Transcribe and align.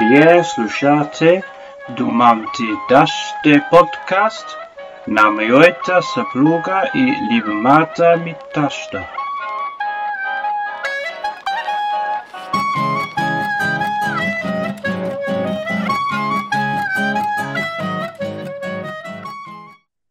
Вие 0.00 0.44
слушате 0.44 1.42
Думамти 1.96 2.62
Даште 2.90 3.62
подкаст 3.70 4.46
на 5.08 5.30
моята 5.30 6.02
съпруга 6.02 6.90
и 6.94 7.14
любимата 7.32 8.16
ми 8.24 8.34
таща. 8.54 9.08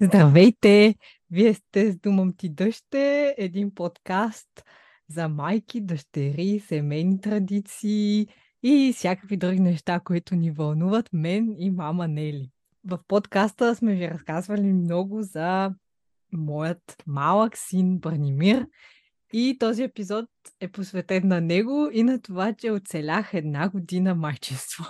Здравейте! 0.02 0.95
Вие 1.34 1.54
сте 1.54 1.91
с 1.91 1.97
Думам 1.97 2.34
ти 2.38 2.50
дъще, 2.50 3.36
един 3.37 3.75
подкаст 3.75 4.64
за 5.10 5.28
майки, 5.28 5.82
дъщери, 5.82 6.60
семейни 6.60 7.21
традиции 7.21 8.28
и 8.64 8.93
всякакви 8.96 9.38
други 9.38 9.60
неща, 9.60 10.00
които 10.00 10.36
ни 10.36 10.51
вълнуват 10.51 11.10
мен 11.14 11.55
и 11.57 11.71
мама 11.71 12.07
Нели. 12.07 12.50
В 12.86 13.00
подкаста 13.07 13.75
сме 13.75 13.96
ви 13.96 14.10
разказвали 14.10 14.74
много 14.74 15.21
за 15.21 15.74
моят 16.33 17.04
малък 17.07 17.57
син 17.57 18.00
Бранимир 18.00 18.68
и 19.33 19.57
този 19.60 19.83
епизод 19.83 20.29
е 20.60 20.68
посветен 20.68 21.27
на 21.27 21.41
него 21.41 21.89
и 21.93 22.04
на 22.04 22.21
това, 22.21 22.54
че 22.54 22.71
оцелях 22.71 23.33
една 23.33 23.69
година 23.69 24.15
майчество. 24.15 24.86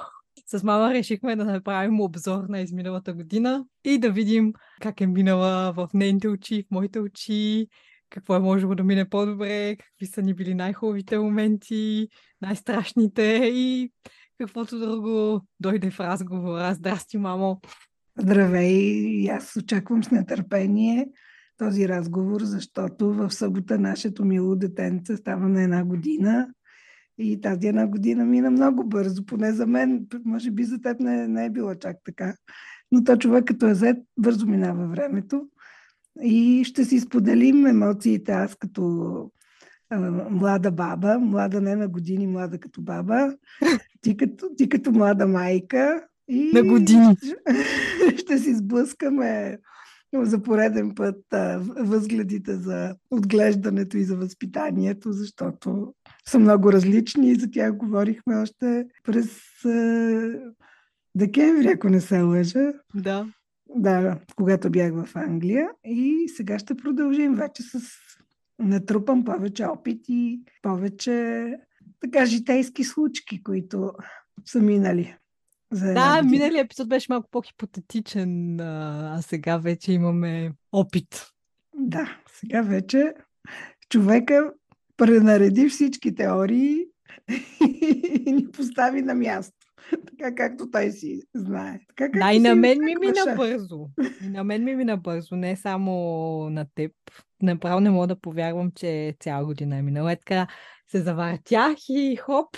С 0.53 0.63
мама 0.63 0.93
решихме 0.93 1.35
да 1.35 1.45
направим 1.45 2.01
обзор 2.01 2.43
на 2.49 2.59
изминалата 2.59 3.13
година 3.13 3.65
и 3.85 3.97
да 3.97 4.11
видим 4.11 4.53
как 4.81 5.01
е 5.01 5.07
минала 5.07 5.73
в 5.73 5.89
нейните 5.93 6.27
очи, 6.27 6.63
в 6.67 6.71
моите 6.71 6.99
очи, 6.99 7.67
какво 8.09 8.35
е 8.35 8.39
можело 8.39 8.75
да 8.75 8.83
мине 8.83 9.09
по-добре, 9.09 9.75
какви 9.75 10.05
са 10.05 10.21
ни 10.21 10.33
били 10.33 10.53
най-хубавите 10.53 11.19
моменти, 11.19 12.07
най-страшните 12.41 13.41
и 13.53 13.91
каквото 14.37 14.79
друго 14.79 15.41
дойде 15.59 15.91
в 15.91 15.99
разговора. 15.99 16.73
Здрасти, 16.73 17.17
мамо! 17.17 17.61
Здравей! 18.19 19.29
Аз 19.31 19.55
очаквам 19.55 20.03
с 20.03 20.11
нетърпение 20.11 21.07
този 21.57 21.89
разговор, 21.89 22.41
защото 22.41 23.13
в 23.13 23.31
събота 23.31 23.79
нашето 23.79 24.25
мило 24.25 24.55
детенце 24.55 25.17
става 25.17 25.49
на 25.49 25.63
една 25.63 25.85
година 25.85 26.47
и 27.17 27.41
тази 27.41 27.67
една 27.67 27.87
година 27.87 28.25
мина 28.25 28.51
много 28.51 28.83
бързо, 28.83 29.25
поне 29.25 29.51
за 29.51 29.67
мен, 29.67 30.07
може 30.25 30.51
би 30.51 30.63
за 30.63 30.81
теб 30.81 30.99
не, 30.99 31.27
не 31.27 31.45
е 31.45 31.49
било 31.49 31.75
чак 31.75 31.97
така. 32.05 32.35
Но 32.91 33.03
то 33.03 33.17
човек 33.17 33.45
като 33.45 33.67
е 33.67 33.75
зет, 33.75 33.97
бързо 34.17 34.47
минава 34.47 34.87
времето. 34.87 35.47
И 36.21 36.63
ще 36.63 36.85
си 36.85 36.99
споделим 36.99 37.65
емоциите 37.65 38.31
аз 38.31 38.55
като 38.55 39.31
а, 39.89 39.99
млада 40.29 40.71
баба, 40.71 41.19
млада 41.19 41.61
не 41.61 41.75
на 41.75 41.87
години, 41.87 42.27
млада 42.27 42.59
като 42.59 42.81
баба, 42.81 43.37
ти 44.01 44.17
като, 44.17 44.49
ти 44.57 44.69
като 44.69 44.91
млада 44.91 45.27
майка. 45.27 46.03
И 46.27 46.51
на 46.53 46.63
години. 46.63 47.15
Ще 48.17 48.37
си 48.37 48.55
сблъскаме 48.55 49.57
за 50.13 50.43
пореден 50.43 50.95
път 50.95 51.33
а, 51.33 51.59
възгледите 51.77 52.55
за 52.55 52.95
отглеждането 53.11 53.97
и 53.97 54.03
за 54.03 54.15
възпитанието, 54.15 55.11
защото 55.11 55.93
са 56.27 56.39
много 56.39 56.71
различни 56.71 57.31
и 57.31 57.35
за 57.35 57.51
тях 57.51 57.75
говорихме 57.75 58.35
още 58.35 58.85
през 59.03 59.41
декември, 61.15 61.67
ако 61.67 61.89
не 61.89 62.01
се 62.01 62.21
лъжа. 62.21 62.73
Да. 62.95 63.27
Да, 63.75 64.19
когато 64.35 64.69
бях 64.69 64.93
в 64.93 65.15
Англия. 65.15 65.69
И 65.85 66.29
сега 66.35 66.59
ще 66.59 66.75
продължим 66.75 67.33
вече 67.33 67.63
с 67.63 67.79
натрупам 68.59 69.23
повече 69.23 69.65
опит 69.65 70.05
и 70.07 70.41
повече 70.61 71.47
така 71.99 72.25
житейски 72.25 72.83
случки, 72.83 73.43
които 73.43 73.93
са 74.45 74.59
минали. 74.59 75.15
За 75.71 75.93
да, 75.93 76.21
миналият 76.23 76.65
епизод 76.65 76.89
беше 76.89 77.07
малко 77.09 77.29
по-хипотетичен, 77.31 78.59
а 78.59 79.19
сега 79.21 79.57
вече 79.57 79.93
имаме 79.93 80.51
опит. 80.71 81.25
Да, 81.75 82.17
сега 82.27 82.61
вече 82.61 83.13
човека 83.89 84.53
пренареди 84.97 85.69
всички 85.69 86.15
теории 86.15 86.85
и 88.27 88.31
ни 88.31 88.51
постави 88.51 89.01
на 89.01 89.15
място. 89.15 89.57
Така 90.05 90.35
както 90.35 90.71
той 90.71 90.91
си 90.91 91.21
знае. 91.35 91.79
Така, 91.97 92.19
да, 92.19 92.33
и 92.33 92.39
на 92.39 92.55
мен 92.55 92.79
ми 92.83 92.95
мина 92.95 93.35
бързо. 93.37 93.89
И 94.23 94.29
на 94.29 94.43
мен 94.43 94.63
ми 94.63 94.75
мина 94.75 94.97
бързо, 94.97 95.35
не 95.35 95.55
само 95.55 95.93
на 96.49 96.65
теб. 96.75 96.91
Направо 97.41 97.79
не 97.79 97.89
мога 97.89 98.07
да 98.07 98.19
повярвам, 98.19 98.71
че 98.75 99.15
цяла 99.19 99.45
година 99.45 99.77
е 99.77 99.81
минала. 99.81 100.11
Е 100.11 100.15
така 100.15 100.47
се 100.91 101.01
завъртях 101.01 101.75
и 101.89 102.15
хоп, 102.15 102.57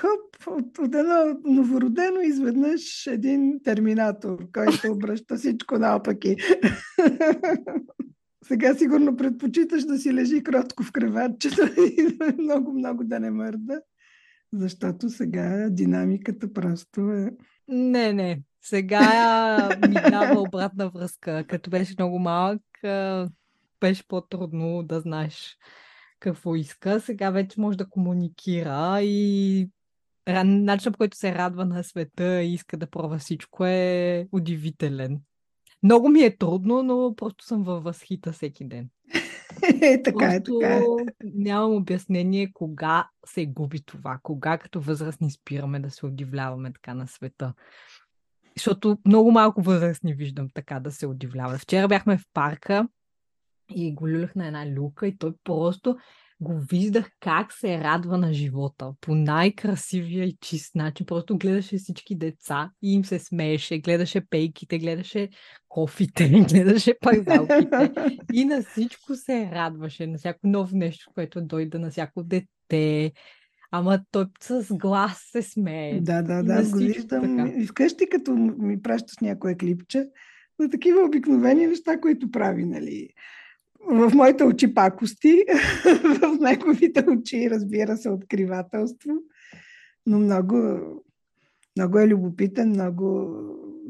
Хоп, 0.00 0.46
от, 0.46 0.78
от 0.78 0.94
едно 0.94 1.38
новородено 1.44 2.20
изведнъж 2.20 3.06
един 3.06 3.60
терминатор, 3.64 4.38
който 4.52 4.92
обръща 4.92 5.36
всичко 5.36 5.78
наопаки. 5.78 6.36
Сега 8.48 8.74
сигурно 8.74 9.16
предпочиташ 9.16 9.84
да 9.84 9.98
си 9.98 10.14
лежи 10.14 10.42
кротко 10.42 10.82
в 10.82 10.92
креватчето 10.92 11.62
и 11.80 12.18
много-много 12.38 13.04
да 13.04 13.20
не 13.20 13.30
мърда, 13.30 13.80
защото 14.52 15.10
сега 15.10 15.68
динамиката 15.70 16.52
просто 16.52 17.12
е... 17.12 17.30
Не, 17.68 18.12
не. 18.12 18.42
Сега 18.62 19.68
ми 19.88 19.94
дава 20.10 20.40
обратна 20.40 20.90
връзка. 20.90 21.44
Като 21.48 21.70
беше 21.70 21.94
много 21.98 22.18
малък, 22.18 22.62
беше 23.80 24.08
по-трудно 24.08 24.82
да 24.82 25.00
знаеш 25.00 25.56
какво 26.20 26.56
иска. 26.56 27.00
Сега 27.00 27.30
вече 27.30 27.60
може 27.60 27.78
да 27.78 27.88
комуникира 27.88 28.98
и 29.02 29.68
начинът 30.44 30.94
по 30.94 30.98
който 30.98 31.16
се 31.16 31.34
радва 31.34 31.64
на 31.64 31.84
света 31.84 32.42
и 32.42 32.54
иска 32.54 32.76
да 32.76 32.86
пробва 32.86 33.18
всичко 33.18 33.64
е 33.66 34.28
удивителен. 34.32 35.20
Много 35.82 36.08
ми 36.08 36.20
е 36.20 36.36
трудно, 36.36 36.82
но 36.82 37.14
просто 37.16 37.44
съм 37.44 37.64
във 37.64 37.84
възхита 37.84 38.32
всеки 38.32 38.64
ден. 38.64 38.88
Е, 39.82 40.02
така 40.04 40.34
е, 40.34 40.42
така 40.42 40.76
е. 40.76 40.82
Нямам 41.24 41.74
обяснение 41.74 42.52
кога 42.52 43.08
се 43.26 43.46
губи 43.46 43.80
това, 43.86 44.20
кога 44.22 44.58
като 44.58 44.80
възрастни 44.80 45.30
спираме 45.30 45.80
да 45.80 45.90
се 45.90 46.06
удивляваме 46.06 46.72
така 46.72 46.94
на 46.94 47.08
света. 47.08 47.54
Защото 48.56 48.98
много 49.06 49.30
малко 49.30 49.62
възрастни 49.62 50.14
виждам 50.14 50.48
така 50.54 50.80
да 50.80 50.92
се 50.92 51.06
удивляват. 51.06 51.60
Вчера 51.60 51.88
бяхме 51.88 52.18
в 52.18 52.24
парка 52.34 52.88
и 53.74 53.94
го 53.94 54.08
люлях 54.08 54.34
на 54.34 54.46
една 54.46 54.70
люка 54.70 55.06
и 55.06 55.18
той 55.18 55.32
просто 55.44 55.96
го 56.40 56.60
виждах 56.70 57.10
как 57.20 57.52
се 57.52 57.78
радва 57.78 58.18
на 58.18 58.32
живота 58.32 58.92
по 59.00 59.14
най-красивия 59.14 60.24
и 60.24 60.36
чист 60.40 60.74
начин. 60.74 61.06
Просто 61.06 61.38
гледаше 61.38 61.78
всички 61.78 62.14
деца 62.14 62.70
и 62.82 62.94
им 62.94 63.04
се 63.04 63.18
смееше, 63.18 63.78
гледаше 63.78 64.20
пейките, 64.30 64.78
гледаше 64.78 65.28
кофите, 65.68 66.28
гледаше 66.50 66.94
пазалките 67.00 67.92
и 68.32 68.44
на 68.44 68.62
всичко 68.62 69.14
се 69.14 69.50
радваше, 69.52 70.06
на 70.06 70.18
всяко 70.18 70.40
ново 70.44 70.76
нещо, 70.76 71.10
което 71.14 71.40
дойде, 71.40 71.78
на 71.78 71.90
всяко 71.90 72.22
дете. 72.22 73.12
Ама 73.70 74.00
той 74.10 74.26
с 74.40 74.66
глас 74.70 75.28
се 75.32 75.42
смее. 75.42 76.00
Да, 76.00 76.22
да, 76.22 76.42
да, 76.42 76.62
го 76.62 76.78
виждам. 76.78 77.36
Така. 77.36 77.62
И 77.62 77.66
вкъщи, 77.66 78.08
като 78.08 78.34
ми 78.58 78.82
пращаш 78.82 79.16
някое 79.20 79.56
клипче, 79.56 80.06
на 80.58 80.70
такива 80.70 81.04
обикновени 81.04 81.66
неща, 81.66 82.00
които 82.00 82.30
прави, 82.30 82.64
нали? 82.64 83.08
В 83.90 84.10
моите 84.14 84.44
очи 84.44 84.74
пакости, 84.74 85.44
в 86.04 86.38
неговите 86.40 87.04
очи, 87.08 87.50
разбира 87.50 87.96
се, 87.96 88.08
откривателство, 88.10 89.12
но 90.06 90.18
много, 90.18 90.78
много 91.76 91.98
е 91.98 92.08
любопитен, 92.08 92.68
много, 92.68 93.36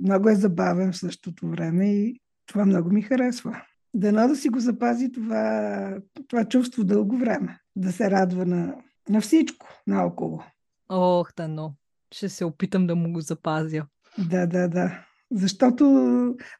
много 0.02 0.28
е 0.28 0.34
забавен 0.34 0.92
в 0.92 0.97
същото 0.97 1.48
време 1.48 1.94
и 1.94 2.20
това 2.47 2.64
много 2.64 2.91
ми 2.91 3.02
харесва. 3.02 3.62
Дано 3.94 4.28
да 4.28 4.36
си 4.36 4.48
го 4.48 4.58
запази 4.58 5.12
това, 5.12 5.98
това 6.28 6.44
чувство 6.44 6.84
дълго 6.84 7.16
време, 7.16 7.59
да 7.77 7.92
се 7.92 8.10
радва 8.10 8.47
на, 8.47 8.74
на 9.09 9.21
всичко 9.21 9.66
наоколо. 9.86 10.42
Ох, 10.89 11.32
да, 11.36 11.48
но 11.48 11.74
ще 12.12 12.28
се 12.28 12.44
опитам 12.44 12.86
да 12.86 12.97
му 12.97 13.12
го 13.12 13.21
запазя. 13.21 13.86
Да, 14.30 14.47
да, 14.47 14.68
да. 14.68 15.06
Защото 15.33 15.84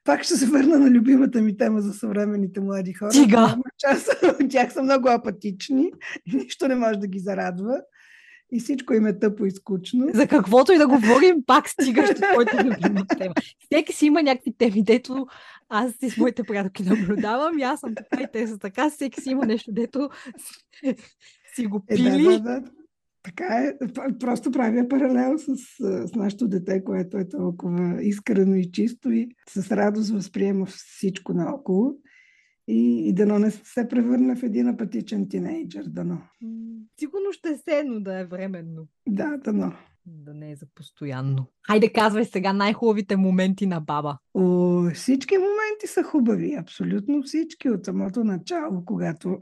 пак 0.05 0.23
ще 0.23 0.37
се 0.37 0.47
върна 0.47 0.79
на 0.79 0.91
любимата 0.91 1.43
ми 1.43 1.57
тема 1.57 1.81
за 1.81 1.93
съвременните 1.93 2.61
млади 2.61 2.93
хора. 2.93 3.13
Стига! 3.13 3.57
Част 3.79 4.23
от 4.23 4.51
тях 4.51 4.73
са 4.73 4.83
много 4.83 5.09
апатични 5.09 5.93
и 6.27 6.37
нищо 6.37 6.69
не 6.69 6.75
може 6.75 6.99
да 6.99 7.07
ги 7.07 7.19
зарадва. 7.19 7.81
И 8.53 8.61
всичко 8.61 8.95
им 8.95 9.07
е 9.07 9.19
тъпо 9.19 9.45
и 9.45 9.51
скучно. 9.51 10.07
За 10.15 10.27
каквото 10.27 10.73
и 10.73 10.79
да 10.79 10.89
говорим, 10.89 11.37
пак 11.47 11.69
стигаш 11.69 12.09
до 12.09 12.15
твоята 12.33 12.65
любима 12.65 13.07
тема. 13.19 13.35
Всеки 13.59 13.93
си 13.93 14.07
има 14.07 14.23
някакви 14.23 14.55
теми, 14.59 14.85
дето 14.85 15.27
аз 15.69 15.93
си 15.93 16.11
с 16.11 16.17
моите 16.17 16.43
приятелки 16.43 16.83
наблюдавам 16.83 17.59
и 17.59 17.63
аз 17.63 17.81
съм 17.81 17.95
така 17.95 18.23
и 18.23 18.27
те 18.33 18.47
са 18.47 18.59
така. 18.59 18.91
Всеки 18.91 19.21
си 19.21 19.31
има 19.31 19.47
нещо, 19.47 19.73
дето 19.73 20.11
си 21.55 21.67
го 21.67 21.85
пили. 21.87 22.09
Е, 22.09 22.39
да, 22.39 22.41
да, 22.41 22.61
да. 22.61 22.71
Така 23.26 23.44
е. 23.44 23.73
Просто 24.20 24.50
правя 24.50 24.88
паралел 24.88 25.38
с, 25.38 25.56
с 26.08 26.14
нашето 26.14 26.49
дете, 26.49 26.84
което 26.84 27.19
е 27.19 27.28
толкова 27.28 28.02
искрено 28.02 28.55
и 28.55 28.70
чисто 28.73 29.11
и 29.11 29.28
с 29.49 29.76
радост 29.76 30.11
възприема 30.11 30.67
всичко 30.67 31.32
наоколо. 31.32 31.94
И, 32.69 33.08
и 33.08 33.12
дано 33.12 33.38
не 33.38 33.50
се 33.50 33.88
превърне 33.88 34.37
в 34.37 34.43
един 34.43 34.69
апатичен 34.69 35.28
тинейджър, 35.28 35.84
дано. 35.87 36.19
Сигурно 37.00 37.32
ще 37.32 37.56
се, 37.56 37.84
но 37.87 38.00
да 38.00 38.19
е 38.19 38.25
временно. 38.25 38.88
Да, 39.08 39.37
дано. 39.44 39.72
Да 40.06 40.34
не 40.34 40.50
е 40.50 40.56
за 40.56 40.67
постоянно. 40.75 41.46
Хайде, 41.67 41.93
казвай 41.93 42.25
сега 42.25 42.52
най-хубавите 42.52 43.17
моменти 43.17 43.67
на 43.67 43.81
баба. 43.81 44.19
О, 44.34 44.90
всички 44.94 45.34
моменти 45.34 45.87
са 45.87 46.02
хубави, 46.02 46.55
абсолютно 46.55 47.22
всички 47.22 47.70
от 47.70 47.84
самото 47.84 48.25
начало, 48.25 48.84
когато, 48.84 49.38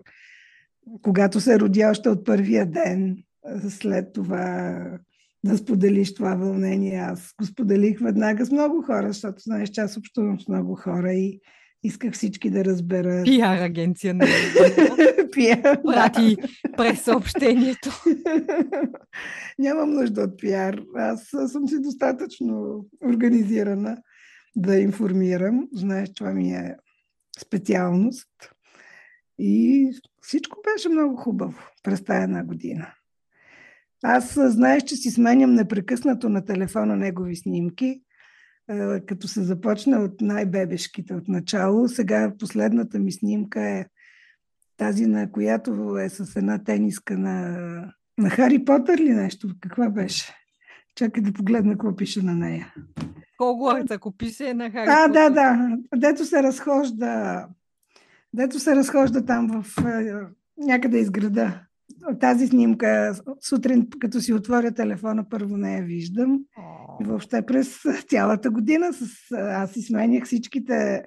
когато 1.02 1.40
се 1.40 1.60
роди 1.60 1.84
още 1.84 2.08
от 2.08 2.24
първия 2.24 2.70
ден, 2.70 3.24
след 3.68 4.12
това 4.12 4.80
да 5.44 5.58
споделиш 5.58 6.14
това 6.14 6.34
вълнение. 6.34 6.96
Аз 6.96 7.34
го 7.40 7.46
споделих 7.46 8.00
веднага 8.00 8.46
с 8.46 8.50
много 8.50 8.82
хора, 8.82 9.08
защото 9.08 9.40
знаеш, 9.40 9.70
че 9.70 9.80
аз 9.80 9.96
общувам 9.96 10.40
с 10.40 10.48
много 10.48 10.74
хора 10.74 11.12
и 11.12 11.40
исках 11.82 12.12
всички 12.12 12.50
да 12.50 12.64
разберат. 12.64 13.24
Пиар 13.24 13.58
агенция 13.58 14.14
на 14.14 14.24
Пиар, 15.32 15.82
прати 15.82 16.36
през 16.76 17.02
съобщението. 17.02 17.90
Нямам 19.58 19.90
нужда 19.90 20.22
от 20.22 20.38
пиар. 20.38 20.82
Аз 20.96 21.28
съм 21.46 21.68
си 21.68 21.82
достатъчно 21.82 22.86
организирана 23.04 23.96
да 24.56 24.76
информирам. 24.76 25.68
Знаеш, 25.72 26.14
това 26.14 26.32
ми 26.32 26.52
е 26.52 26.76
специалност. 27.40 28.30
И 29.38 29.90
всичко 30.22 30.58
беше 30.64 30.88
много 30.88 31.16
хубаво 31.16 31.58
през 31.82 32.04
тая 32.04 32.22
една 32.22 32.44
година. 32.44 32.94
Аз 34.06 34.38
знаеш, 34.38 34.82
че 34.82 34.96
си 34.96 35.10
сменям 35.10 35.54
непрекъснато 35.54 36.28
на 36.28 36.44
телефона 36.44 36.96
негови 36.96 37.36
снимки, 37.36 38.02
като 39.06 39.28
се 39.28 39.42
започна 39.42 39.98
от 39.98 40.20
най-бебешките 40.20 41.14
от 41.14 41.28
начало. 41.28 41.88
Сега 41.88 42.32
последната 42.38 42.98
ми 42.98 43.12
снимка 43.12 43.62
е 43.62 43.86
тази, 44.76 45.06
на 45.06 45.32
която 45.32 45.98
е 45.98 46.08
с 46.08 46.36
една 46.36 46.64
тениска 46.64 47.18
на, 47.18 47.58
на 48.18 48.30
Хари 48.30 48.64
Потър 48.64 48.98
ли 48.98 49.14
нещо? 49.14 49.48
Каква 49.60 49.90
беше? 49.90 50.34
Чакай 50.94 51.22
да 51.22 51.32
погледна 51.32 51.72
какво 51.72 51.96
пише 51.96 52.22
на 52.22 52.34
нея. 52.34 52.74
Хогвартс, 53.38 53.90
ако 53.90 54.16
пише 54.16 54.54
на 54.54 54.70
Хари 54.70 54.86
А, 54.88 55.08
да, 55.08 55.30
да. 55.30 55.76
Дето 55.96 56.24
се 56.24 56.42
разхожда 56.42 57.46
дето 58.34 58.60
се 58.60 58.76
разхожда 58.76 59.24
там 59.24 59.62
в 59.62 59.76
някъде 60.58 60.98
из 60.98 61.10
града 61.10 61.60
тази 62.20 62.46
снимка, 62.46 63.14
сутрин, 63.40 63.88
като 64.00 64.20
си 64.20 64.32
отворя 64.32 64.72
телефона, 64.72 65.28
първо 65.30 65.56
не 65.56 65.76
я 65.76 65.82
виждам. 65.82 66.40
И 67.00 67.04
въобще 67.04 67.46
през 67.46 67.82
цялата 68.08 68.50
година 68.50 68.92
с, 68.92 69.32
аз 69.32 69.70
си 69.70 69.82
сменях 69.82 70.24
всичките 70.24 71.04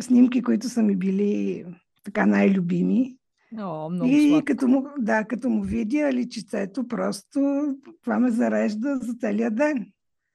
снимки, 0.00 0.42
които 0.42 0.68
са 0.68 0.82
ми 0.82 0.96
били 0.96 1.64
така 2.04 2.26
най-любими. 2.26 3.16
О, 3.58 3.90
много 3.90 4.12
и 4.12 4.28
сладко. 4.28 4.44
като 4.44 4.68
му, 4.68 4.86
да, 4.98 5.24
като 5.24 5.48
му 5.50 5.62
видя 5.62 6.12
личицето, 6.12 6.88
просто 6.88 7.64
това 8.04 8.18
ме 8.18 8.30
зарежда 8.30 8.98
за 9.02 9.14
целия 9.14 9.50
ден. 9.50 9.86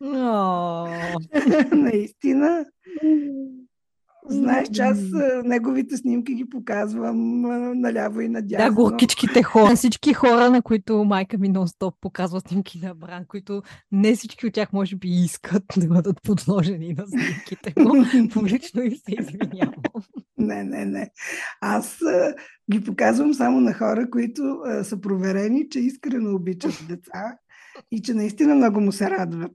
О, 0.04 0.88
Наистина. 1.72 2.66
Знаеш, 4.30 4.70
че 4.74 4.82
аз 4.82 5.00
неговите 5.44 5.98
снимки 5.98 6.34
ги 6.34 6.50
показвам 6.50 7.42
наляво 7.82 8.22
и 8.22 8.30
надясно. 8.30 8.66
да, 8.66 8.72
горкичките 8.76 9.44
хора. 9.44 9.76
Всички 9.76 10.14
хора, 10.14 10.50
на 10.50 10.62
които 10.62 11.04
майка 11.04 11.38
ми 11.38 11.50
нон-стоп 11.50 11.94
показва 12.02 12.42
снимки 12.42 12.80
на 12.84 12.96
Бран, 12.96 13.26
които 13.28 13.62
не 13.92 14.16
всички 14.16 14.48
от 14.48 14.54
тях 14.54 14.74
може 14.74 14.96
би 14.96 15.08
искат 15.08 15.64
да 15.78 15.88
бъдат 15.88 16.22
подложени 16.24 16.94
на 16.94 17.08
снимките 17.08 17.74
му. 17.80 18.06
Публично 18.34 18.82
и 18.82 18.92
се 18.92 19.16
извинявам. 19.20 19.74
Не, 20.38 20.64
не, 20.64 20.86
не. 20.86 21.10
Аз 21.62 22.02
а, 22.02 22.34
ги 22.72 22.84
показвам 22.84 23.34
само 23.34 23.62
на 23.62 23.74
хора, 23.74 24.10
които 24.10 24.62
а, 24.66 24.84
са 24.84 25.02
проверени, 25.02 25.70
че 25.70 25.80
искрено 25.80 26.36
обичат 26.36 26.86
деца 26.88 27.38
и 27.92 28.02
че 28.02 28.14
наистина 28.14 28.56
много 28.56 28.82
му 28.82 28.92
се 28.92 29.10
радват. 29.10 29.52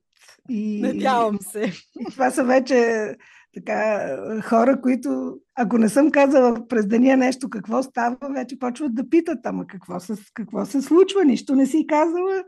И, 0.48 0.80
Надявам 0.82 1.38
се. 1.40 1.72
и 2.00 2.04
това 2.10 2.30
са 2.30 2.44
вече 2.44 3.14
така, 3.54 4.40
хора, 4.42 4.80
които, 4.80 5.38
ако 5.54 5.78
не 5.78 5.88
съм 5.88 6.10
казала 6.10 6.68
през 6.68 6.86
деня 6.86 7.16
нещо 7.16 7.50
какво 7.50 7.82
става, 7.82 8.16
вече 8.34 8.58
почват 8.58 8.94
да 8.94 9.08
питат, 9.08 9.38
ама 9.44 9.66
какво 9.66 10.00
се, 10.00 10.14
какво 10.34 10.64
се 10.64 10.82
случва, 10.82 11.24
нищо 11.24 11.54
не 11.54 11.66
си 11.66 11.86
казала, 11.88 12.44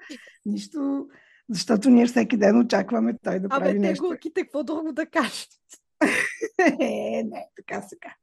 нищо, 0.46 1.06
защото 1.48 1.90
ние 1.90 2.06
всеки 2.06 2.36
ден 2.36 2.58
очакваме 2.58 3.14
той 3.22 3.40
да 3.40 3.48
прави 3.48 3.70
Абе, 3.70 3.72
те 3.72 3.78
нещо. 3.78 4.04
горките, 4.04 4.42
какво 4.42 4.64
друго 4.64 4.92
да 4.92 5.06
кажат? 5.06 5.48
Е, 6.80 7.22
не, 7.22 7.46
така 7.56 7.82
сега. 7.82 8.14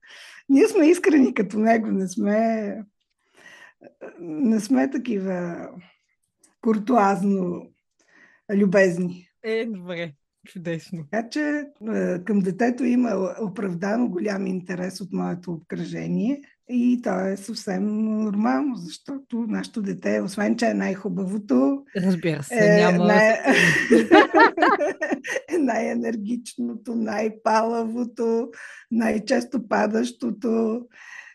Ние 0.50 0.68
сме 0.68 0.88
искрени 0.88 1.34
като 1.34 1.60
него, 1.60 1.88
не 1.88 2.08
сме, 2.08 2.84
не 4.20 4.60
сме 4.60 4.90
такива 4.90 5.70
куртуазно 6.62 7.68
любезни. 8.54 9.30
Е, 9.44 9.66
добре. 9.66 10.14
Чудесно. 10.48 11.06
Така 11.12 11.30
че 11.30 11.64
е, 11.94 12.24
към 12.24 12.40
детето 12.40 12.84
има 12.84 13.36
оправдано 13.42 14.10
голям 14.10 14.48
интерес 14.48 15.02
от 15.02 15.14
моето 15.14 15.52
обкръжение 15.52 16.42
и 16.70 17.02
то 17.04 17.20
е 17.20 17.38
съвсем 17.38 18.04
нормално, 18.04 18.76
защото 18.76 19.46
нашето 19.48 19.82
дете, 19.82 20.22
освен 20.22 20.58
че 20.58 20.66
е 20.66 20.74
най-хубавото, 20.74 21.84
Разбира 21.98 22.44
се, 22.44 22.56
е, 22.56 22.82
няма... 22.82 23.06
най- 23.06 23.38
най-енергичното, 25.60 26.96
най-палавото, 26.96 28.50
най-често 28.92 29.68
падащото. 29.68 30.82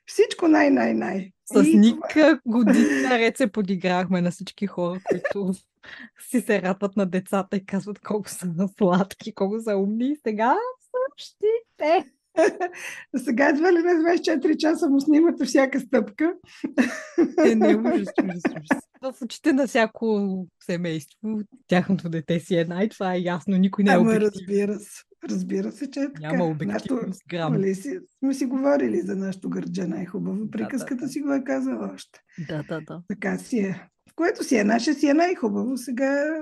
Всичко 0.06 0.48
най-най-най. 0.48 1.30
С 1.44 1.66
И 1.66 1.78
Ник 1.78 1.98
години 2.46 3.02
наред 3.02 3.36
се 3.36 3.46
подиграхме 3.46 4.20
на 4.20 4.30
всички 4.30 4.66
хора, 4.66 5.00
които 5.10 5.52
си 6.30 6.40
се 6.40 6.62
радват 6.62 6.96
на 6.96 7.06
децата 7.06 7.56
и 7.56 7.66
казват 7.66 7.98
колко 7.98 8.28
са 8.28 8.46
сладки, 8.78 9.34
колко 9.34 9.60
са 9.60 9.76
умни. 9.76 10.08
И 10.08 10.16
сега 10.26 10.56
същите. 11.10 12.12
Сега 13.16 13.48
едва 13.48 13.72
ли 13.72 13.76
не 13.76 13.92
24 13.92 14.56
часа 14.56 14.88
му 14.88 15.00
снимате 15.00 15.44
всяка 15.44 15.80
стъпка. 15.80 16.34
Е, 17.46 17.54
не, 17.54 17.76
ужас, 17.76 18.08
ужас, 18.24 18.42
ужас. 18.50 18.82
В 19.02 19.22
очите 19.22 19.52
на 19.52 19.66
всяко 19.66 20.46
семейство, 20.64 21.40
тяхното 21.66 22.08
дете 22.08 22.40
си 22.40 22.56
е 22.56 22.64
най, 22.64 22.88
това 22.88 23.14
е 23.14 23.20
ясно, 23.20 23.56
никой 23.56 23.84
не 23.84 23.90
е 23.90 23.94
Ама 23.94 24.02
обективен. 24.02 24.30
разбира 24.34 24.78
се. 24.78 25.02
Разбира 25.30 25.72
се, 25.72 25.90
че 25.90 26.00
е 26.00 26.12
така. 26.12 26.32
Няма 26.32 26.44
обективност, 26.44 27.22
грам. 27.28 27.52
нали, 27.52 27.74
си, 27.74 27.98
сме 28.18 28.34
си 28.34 28.46
говорили 28.46 29.00
за 29.00 29.16
нашото 29.16 29.50
гърдже 29.50 29.84
най-хубаво. 29.86 30.50
Приказката 30.50 31.04
да. 31.04 31.08
си 31.08 31.20
го 31.20 31.32
е 31.32 31.44
казала 31.44 31.90
още. 31.94 32.20
Да, 32.48 32.62
да, 32.68 32.80
да. 32.80 33.02
Така 33.08 33.38
си 33.38 33.58
е. 33.58 33.88
Което 34.16 34.44
си 34.44 34.56
е 34.56 34.64
наше, 34.64 34.94
си 34.94 35.08
е 35.08 35.14
най-хубаво. 35.14 35.76
Сега, 35.76 36.40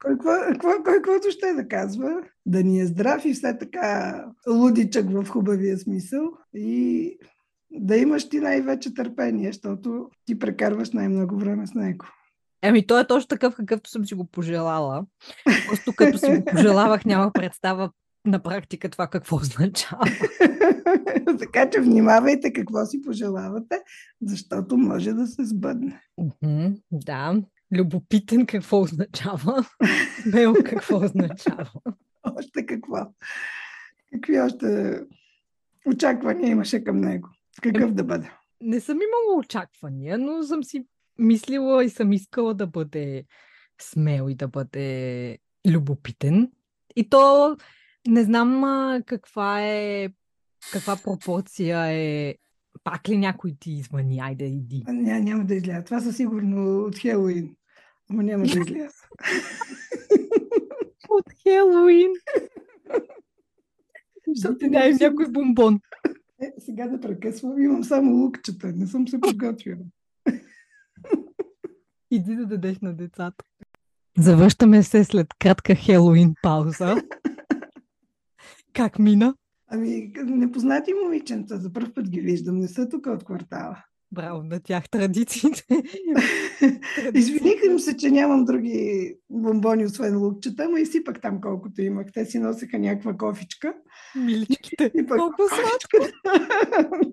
кой, 0.00 1.02
кой, 1.04 1.30
ще 1.30 1.52
да 1.52 1.68
казва, 1.68 2.22
да 2.46 2.62
ни 2.62 2.80
е 2.80 2.86
здрав 2.86 3.24
и 3.24 3.34
все 3.34 3.58
така 3.58 4.24
лудичък 4.48 5.10
в 5.10 5.28
хубавия 5.28 5.78
смисъл 5.78 6.30
и 6.54 7.18
да 7.70 7.96
имаш 7.96 8.28
ти 8.28 8.40
най-вече 8.40 8.94
търпение, 8.94 9.46
защото 9.46 10.08
ти 10.26 10.38
прекарваш 10.38 10.90
най-много 10.90 11.38
време 11.38 11.66
с 11.66 11.74
него. 11.74 12.06
Еми, 12.62 12.86
той 12.86 13.00
е 13.00 13.06
точно 13.06 13.28
такъв, 13.28 13.56
какъвто 13.56 13.90
съм 13.90 14.06
си 14.06 14.14
го 14.14 14.24
пожелала. 14.24 15.06
Просто 15.68 15.92
като 15.96 16.18
си 16.18 16.26
го 16.26 16.44
пожелавах, 16.44 17.04
нямах 17.04 17.32
представа 17.32 17.90
на 18.26 18.42
практика 18.42 18.88
това 18.88 19.06
какво 19.06 19.36
означава. 19.42 20.04
така 21.38 21.70
че 21.70 21.80
внимавайте 21.80 22.52
какво 22.52 22.86
си 22.86 23.02
пожелавате, 23.02 23.82
защото 24.22 24.76
може 24.76 25.12
да 25.12 25.26
се 25.26 25.44
сбъдне. 25.44 26.00
Да. 26.90 27.42
Любопитен 27.72 28.46
какво 28.46 28.80
означава? 28.80 29.64
Бел 30.32 30.54
какво 30.64 30.96
означава? 30.96 31.70
Още 32.22 32.66
какво? 32.66 33.06
Какви 34.12 34.40
още 34.40 35.00
очаквания 35.86 36.50
имаше 36.50 36.84
към 36.84 37.00
него? 37.00 37.28
Какъв 37.62 37.92
да 37.92 38.04
бъде? 38.04 38.30
Не 38.60 38.80
съм 38.80 38.96
имала 38.96 39.38
очаквания, 39.38 40.18
но 40.18 40.42
съм 40.42 40.64
си 40.64 40.86
мислила 41.18 41.84
и 41.84 41.90
съм 41.90 42.12
искала 42.12 42.54
да 42.54 42.66
бъде 42.66 43.24
смел 43.80 44.26
и 44.30 44.34
да 44.34 44.48
бъде 44.48 45.38
любопитен. 45.66 46.50
И 46.96 47.08
то 47.08 47.56
не 48.08 48.22
знам 48.24 48.64
а, 48.64 49.02
каква 49.06 49.62
е, 49.62 50.08
каква 50.72 50.96
пропорция 50.96 51.86
е. 51.86 52.34
Пак 52.84 53.08
ли 53.08 53.16
някой 53.18 53.56
ти 53.60 53.72
извъни? 53.72 54.20
Айде, 54.20 54.44
иди. 54.44 54.84
Ня, 54.88 55.20
няма 55.20 55.44
да 55.44 55.54
изляза. 55.54 55.84
Това 55.84 56.00
със 56.00 56.16
сигурно 56.16 56.78
от 56.78 56.98
Хелоуин. 56.98 57.56
Ама 58.10 58.22
няма 58.22 58.44
да 58.44 58.50
изляза. 58.50 58.94
От 61.08 61.24
Хелоуин. 61.42 62.10
Защото 64.28 64.58
Ти 64.58 64.70
дай 64.70 64.94
си- 64.94 65.04
някой 65.04 65.28
бомбон. 65.28 65.80
Е, 66.42 66.52
сега 66.58 66.86
да 66.86 67.00
прекъсвам. 67.00 67.62
Имам 67.62 67.84
само 67.84 68.12
лукчета. 68.12 68.66
Не 68.66 68.86
съм 68.86 69.08
се 69.08 69.20
подготвила. 69.20 69.78
Иди 72.10 72.36
да 72.36 72.46
дадеш 72.46 72.78
на 72.78 72.94
децата. 72.94 73.44
Завръщаме 74.18 74.82
се 74.82 75.04
след 75.04 75.26
кратка 75.38 75.74
Хелоуин 75.74 76.34
пауза. 76.42 76.96
Как 78.74 78.98
мина? 78.98 79.34
Ами, 79.70 80.12
непознати 80.24 80.92
момиченца, 81.04 81.56
за 81.56 81.72
първ 81.72 81.94
път 81.94 82.10
ги 82.10 82.20
виждам, 82.20 82.58
не 82.58 82.68
са 82.68 82.88
тук 82.88 83.06
от 83.06 83.24
квартала. 83.24 83.84
Браво 84.12 84.42
на 84.42 84.60
тях 84.60 84.90
традициите. 84.90 85.64
Извиниха 87.14 87.66
им 87.66 87.78
се, 87.78 87.96
че 87.96 88.10
нямам 88.10 88.44
други 88.44 89.14
бомбони, 89.30 89.84
освен 89.84 90.18
лукчета, 90.18 90.68
но 90.68 90.76
изсипах 90.76 91.20
там 91.20 91.40
колкото 91.40 91.82
имах. 91.82 92.06
Те 92.14 92.24
си 92.24 92.38
носеха 92.38 92.78
някаква 92.78 93.16
кофичка. 93.16 93.74
Миличките. 94.16 94.90
И 94.94 95.06
пък 95.06 95.18
Колко 95.18 95.42
сладко. 95.48 96.16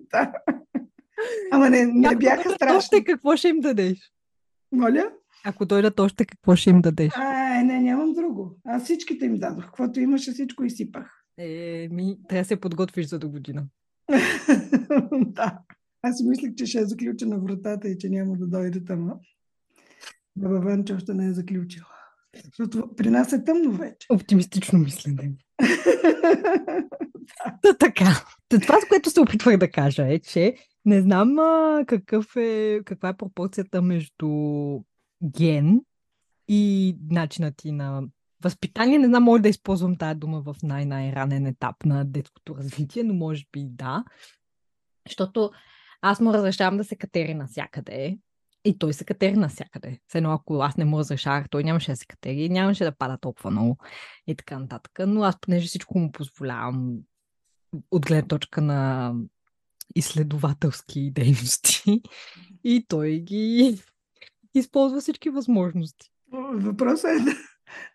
да. 0.10 0.32
Ама 1.50 1.70
не, 1.70 1.86
не 1.86 2.08
Ако 2.08 2.18
бяха 2.18 2.50
страшни. 2.50 2.76
Още 2.76 3.04
какво 3.04 3.36
ще 3.36 3.48
им 3.48 3.60
дадеш? 3.60 4.12
Моля? 4.72 5.10
Ако 5.44 5.66
дойдат 5.66 6.00
още, 6.00 6.24
какво 6.24 6.56
ще 6.56 6.70
им 6.70 6.80
дадеш? 6.80 7.12
А, 7.16 7.62
не, 7.64 7.80
нямам 7.80 8.12
друго. 8.12 8.56
Аз 8.66 8.84
всичките 8.84 9.24
им 9.24 9.38
дадох. 9.38 9.64
Каквото 9.64 10.00
имаше, 10.00 10.32
всичко 10.32 10.64
изсипах. 10.64 11.21
Е, 11.38 11.88
ми, 11.90 12.18
трябва 12.28 12.42
да 12.42 12.48
се 12.48 12.60
подготвиш 12.60 13.06
за 13.06 13.18
до 13.18 13.28
година. 13.28 13.66
да. 15.26 15.58
Аз 16.02 16.16
си 16.16 16.24
мислех, 16.24 16.54
че 16.54 16.66
ще 16.66 16.78
е 16.78 16.84
заключена 16.84 17.38
вратата 17.38 17.88
и 17.88 17.98
че 17.98 18.08
няма 18.08 18.36
да 18.36 18.46
дойде 18.46 18.84
там. 18.84 19.12
Баба 20.36 20.60
Ванча 20.60 20.94
още 20.94 21.14
не 21.14 21.26
е 21.26 21.32
заключила. 21.32 21.86
Защото 22.44 22.94
при 22.96 23.10
нас 23.10 23.32
е 23.32 23.44
тъмно 23.44 23.72
вече. 23.72 24.06
Оптимистично 24.10 24.78
мислене. 24.78 25.32
Та 27.62 27.74
така. 27.78 28.24
Та 28.48 28.58
Това, 28.58 28.80
с 28.80 28.88
което 28.88 29.10
се 29.10 29.20
опитвах 29.20 29.56
да 29.56 29.70
кажа 29.70 30.06
е, 30.12 30.18
че 30.18 30.54
не 30.84 31.00
знам 31.00 31.38
а, 31.38 31.84
какъв 31.86 32.36
е, 32.36 32.80
каква 32.84 33.08
е 33.08 33.16
пропорцията 33.16 33.82
между 33.82 34.28
ген 35.24 35.80
и 36.48 36.96
начинът 37.10 37.56
ти 37.56 37.72
на 37.72 38.02
възпитание. 38.42 38.98
Не 38.98 39.06
знам, 39.06 39.22
може 39.22 39.42
да 39.42 39.48
използвам 39.48 39.96
тази 39.96 40.18
дума 40.18 40.40
в 40.40 40.56
най-най-ранен 40.62 41.46
етап 41.46 41.84
на 41.84 42.04
детското 42.04 42.56
развитие, 42.56 43.02
но 43.02 43.14
може 43.14 43.44
би 43.52 43.60
и 43.60 43.68
да. 43.70 44.04
Защото 45.08 45.50
аз 46.00 46.20
му 46.20 46.32
разрешавам 46.32 46.76
да 46.76 46.84
се 46.84 46.96
катери 46.96 47.34
навсякъде. 47.34 48.18
И 48.64 48.78
той 48.78 48.92
се 48.92 49.04
катери 49.04 49.36
навсякъде. 49.36 49.98
Все 50.08 50.18
едно, 50.18 50.32
ако 50.32 50.60
аз 50.60 50.76
не 50.76 50.84
му 50.84 50.98
разрешавах, 50.98 51.48
той 51.48 51.64
нямаше 51.64 51.90
да 51.90 51.96
се 51.96 52.06
катери, 52.06 52.48
нямаше 52.48 52.84
да 52.84 52.96
пада 52.96 53.18
толкова 53.18 53.50
много 53.50 53.78
и 54.26 54.34
така 54.34 54.58
нататък. 54.58 54.92
Но 55.06 55.22
аз, 55.22 55.40
понеже 55.40 55.66
всичко 55.66 55.98
му 55.98 56.12
позволявам 56.12 56.98
от 57.90 58.06
гледна 58.06 58.28
точка 58.28 58.60
на 58.60 59.12
изследователски 59.94 61.10
дейности, 61.10 62.02
и 62.64 62.84
той 62.88 63.18
ги 63.18 63.82
използва 64.54 65.00
всички 65.00 65.30
възможности. 65.30 66.10
Въпросът 66.52 67.10
е 67.10 67.24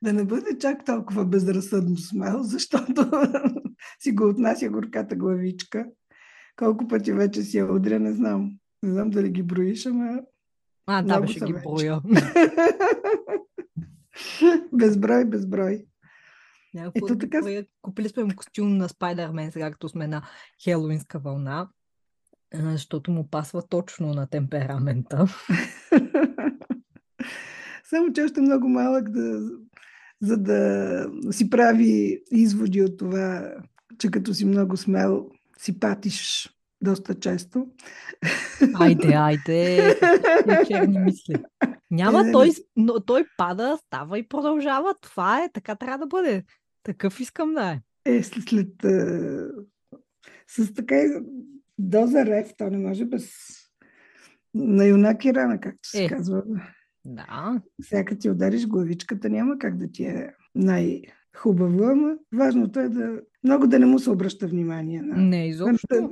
да, 0.03 0.13
не 0.13 0.25
бъде 0.25 0.57
чак 0.57 0.85
толкова 0.85 1.25
безразсъдно 1.25 1.97
смел, 1.97 2.39
защото 2.43 3.11
си 3.99 4.11
го 4.11 4.29
отнася 4.29 4.69
горката 4.69 5.15
главичка. 5.15 5.85
Колко 6.55 6.87
пъти 6.87 7.13
вече 7.13 7.41
си 7.41 7.57
я 7.57 7.73
удря, 7.73 7.99
не 7.99 8.13
знам. 8.13 8.51
Не 8.83 8.91
знам 8.91 9.09
дали 9.09 9.29
ги 9.29 9.43
броиш, 9.43 9.85
ама 9.85 10.19
А, 10.85 11.01
да, 11.01 11.27
са 11.27 11.45
ги 11.45 11.53
вече. 11.53 11.63
броя. 11.65 12.01
безброй, 14.73 15.25
безброй. 15.25 15.85
Някакво 16.73 17.05
Ето 17.05 17.17
така. 17.17 17.63
Купили 17.81 18.09
сме 18.09 18.23
му 18.23 18.31
костюм 18.35 18.77
на 18.77 18.89
Спайдермен, 18.89 19.51
сега 19.51 19.71
като 19.71 19.89
сме 19.89 20.07
на 20.07 20.21
хелуинска 20.63 21.19
вълна, 21.19 21.69
защото 22.53 23.11
му 23.11 23.29
пасва 23.29 23.67
точно 23.67 24.13
на 24.13 24.27
темперамента. 24.27 25.27
Само 27.89 28.13
че 28.13 28.23
още 28.23 28.41
много 28.41 28.67
малък, 28.69 29.09
да, 29.09 29.41
за 30.21 30.37
да 30.37 31.09
си 31.31 31.49
прави 31.49 32.21
изводи 32.31 32.81
от 32.81 32.97
това, 32.97 33.53
че 33.97 34.11
като 34.11 34.33
си 34.33 34.45
много 34.45 34.77
смел, 34.77 35.29
си 35.57 35.79
патиш 35.79 36.49
доста 36.81 37.15
често. 37.15 37.67
Айде, 38.75 39.13
айде, 39.13 39.95
черни 40.67 40.99
мисли. 40.99 41.35
Няма, 41.91 42.27
Е, 42.27 42.31
той, 42.31 42.51
с- 42.51 42.61
но 42.75 42.99
той 42.99 43.25
пада, 43.37 43.77
става 43.77 44.19
и 44.19 44.27
продължава. 44.27 44.93
Това 45.01 45.43
е, 45.43 45.49
така 45.53 45.75
трябва 45.75 45.97
да 45.97 46.07
бъде. 46.07 46.43
Такъв 46.83 47.19
искам 47.19 47.53
да 47.53 47.71
е. 47.71 47.81
Е, 48.07 48.23
след, 48.23 48.43
след 48.43 48.83
е, 48.85 49.07
с 50.47 50.73
така 50.73 50.95
доза 51.77 52.25
рев, 52.25 52.51
то 52.57 52.69
не 52.69 52.77
може 52.77 53.05
без 53.05 53.33
на 54.53 54.85
юнак 54.85 55.25
и 55.25 55.33
рана, 55.33 55.59
както 55.59 55.89
се 55.89 56.03
Е. 56.03 56.07
казва. 56.07 56.43
Да, 57.09 57.61
Всяка 57.81 58.17
ти 58.17 58.29
удариш 58.29 58.67
главичката, 58.67 59.29
няма 59.29 59.57
как 59.57 59.77
да 59.77 59.91
ти 59.91 60.03
е 60.03 60.33
най-хубаво, 60.55 61.83
ама 61.83 62.15
важното 62.33 62.79
е 62.79 62.89
да 62.89 63.21
много 63.43 63.67
да 63.67 63.79
не 63.79 63.85
му 63.85 63.99
се 63.99 64.09
обръща 64.09 64.47
внимание 64.47 65.01
на 65.01 65.15
не 65.17 65.47
изобщо. 65.47 66.09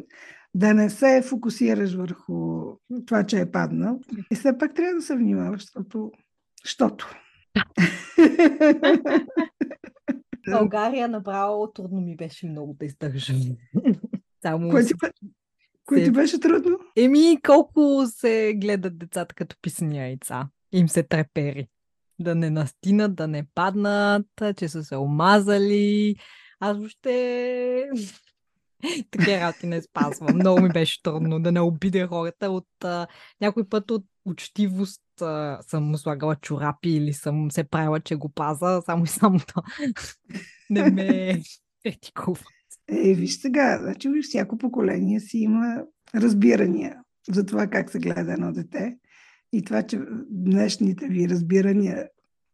да 0.54 0.74
не 0.74 0.90
се 0.90 1.22
фокусираш 1.26 1.94
върху 1.94 2.66
това, 3.06 3.24
че 3.24 3.40
е 3.40 3.52
паднал. 3.52 4.00
И 4.32 4.36
все 4.36 4.58
пак 4.58 4.74
трябва 4.74 4.94
да 4.94 5.02
се 5.02 5.16
внимаваш, 5.16 5.62
защото... 5.62 6.12
Щото. 6.64 7.16
България 10.52 11.08
направо 11.08 11.72
трудно 11.72 12.02
ми 12.02 12.16
беше 12.16 12.48
много 12.48 12.76
да 12.80 12.86
издържа. 12.86 13.34
Само 14.42 14.70
Кое 14.70 14.86
ти, 14.86 14.94
кое 15.86 16.04
ти 16.04 16.12
беше 16.12 16.40
трудно? 16.40 16.80
Еми, 16.98 17.38
колко 17.46 18.04
се 18.08 18.54
гледат 18.58 18.98
децата 18.98 19.36
като 19.36 19.56
писани 19.62 19.98
яйца. 19.98 20.50
Им 20.72 20.90
се 20.90 21.04
трепери. 21.04 21.68
Да 22.20 22.36
не 22.36 22.50
настинат, 22.50 23.16
да 23.16 23.28
не 23.28 23.46
паднат, 23.56 24.28
че 24.58 24.70
са 24.70 24.84
се 24.84 24.96
омазали. 24.96 26.16
Аз 26.60 26.78
въобще 26.78 27.90
такива 29.12 29.40
работи 29.40 29.68
не 29.68 29.82
спазвам. 29.82 30.36
Много 30.36 30.62
ми 30.62 30.70
беше 30.70 31.04
трудно 31.04 31.40
да 31.40 31.52
не 31.52 31.62
обидя 31.62 32.08
хората. 32.08 32.52
От 32.52 32.68
а, 32.84 33.08
някой 33.42 33.70
път 33.70 33.92
от 33.92 34.06
учтивост 34.26 35.22
а, 35.22 35.60
съм 35.62 35.98
слагала 35.98 36.36
чорапи 36.36 36.90
или 36.90 37.14
съм 37.14 37.52
се 37.52 37.64
правила, 37.64 38.00
че 38.00 38.16
го 38.16 38.30
паза, 38.30 38.82
само 38.86 39.04
и 39.04 39.08
само 39.08 39.38
да 39.38 39.64
не 40.70 40.92
ме 40.92 41.42
критикува. 41.84 42.42
Е, 42.88 43.14
виж 43.14 43.38
сега, 43.38 43.80
значи 43.82 44.10
всяко 44.22 44.58
поколение 44.58 45.20
си 45.20 45.38
има 45.38 45.84
разбирания 46.16 46.98
за 47.30 47.46
това 47.46 47.68
как 47.68 47.92
се 47.92 48.00
гледа 48.00 48.34
едно 48.34 48.52
дете. 48.52 48.98
И 49.56 49.64
това, 49.64 49.84
че 49.84 50.00
днешните 50.30 51.08
ви 51.08 51.30
разбирания 51.30 52.08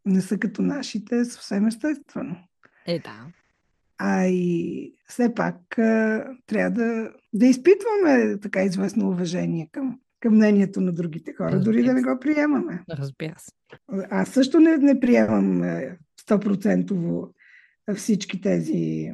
не 0.05 0.21
са 0.21 0.37
като 0.37 0.61
нашите, 0.61 1.17
е 1.19 1.25
съвсем 1.25 1.67
естествено. 1.67 2.35
Е, 2.87 2.99
да. 2.99 3.27
А 3.97 4.25
и 4.25 4.93
все 5.07 5.33
пак 5.33 5.77
а, 5.77 6.25
трябва 6.47 6.71
да, 6.71 7.11
да 7.33 7.45
изпитваме 7.45 8.37
така 8.41 8.63
известно 8.63 9.09
уважение 9.09 9.69
към, 9.71 9.99
към 10.19 10.35
мнението 10.35 10.81
на 10.81 10.93
другите 10.93 11.33
хора, 11.33 11.59
дори 11.59 11.83
да 11.83 11.93
не 11.93 12.01
го 12.01 12.19
приемаме. 12.21 12.83
Разбира 12.89 13.35
се. 13.37 13.51
Аз 14.09 14.29
също 14.29 14.59
не, 14.59 14.77
не 14.77 14.99
приемам 14.99 15.63
е, 15.63 15.97
100% 16.29 17.29
всички 17.95 18.41
тези 18.41 19.13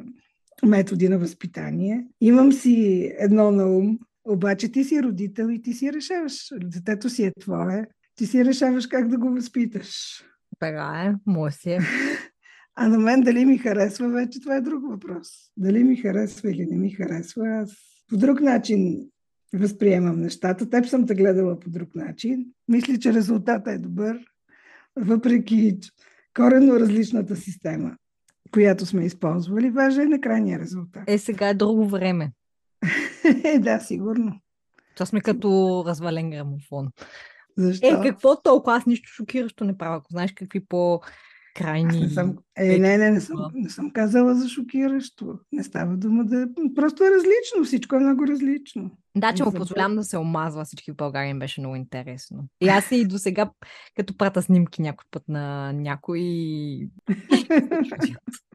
методи 0.66 1.08
на 1.08 1.18
възпитание. 1.18 2.06
Имам 2.20 2.52
си 2.52 3.08
едно 3.18 3.50
на 3.50 3.66
ум, 3.66 3.98
обаче 4.24 4.72
ти 4.72 4.84
си 4.84 5.02
родител 5.02 5.48
и 5.50 5.62
ти 5.62 5.72
си 5.72 5.92
решаваш. 5.92 6.48
Детето 6.64 7.10
си 7.10 7.24
е 7.24 7.32
твое. 7.40 7.86
Ти 8.14 8.26
си 8.26 8.44
решаваш 8.44 8.86
как 8.86 9.08
да 9.08 9.18
го 9.18 9.30
възпиташ. 9.30 10.22
Така 10.58 11.04
е, 11.06 11.30
може 11.30 11.54
си 11.54 11.70
е. 11.70 11.78
А 12.80 12.88
на 12.88 12.98
мен 12.98 13.20
дали 13.20 13.44
ми 13.44 13.58
харесва, 13.58 14.08
вече 14.08 14.40
това 14.40 14.56
е 14.56 14.60
друг 14.60 14.90
въпрос. 14.90 15.28
Дали 15.56 15.84
ми 15.84 15.96
харесва 15.96 16.50
или 16.50 16.66
не 16.66 16.76
ми 16.76 16.90
харесва, 16.90 17.48
аз 17.48 17.72
по 18.08 18.16
друг 18.16 18.40
начин 18.40 19.10
възприемам 19.54 20.20
нещата. 20.20 20.70
Теб 20.70 20.86
съм 20.86 21.06
те 21.06 21.14
гледала 21.14 21.60
по 21.60 21.70
друг 21.70 21.94
начин. 21.94 22.46
Мисля, 22.68 22.98
че 22.98 23.12
резултатът 23.12 23.74
е 23.74 23.78
добър, 23.78 24.18
въпреки 24.96 25.78
коренно 26.36 26.80
различната 26.80 27.36
система, 27.36 27.96
която 28.50 28.86
сме 28.86 29.04
използвали. 29.04 29.70
Важен 29.70 30.02
е 30.02 30.06
на 30.06 30.20
крайния 30.20 30.58
резултат. 30.58 31.02
Е, 31.06 31.18
сега 31.18 31.48
е 31.48 31.54
друго 31.54 31.88
време. 31.88 32.32
Да, 33.58 33.80
сигурно. 33.80 34.40
Това 34.94 35.06
сме 35.06 35.20
като 35.20 35.82
развален 35.86 36.30
грамофон. 36.30 36.88
Защо? 37.58 37.86
Е, 37.86 38.02
какво 38.02 38.42
толкова? 38.42 38.76
Аз 38.76 38.86
нищо 38.86 39.08
шокиращо 39.08 39.64
не 39.64 39.78
правя. 39.78 39.96
Ако 39.96 40.12
знаеш 40.12 40.32
какви 40.32 40.64
по-крайни... 40.66 42.00
Не 42.00 42.08
съм, 42.08 42.36
е, 42.56 42.78
не, 42.78 42.98
не, 42.98 43.10
не 43.10 43.20
съм, 43.20 43.36
не 43.54 43.70
съм 43.70 43.90
казала 43.90 44.34
за 44.34 44.48
шокиращо. 44.48 45.38
Не 45.52 45.64
става 45.64 45.96
дума 45.96 46.24
да... 46.24 46.48
Просто 46.74 47.04
е 47.04 47.10
различно. 47.10 47.64
Всичко 47.64 47.96
е 47.96 48.00
много 48.00 48.26
различно. 48.26 48.90
Да, 49.16 49.32
че 49.32 49.44
му 49.44 49.52
позволявам 49.52 49.96
да 49.96 50.04
се 50.04 50.18
омазва 50.18 50.64
всички 50.64 50.92
в 50.92 50.96
България, 50.96 51.30
им 51.30 51.38
беше 51.38 51.60
много 51.60 51.76
интересно. 51.76 52.44
И 52.60 52.68
аз 52.68 52.90
и 52.92 53.06
до 53.06 53.18
сега, 53.18 53.50
като 53.96 54.16
прата 54.16 54.42
снимки 54.42 54.82
някой 54.82 55.04
път 55.10 55.22
на 55.28 55.72
някой, 55.72 56.20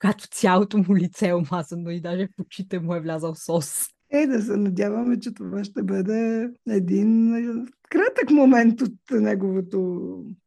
когато 0.00 0.28
цялото 0.28 0.78
му 0.78 0.96
лице 0.96 1.28
е 1.28 1.34
омазано 1.34 1.90
и 1.90 2.00
даже 2.00 2.26
в 2.26 2.40
очите 2.40 2.80
му 2.80 2.94
е 2.94 3.00
влязал 3.00 3.34
сос. 3.34 3.86
Е, 4.10 4.26
да 4.26 4.42
се 4.42 4.56
надяваме, 4.56 5.20
че 5.20 5.34
това 5.34 5.64
ще 5.64 5.82
бъде 5.82 6.50
един 6.68 7.34
е, 7.34 7.66
кратък 7.88 8.30
момент 8.30 8.80
от 8.80 8.94
неговото 9.10 9.78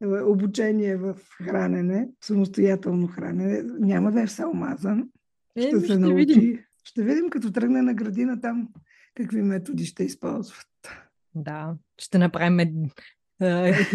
е, 0.01 0.07
обучение 0.07 0.97
в 0.97 1.15
хранене, 1.43 2.09
самостоятелно 2.23 3.07
хранене. 3.07 3.63
Няма 3.79 4.11
да 4.11 4.21
е 4.21 4.27
все 4.27 4.45
омазан. 4.45 5.09
Е, 5.55 5.61
Ще 5.61 5.75
ми 5.75 5.79
се 5.79 5.85
ще 5.85 5.97
научи. 5.97 6.15
видим. 6.15 6.59
Ще 6.83 7.03
видим, 7.03 7.29
като 7.29 7.51
тръгне 7.51 7.81
на 7.81 7.93
градина 7.93 8.41
там, 8.41 8.67
какви 9.15 9.41
методи 9.41 9.85
ще 9.85 10.03
използват. 10.03 10.67
Да, 11.35 11.75
ще 11.97 12.17
направим 12.17 12.59
един 12.59 12.89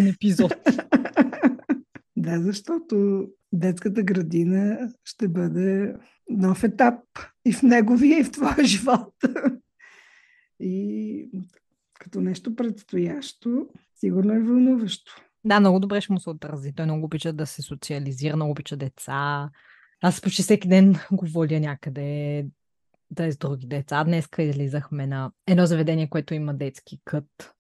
епизод. 0.09 0.55
да, 2.25 2.43
защото 2.43 3.27
детската 3.53 4.03
градина 4.03 4.93
ще 5.05 5.29
бъде 5.29 5.95
нов 6.31 6.65
етап 6.65 7.01
и 7.45 7.53
в 7.53 7.63
неговия, 7.63 8.19
и 8.21 8.25
в 8.25 8.31
твоя 8.31 8.65
живот. 8.65 9.15
и 10.61 11.31
като 12.01 12.21
нещо 12.21 12.57
предстоящо, 12.57 13.69
сигурно 13.95 14.33
е 14.33 14.41
вълнуващо. 14.41 15.13
Да, 15.45 15.61
много 15.61 15.81
добре 15.81 16.01
ще 16.01 16.13
му 16.13 16.21
се 16.21 16.31
отрази. 16.31 16.73
Той 16.75 16.85
много 16.85 17.05
обича 17.05 17.33
да 17.33 17.47
се 17.47 17.63
социализира, 17.63 18.37
много 18.37 18.51
обича 18.51 18.77
деца. 18.77 19.51
Аз 20.03 20.21
почти 20.21 20.43
всеки 20.43 20.69
ден 20.69 20.95
го 21.13 21.27
водя 21.27 21.61
някъде 21.61 22.47
да 23.11 23.25
е 23.25 23.33
с 23.33 23.39
други 23.39 23.67
деца. 23.67 24.05
Днес 24.05 24.29
излизахме 24.39 25.07
на 25.07 25.33
едно 25.47 25.67
заведение, 25.67 26.11
което 26.11 26.35
има 26.35 26.55
детски 26.55 27.01
кът 27.05 27.55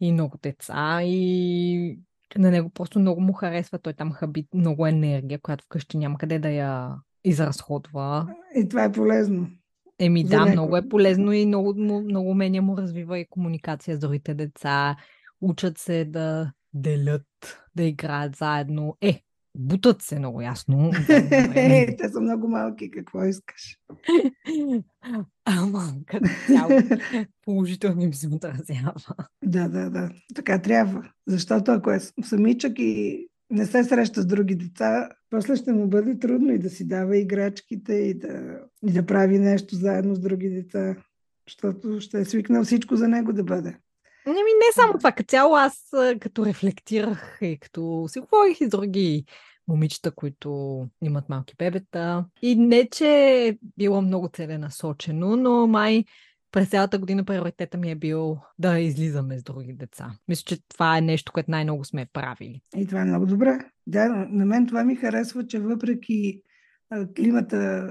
и 0.00 0.12
много 0.12 0.38
деца 0.42 1.02
и 1.02 2.00
на 2.36 2.50
него 2.50 2.70
просто 2.70 2.98
много 2.98 3.20
му 3.20 3.32
харесва. 3.32 3.78
Той 3.78 3.92
там 3.92 4.12
хаби 4.12 4.46
много 4.54 4.86
енергия, 4.86 5.38
която 5.42 5.64
вкъщи 5.64 5.98
няма 5.98 6.18
къде 6.18 6.38
да 6.38 6.50
я 6.50 6.94
изразходва. 7.24 8.34
И 8.56 8.68
това 8.68 8.84
е 8.84 8.92
полезно. 8.92 9.48
Еми 9.98 10.24
да, 10.24 10.44
него. 10.44 10.52
много 10.52 10.76
е 10.76 10.88
полезно 10.88 11.32
и 11.32 11.46
много, 11.46 11.74
много 11.74 12.30
умения 12.30 12.62
му 12.62 12.76
развива 12.76 13.18
и 13.18 13.28
комуникация 13.28 13.96
с 13.96 14.00
другите 14.00 14.34
деца. 14.34 14.96
Учат 15.40 15.78
се 15.78 16.04
да 16.04 16.52
делят, 16.74 17.26
да 17.74 17.82
играят 17.82 18.36
заедно. 18.36 18.96
Е, 19.00 19.22
бутат 19.58 20.02
се 20.02 20.18
много 20.18 20.42
ясно. 20.42 20.90
Е, 21.54 21.96
те 21.96 22.08
са 22.08 22.20
много 22.20 22.48
малки, 22.48 22.90
какво 22.90 23.24
искаш? 23.24 23.78
Ама, 25.44 25.94
като 26.06 26.28
цяло 26.46 26.70
положително 27.44 28.06
ми 28.06 28.14
се 28.14 28.28
отразява. 28.28 28.94
Да, 29.44 29.68
да, 29.68 29.90
да. 29.90 30.10
Така 30.34 30.62
трябва. 30.62 31.10
Защото 31.26 31.72
ако 31.72 31.90
е 31.90 32.00
самичък 32.22 32.78
и 32.78 33.26
не 33.50 33.66
се 33.66 33.84
среща 33.84 34.22
с 34.22 34.26
други 34.26 34.54
деца, 34.54 35.08
после 35.30 35.56
ще 35.56 35.72
му 35.72 35.88
бъде 35.88 36.18
трудно 36.18 36.52
и 36.52 36.58
да 36.58 36.70
си 36.70 36.88
дава 36.88 37.16
играчките 37.16 37.94
и 37.94 38.14
да, 38.14 38.60
и 38.86 38.92
да 38.92 39.06
прави 39.06 39.38
нещо 39.38 39.74
заедно 39.74 40.14
с 40.14 40.20
други 40.20 40.48
деца, 40.48 40.96
защото 41.48 42.00
ще 42.00 42.20
е 42.20 42.24
свикнал 42.24 42.64
всичко 42.64 42.96
за 42.96 43.08
него 43.08 43.32
да 43.32 43.44
бъде. 43.44 43.76
Не, 44.26 44.32
ми 44.32 44.38
не 44.38 44.72
само 44.74 44.92
това, 44.98 45.12
като 45.12 45.28
цяло 45.28 45.56
аз 45.56 45.90
като 46.20 46.46
рефлектирах 46.46 47.38
и 47.42 47.58
като 47.58 48.04
си 48.08 48.20
говорих 48.20 48.60
и 48.60 48.64
с 48.64 48.68
други 48.68 49.24
момичета, 49.68 50.10
които 50.10 50.80
имат 51.02 51.28
малки 51.28 51.54
бебета. 51.58 52.24
И 52.42 52.56
не, 52.56 52.88
че 52.88 53.08
е 53.48 53.58
било 53.76 54.02
много 54.02 54.28
целенасочено, 54.28 55.36
но 55.36 55.66
май 55.66 56.04
през 56.52 56.68
цялата 56.68 56.98
година 56.98 57.24
приоритета 57.24 57.78
ми 57.78 57.90
е 57.90 57.94
бил 57.94 58.38
да 58.58 58.78
излизаме 58.78 59.38
с 59.38 59.42
други 59.42 59.72
деца. 59.72 60.12
Мисля, 60.28 60.42
че 60.46 60.68
това 60.68 60.98
е 60.98 61.00
нещо, 61.00 61.32
което 61.32 61.50
най-много 61.50 61.84
сме 61.84 62.06
правили. 62.12 62.60
И 62.76 62.86
това 62.86 63.00
е 63.00 63.04
много 63.04 63.26
добре. 63.26 63.58
Да, 63.86 64.08
на 64.08 64.46
мен 64.46 64.66
това 64.66 64.84
ми 64.84 64.96
харесва, 64.96 65.46
че 65.46 65.60
въпреки 65.60 66.42
климата, 67.16 67.88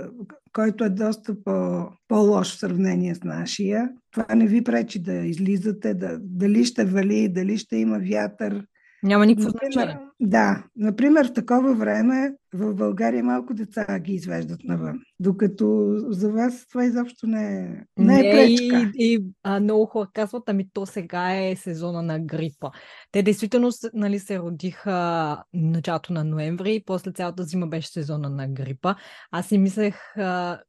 който 0.53 0.83
е 0.83 0.89
доста 0.89 1.43
по, 1.43 1.87
по-лош 2.07 2.55
в 2.55 2.59
сравнение 2.59 3.15
с 3.15 3.23
нашия, 3.23 3.89
това 4.11 4.35
не 4.35 4.47
ви 4.47 4.63
пречи 4.63 4.99
да 4.99 5.13
излизате, 5.13 5.93
да, 5.93 6.17
дали 6.21 6.65
ще 6.65 6.85
вали, 6.85 7.29
дали 7.29 7.57
ще 7.57 7.77
има 7.77 7.99
вятър, 7.99 8.65
няма 9.05 9.25
никакво 9.25 9.49
значение. 9.49 9.99
Да. 10.19 10.63
Например, 10.75 11.27
в 11.27 11.33
такова 11.33 11.75
време 11.75 12.33
в 12.53 12.73
България 12.73 13.23
малко 13.23 13.53
деца 13.53 13.99
ги 13.99 14.13
извеждат 14.13 14.59
навън. 14.63 14.99
Докато 15.19 15.95
за 16.09 16.31
вас 16.31 16.67
това 16.67 16.85
изобщо 16.85 17.27
не 17.27 17.57
е, 17.57 17.83
не 17.97 18.19
е 18.19 18.31
пречка. 18.31 18.91
И, 18.95 19.13
и 19.13 19.25
а, 19.43 19.59
много 19.59 19.85
хора 19.85 20.09
казват, 20.13 20.43
ами 20.47 20.67
то 20.73 20.85
сега 20.85 21.35
е 21.35 21.55
сезона 21.55 22.01
на 22.01 22.19
грипа. 22.19 22.71
Те 23.11 23.23
действително 23.23 23.69
нали, 23.93 24.19
се 24.19 24.39
родиха 24.39 25.43
началото 25.53 26.13
на 26.13 26.23
ноември 26.23 26.75
и 26.75 26.83
после 26.85 27.11
цялата 27.11 27.43
зима 27.43 27.67
беше 27.67 27.87
сезона 27.91 28.29
на 28.29 28.47
грипа. 28.47 28.95
Аз 29.31 29.47
си 29.47 29.57
мислех, 29.57 30.17
а, 30.17 30.59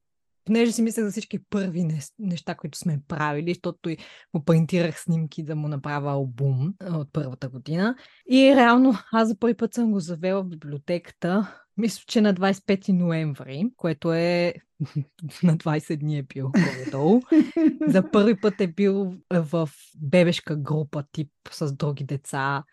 понеже 0.46 0.72
си 0.72 0.82
мислех 0.82 1.04
за 1.04 1.10
всички 1.10 1.38
първи 1.50 1.88
неща, 2.18 2.54
които 2.54 2.78
сме 2.78 3.00
правили, 3.08 3.54
защото 3.54 3.90
и 3.90 3.96
му 4.34 4.44
принтирах 4.44 5.00
снимки 5.00 5.42
да 5.42 5.56
му 5.56 5.68
направя 5.68 6.10
албум 6.10 6.74
от 6.92 7.08
първата 7.12 7.48
година. 7.48 7.96
И 8.30 8.56
реално 8.56 8.94
аз 9.12 9.28
за 9.28 9.38
първи 9.38 9.54
път 9.54 9.74
съм 9.74 9.92
го 9.92 10.00
завела 10.00 10.42
в 10.42 10.48
библиотеката, 10.48 11.60
мисля, 11.76 12.04
че 12.06 12.20
на 12.20 12.34
25 12.34 12.92
ноември, 12.92 13.64
което 13.76 14.12
е 14.12 14.54
на 15.42 15.56
20 15.56 15.96
дни 15.96 16.18
е 16.18 16.22
бил 16.22 16.50
горе-долу. 16.50 17.20
За 17.86 18.10
първи 18.10 18.40
път 18.40 18.60
е 18.60 18.66
бил 18.66 19.14
в 19.30 19.70
бебешка 19.98 20.56
група, 20.56 21.04
тип 21.12 21.30
с 21.50 21.72
други 21.72 22.04
деца, 22.04 22.64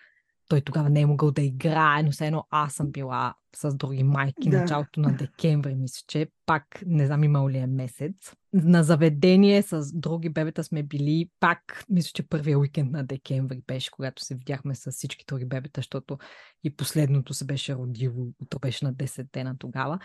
той 0.47 0.61
тогава 0.61 0.89
не 0.89 1.01
е 1.01 1.05
могъл 1.05 1.31
да 1.31 1.41
играе, 1.41 2.03
но 2.03 2.11
все 2.11 2.27
едно 2.27 2.47
аз 2.49 2.73
съм 2.73 2.91
била 2.91 3.33
с 3.55 3.75
други 3.75 4.03
майки 4.03 4.49
да. 4.49 4.61
началото 4.61 4.99
на 4.99 5.15
декември, 5.17 5.75
мисля, 5.75 6.03
че 6.07 6.27
пак 6.45 6.63
не 6.85 7.05
знам 7.05 7.23
имал 7.23 7.49
ли 7.49 7.57
е 7.57 7.67
месец. 7.67 8.33
На 8.53 8.83
заведение 8.83 9.61
с 9.61 9.93
други 9.93 10.29
бебета 10.29 10.63
сме 10.63 10.83
били 10.83 11.29
пак, 11.39 11.85
мисля, 11.89 12.11
че 12.13 12.27
първия 12.27 12.59
уикенд 12.59 12.91
на 12.91 13.03
декември 13.03 13.61
беше, 13.67 13.91
когато 13.91 14.23
се 14.23 14.35
видяхме 14.35 14.75
с 14.75 14.91
всички 14.91 15.25
други 15.27 15.45
бебета, 15.45 15.79
защото 15.79 16.17
и 16.63 16.75
последното 16.75 17.33
се 17.33 17.45
беше 17.45 17.75
родило, 17.75 18.27
то 18.49 18.59
беше 18.59 18.85
на 18.85 18.93
10 18.93 19.27
дена 19.33 19.55
тогава. 19.59 19.99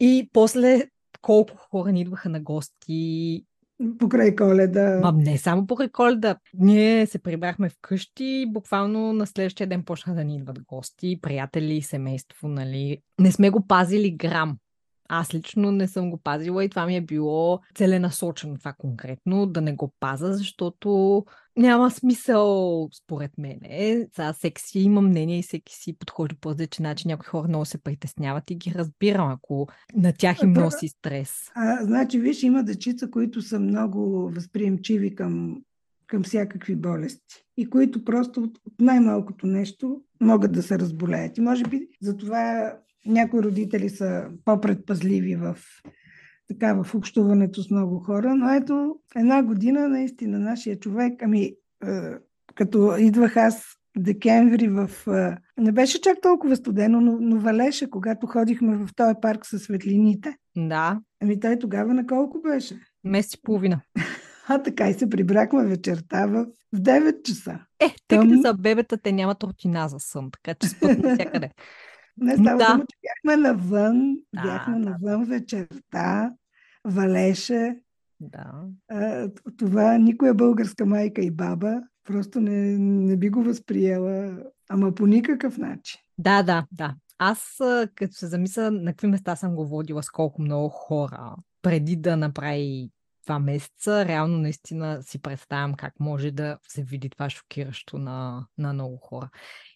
И 0.00 0.30
после 0.32 0.82
колко 1.20 1.56
хора 1.56 1.92
ни 1.92 2.00
идваха 2.00 2.28
на 2.28 2.40
гости 2.40 3.44
Покрай 3.98 4.36
коледа. 4.36 5.00
Ма 5.02 5.12
не 5.12 5.38
само 5.38 5.66
покрай 5.66 5.88
коледа. 5.88 6.36
Ние 6.54 7.06
се 7.06 7.18
прибрахме 7.18 7.68
вкъщи, 7.68 8.46
буквално 8.48 9.12
на 9.12 9.26
следващия 9.26 9.66
ден 9.66 9.82
почнаха 9.82 10.16
да 10.16 10.24
ни 10.24 10.36
идват 10.36 10.62
гости, 10.62 11.18
приятели, 11.22 11.82
семейство, 11.82 12.48
нали. 12.48 12.98
Не 13.20 13.32
сме 13.32 13.50
го 13.50 13.66
пазили 13.66 14.10
грам. 14.10 14.56
Аз 15.08 15.34
лично 15.34 15.72
не 15.72 15.88
съм 15.88 16.10
го 16.10 16.18
пазила 16.18 16.64
и 16.64 16.68
това 16.68 16.86
ми 16.86 16.96
е 16.96 17.00
било 17.00 17.60
целенасочено 17.74 18.58
това 18.58 18.72
конкретно, 18.78 19.46
да 19.46 19.60
не 19.60 19.72
го 19.72 19.92
паза, 20.00 20.32
защото 20.32 21.24
няма 21.56 21.90
смисъл, 21.90 22.88
според 22.92 23.30
мен. 23.38 23.58
Сега 24.14 24.32
всеки 24.32 24.62
си 24.62 24.78
има 24.78 25.00
мнение 25.00 25.38
и 25.38 25.42
всеки 25.42 25.74
си 25.74 25.98
подходи 25.98 26.34
по 26.40 26.50
различен 26.50 26.82
начин. 26.82 27.08
Някои 27.08 27.26
хора 27.26 27.48
много 27.48 27.64
се 27.64 27.78
притесняват 27.78 28.50
и 28.50 28.54
ги 28.54 28.72
разбирам, 28.74 29.30
ако 29.30 29.68
на 29.94 30.12
тях 30.12 30.42
им 30.42 30.52
носи 30.52 30.88
стрес. 30.88 31.32
А, 31.54 31.84
значи, 31.84 32.18
виж, 32.18 32.42
има 32.42 32.64
дечица, 32.64 33.10
които 33.10 33.42
са 33.42 33.60
много 33.60 34.30
възприемчиви 34.30 35.14
към, 35.14 35.62
към 36.06 36.22
всякакви 36.22 36.76
болести 36.76 37.44
и 37.56 37.70
които 37.70 38.04
просто 38.04 38.42
от, 38.42 38.58
от 38.66 38.80
най-малкото 38.80 39.46
нещо 39.46 40.02
могат 40.20 40.52
да 40.52 40.62
се 40.62 40.78
разболеят. 40.78 41.38
И 41.38 41.40
може 41.40 41.64
би 41.64 41.88
затова 42.00 42.76
някои 43.06 43.42
родители 43.42 43.90
са 43.90 44.28
по-предпазливи 44.44 45.36
в 45.36 45.56
така 46.52 46.82
в 46.82 46.94
общуването 46.94 47.62
с 47.62 47.70
много 47.70 47.98
хора, 47.98 48.34
но 48.34 48.50
ето 48.50 48.96
една 49.16 49.42
година 49.42 49.88
наистина 49.88 50.38
нашия 50.38 50.78
човек, 50.78 51.22
ами 51.22 51.42
е, 51.42 51.54
като 52.54 52.96
идвах 52.96 53.36
аз 53.36 53.64
декември 53.96 54.68
в... 54.68 54.90
Е, 55.06 55.36
не 55.60 55.72
беше 55.72 56.00
чак 56.00 56.20
толкова 56.22 56.56
студено, 56.56 57.00
но, 57.00 57.18
но 57.20 57.40
валеше, 57.40 57.90
когато 57.90 58.26
ходихме 58.26 58.76
в 58.76 58.88
този 58.96 59.14
парк 59.22 59.46
със 59.46 59.62
светлините. 59.62 60.36
Да. 60.56 61.00
Ами 61.22 61.40
той 61.40 61.58
тогава 61.58 61.94
на 61.94 62.06
колко 62.06 62.40
беше? 62.42 62.80
Месец 63.04 63.34
и 63.34 63.42
половина. 63.42 63.80
А 64.48 64.62
така 64.62 64.88
и 64.88 64.94
се 64.94 65.10
прибрахме 65.10 65.66
вечерта 65.66 66.26
в 66.26 66.46
9 66.74 67.22
часа. 67.22 67.58
Е, 67.80 67.94
тъй 68.08 68.18
като 68.18 68.40
за 68.40 68.54
бебета 68.54 68.98
те 68.98 69.12
нямат 69.12 69.42
рутина 69.42 69.88
за 69.88 70.00
сън, 70.00 70.30
така 70.30 70.54
че 70.54 70.68
спът 70.68 70.98
навсякъде. 70.98 71.50
Не 72.16 72.36
става 72.36 72.58
да. 72.58 72.72
дума, 72.72 72.84
че 72.90 72.96
бяхме 73.02 73.42
навън, 73.42 74.16
бяхме 74.44 74.78
да. 74.78 74.90
навън 74.90 75.24
вечерта, 75.24 76.30
валеше. 76.84 77.80
Да. 78.20 78.52
А, 78.90 79.28
това 79.56 79.98
никоя 79.98 80.34
българска 80.34 80.86
майка 80.86 81.22
и 81.22 81.30
баба 81.30 81.82
просто 82.04 82.40
не, 82.40 82.78
не 82.78 83.16
би 83.16 83.30
го 83.30 83.42
възприела, 83.42 84.38
ама 84.68 84.94
по 84.94 85.06
никакъв 85.06 85.58
начин. 85.58 86.00
Да, 86.18 86.42
да, 86.42 86.66
да. 86.72 86.94
Аз, 87.18 87.60
като 87.94 88.14
се 88.14 88.26
замисля 88.26 88.70
на 88.70 88.92
какви 88.92 89.06
места 89.06 89.36
съм 89.36 89.54
го 89.54 89.66
водила 89.66 90.02
с 90.02 90.10
колко 90.10 90.42
много 90.42 90.68
хора, 90.68 91.34
преди 91.62 91.96
да 91.96 92.16
направи 92.16 92.90
два 93.24 93.38
месеца, 93.38 94.04
реално 94.04 94.38
наистина 94.38 95.02
си 95.02 95.22
представям 95.22 95.74
как 95.74 96.00
може 96.00 96.30
да 96.30 96.58
се 96.68 96.82
види 96.82 97.10
това 97.10 97.30
шокиращо 97.30 97.98
на, 97.98 98.46
на 98.58 98.72
много 98.72 98.96
хора. 98.96 99.30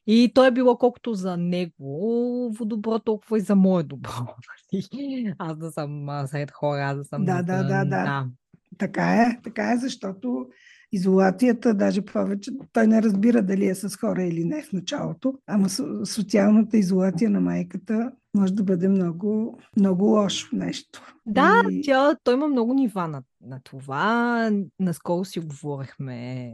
И 0.07 0.33
то 0.35 0.45
е 0.45 0.51
било 0.51 0.79
колкото 0.79 1.15
за 1.15 1.37
него 1.37 2.55
добро, 2.61 2.99
толкова 2.99 3.39
и 3.39 3.41
за 3.41 3.57
мое 3.57 3.83
добро. 3.83 4.11
аз 5.39 5.57
да 5.59 5.73
съм 5.73 6.07
сред 6.27 6.51
хора, 6.51 6.83
аз 6.83 6.97
да 6.97 7.05
съм... 7.05 7.25
Да, 7.25 7.43
да, 7.43 7.63
да, 7.63 7.85
да, 7.85 7.85
да. 7.85 8.27
Така 8.79 9.15
е, 9.15 9.41
така 9.43 9.73
е, 9.73 9.77
защото 9.77 10.47
изолацията, 10.93 11.75
даже 11.75 12.03
повече, 12.03 12.51
той 12.73 12.87
не 12.87 13.03
разбира 13.03 13.43
дали 13.43 13.67
е 13.67 13.75
с 13.75 13.97
хора 13.97 14.23
или 14.25 14.45
не 14.45 14.63
в 14.63 14.73
началото, 14.73 15.35
ама 15.47 15.69
социалната 16.05 16.77
изолация 16.77 17.31
на 17.31 17.41
майката 17.41 18.13
може 18.35 18.55
да 18.55 18.63
бъде 18.63 18.89
много, 18.89 19.59
много 19.77 20.05
лошо 20.05 20.57
нещо. 20.57 21.17
Да, 21.27 21.63
И- 21.71 21.83
тя, 21.83 22.17
той 22.25 22.35
има 22.35 22.49
много 22.49 22.75
нива 22.75 23.09
на, 23.09 23.23
на 23.47 23.61
това. 23.65 24.51
Наскоро 24.81 25.25
си 25.25 25.41
говорихме 25.41 26.53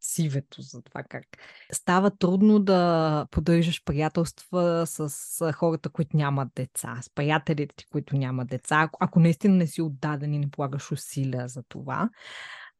сивето 0.00 0.62
за 0.62 0.82
това 0.82 1.02
как 1.08 1.24
става 1.72 2.10
трудно 2.10 2.58
да 2.58 3.26
поддържаш 3.30 3.84
приятелства 3.84 4.86
с 4.86 5.52
хората, 5.52 5.88
които 5.88 6.16
нямат 6.16 6.48
деца, 6.54 6.98
с 7.02 7.10
приятелите 7.10 7.74
ти, 7.76 7.86
които 7.86 8.16
нямат 8.16 8.48
деца, 8.48 8.80
ако, 8.80 8.98
ако 9.00 9.20
наистина 9.20 9.54
не 9.54 9.66
си 9.66 9.82
отдаден 9.82 10.34
и 10.34 10.38
не 10.38 10.50
полагаш 10.50 10.92
усилия 10.92 11.48
за 11.48 11.62
това. 11.68 12.10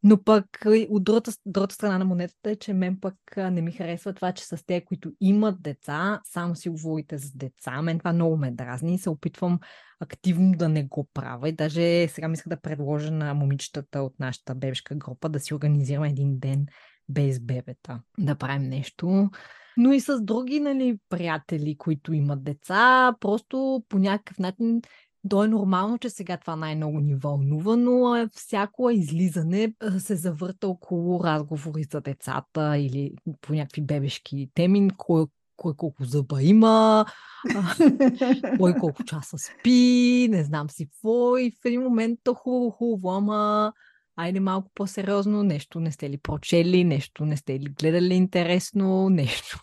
Но 0.02 0.22
пък 0.24 0.46
от 0.90 1.04
другата, 1.04 1.32
другата 1.46 1.74
страна 1.74 1.98
на 1.98 2.04
монетата 2.04 2.50
е, 2.50 2.56
че 2.56 2.72
мен 2.72 3.00
пък 3.00 3.14
не 3.36 3.62
ми 3.62 3.72
харесва 3.72 4.12
това, 4.12 4.32
че 4.32 4.44
с 4.44 4.66
те, 4.66 4.84
които 4.84 5.12
имат 5.20 5.62
деца, 5.62 6.20
само 6.24 6.56
си 6.56 6.68
говорите 6.68 7.18
за 7.18 7.30
деца. 7.34 7.82
Мен 7.82 7.98
това 7.98 8.12
много 8.12 8.36
ме 8.36 8.50
дразни 8.50 8.94
и 8.94 8.98
се 8.98 9.10
опитвам 9.10 9.58
активно 10.00 10.52
да 10.52 10.68
не 10.68 10.84
го 10.84 11.08
правя. 11.14 11.48
И 11.48 11.52
даже 11.52 12.08
сега 12.08 12.28
мисля 12.28 12.48
да 12.48 12.60
предложа 12.60 13.10
на 13.10 13.34
момичетата 13.34 14.02
от 14.02 14.20
нашата 14.20 14.54
бебешка 14.54 14.94
група 14.94 15.28
да 15.28 15.40
си 15.40 15.54
организираме 15.54 16.08
един 16.08 16.38
ден 16.38 16.66
без 17.08 17.40
бебета, 17.40 18.00
да 18.18 18.34
правим 18.34 18.68
нещо. 18.68 19.30
Но 19.76 19.92
и 19.92 20.00
с 20.00 20.20
други 20.20 20.60
нали, 20.60 20.98
приятели, 21.08 21.76
които 21.78 22.12
имат 22.12 22.44
деца, 22.44 23.14
просто 23.20 23.84
по 23.88 23.98
някакъв 23.98 24.38
начин 24.38 24.82
то 25.28 25.44
е 25.44 25.48
нормално, 25.48 25.98
че 25.98 26.10
сега 26.10 26.36
това 26.36 26.56
най-много 26.56 27.00
ни 27.00 27.14
вълнува, 27.14 27.76
но 27.76 28.28
всяко 28.32 28.90
излизане 28.90 29.72
се 29.98 30.16
завърта 30.16 30.68
около 30.68 31.24
разговори 31.24 31.84
за 31.92 32.00
децата 32.00 32.78
или 32.78 33.12
по 33.40 33.52
някакви 33.52 33.82
бебешки 33.82 34.50
теми, 34.54 34.90
кой, 34.96 35.26
кой 35.56 35.74
колко 35.76 36.04
зъба 36.04 36.42
има, 36.42 37.04
кой 38.58 38.74
колко 38.74 39.04
часа 39.04 39.38
спи, 39.38 40.28
не 40.30 40.44
знам 40.44 40.70
си 40.70 40.86
какво. 40.86 41.36
И 41.36 41.50
в 41.50 41.64
един 41.64 41.82
момент 41.82 42.20
то 42.24 42.34
хубаво, 42.34 42.70
хубаво, 42.70 43.14
ама 43.14 43.72
айде 44.16 44.40
малко 44.40 44.70
по-сериозно, 44.74 45.42
нещо 45.42 45.80
не 45.80 45.92
сте 45.92 46.10
ли 46.10 46.18
прочели, 46.18 46.84
нещо 46.84 47.24
не 47.24 47.36
сте 47.36 47.60
ли 47.60 47.68
гледали 47.80 48.14
интересно, 48.14 49.08
нещо. 49.10 49.60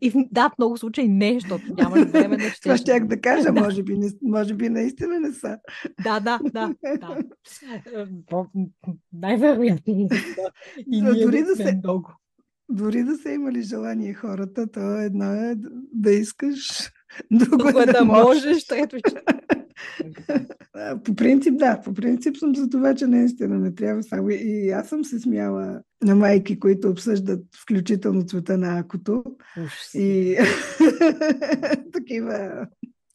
И 0.00 0.26
да, 0.32 0.48
в 0.48 0.58
много 0.58 0.76
случаи 0.76 1.08
не, 1.08 1.34
защото 1.34 1.64
нямаш 1.78 2.00
време 2.08 2.36
да 2.36 2.42
четеш. 2.44 2.58
Това 2.58 2.76
щях 2.76 3.06
да 3.06 3.20
кажа, 3.20 3.52
може 3.52 3.82
би, 3.82 3.98
не, 3.98 4.10
може 4.22 4.54
би 4.54 4.68
наистина 4.68 5.20
не 5.20 5.32
са. 5.32 5.58
Да, 6.04 6.20
да, 6.20 6.38
да, 6.44 6.74
да. 6.82 7.18
Е, 7.94 8.06
Най-вероятно. 9.12 10.08
И 10.86 11.02
ние 11.02 11.24
дори 11.24 11.42
да 11.42 11.56
се- 11.56 11.76
много. 11.76 12.12
Дори 12.68 13.04
да 13.04 13.16
са 13.16 13.30
имали 13.30 13.62
желание 13.62 14.14
хората, 14.14 14.66
то 14.66 15.00
едно 15.00 15.32
е 15.34 15.54
да 15.92 16.10
искаш, 16.10 16.90
друго 17.32 17.56
Друго 17.64 17.80
е 17.80 17.86
да 17.86 18.04
можеш, 18.04 18.66
трето 18.66 18.96
ще... 18.98 19.22
По 21.04 21.14
принцип, 21.14 21.54
да. 21.56 21.80
По 21.84 21.94
принцип 21.94 22.36
съм 22.36 22.54
за 22.54 22.68
това, 22.68 22.94
че 22.94 23.06
наистина 23.06 23.58
не 23.58 23.74
трябва 23.74 24.02
само. 24.02 24.30
И 24.30 24.70
аз 24.70 24.88
съм 24.88 25.04
се 25.04 25.18
смяла 25.18 25.80
на 26.02 26.16
майки, 26.16 26.58
които 26.58 26.88
обсъждат 26.88 27.40
включително 27.62 28.26
цвета 28.26 28.58
на 28.58 28.78
акото. 28.78 29.24
Уж. 29.64 29.94
И 29.94 30.36
такива 31.92 32.66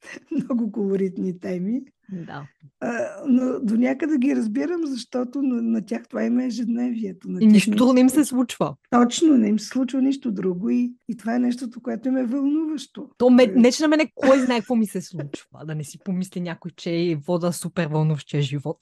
много 0.32 0.72
колоритни 0.72 1.40
теми. 1.40 1.82
Да. 2.12 2.48
А, 2.80 2.92
но 3.28 3.60
до 3.60 3.78
някъде 3.78 4.18
ги 4.18 4.36
разбирам, 4.36 4.82
защото 4.86 5.42
на, 5.42 5.62
на 5.62 5.86
тях 5.86 6.08
това 6.08 6.24
има 6.24 6.44
ежедневието. 6.44 7.30
На 7.30 7.40
И 7.44 7.48
нищо 7.48 7.70
не- 7.70 7.76
друго 7.76 7.94
не 7.94 8.00
им 8.00 8.10
се 8.10 8.26
случва. 8.26 8.76
Точно, 8.90 9.38
не 9.38 9.48
им 9.48 9.60
се 9.60 9.68
случва 9.68 10.02
нищо 10.02 10.32
друго 10.32 10.70
и, 10.70 10.94
и 11.10 11.18
това 11.18 11.36
е 11.36 11.40
нещото, 11.40 11.82
което 11.82 12.08
им 12.08 12.18
е 12.18 12.26
вълнуващо. 12.26 13.10
То 13.18 13.30
ме, 13.30 13.44
Е, 13.44 13.48
не, 13.48 13.72
че 13.72 13.84
на 13.84 13.88
мене 13.88 14.12
кой 14.16 14.40
знае 14.40 14.60
какво 14.60 14.76
ми 14.76 14.88
се 14.88 15.02
случва. 15.02 15.66
Да 15.66 15.76
не 15.76 15.84
си 15.84 16.00
помисли 16.00 16.42
някой, 16.42 16.72
че 16.72 17.20
вода 17.28 17.52
супер 17.52 17.88
вълнуващия 17.88 18.42
живот. 18.42 18.78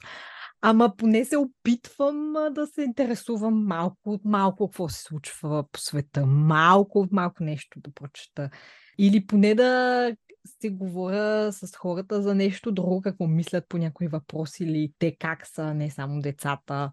Ама 0.61 0.93
поне 0.97 1.25
се 1.25 1.37
опитвам 1.37 2.33
да 2.51 2.67
се 2.67 2.81
интересувам 2.81 3.65
малко 3.65 3.97
от 4.05 4.21
малко 4.25 4.67
какво 4.67 4.89
се 4.89 5.01
случва 5.01 5.65
по 5.71 5.79
света. 5.79 6.25
Малко 6.25 6.99
от 6.99 7.11
малко 7.11 7.43
нещо 7.43 7.79
да 7.79 7.91
прочета. 7.91 8.49
Или 8.97 9.25
поне 9.25 9.55
да 9.55 10.11
си 10.47 10.69
говоря 10.69 11.51
с 11.51 11.75
хората 11.75 12.21
за 12.21 12.35
нещо 12.35 12.71
друго, 12.71 13.01
какво 13.01 13.27
мислят 13.27 13.65
по 13.69 13.77
някои 13.77 14.07
въпроси 14.07 14.63
или 14.63 14.93
те 14.99 15.15
как 15.19 15.47
са, 15.47 15.73
не 15.73 15.91
само 15.91 16.21
децата, 16.21 16.91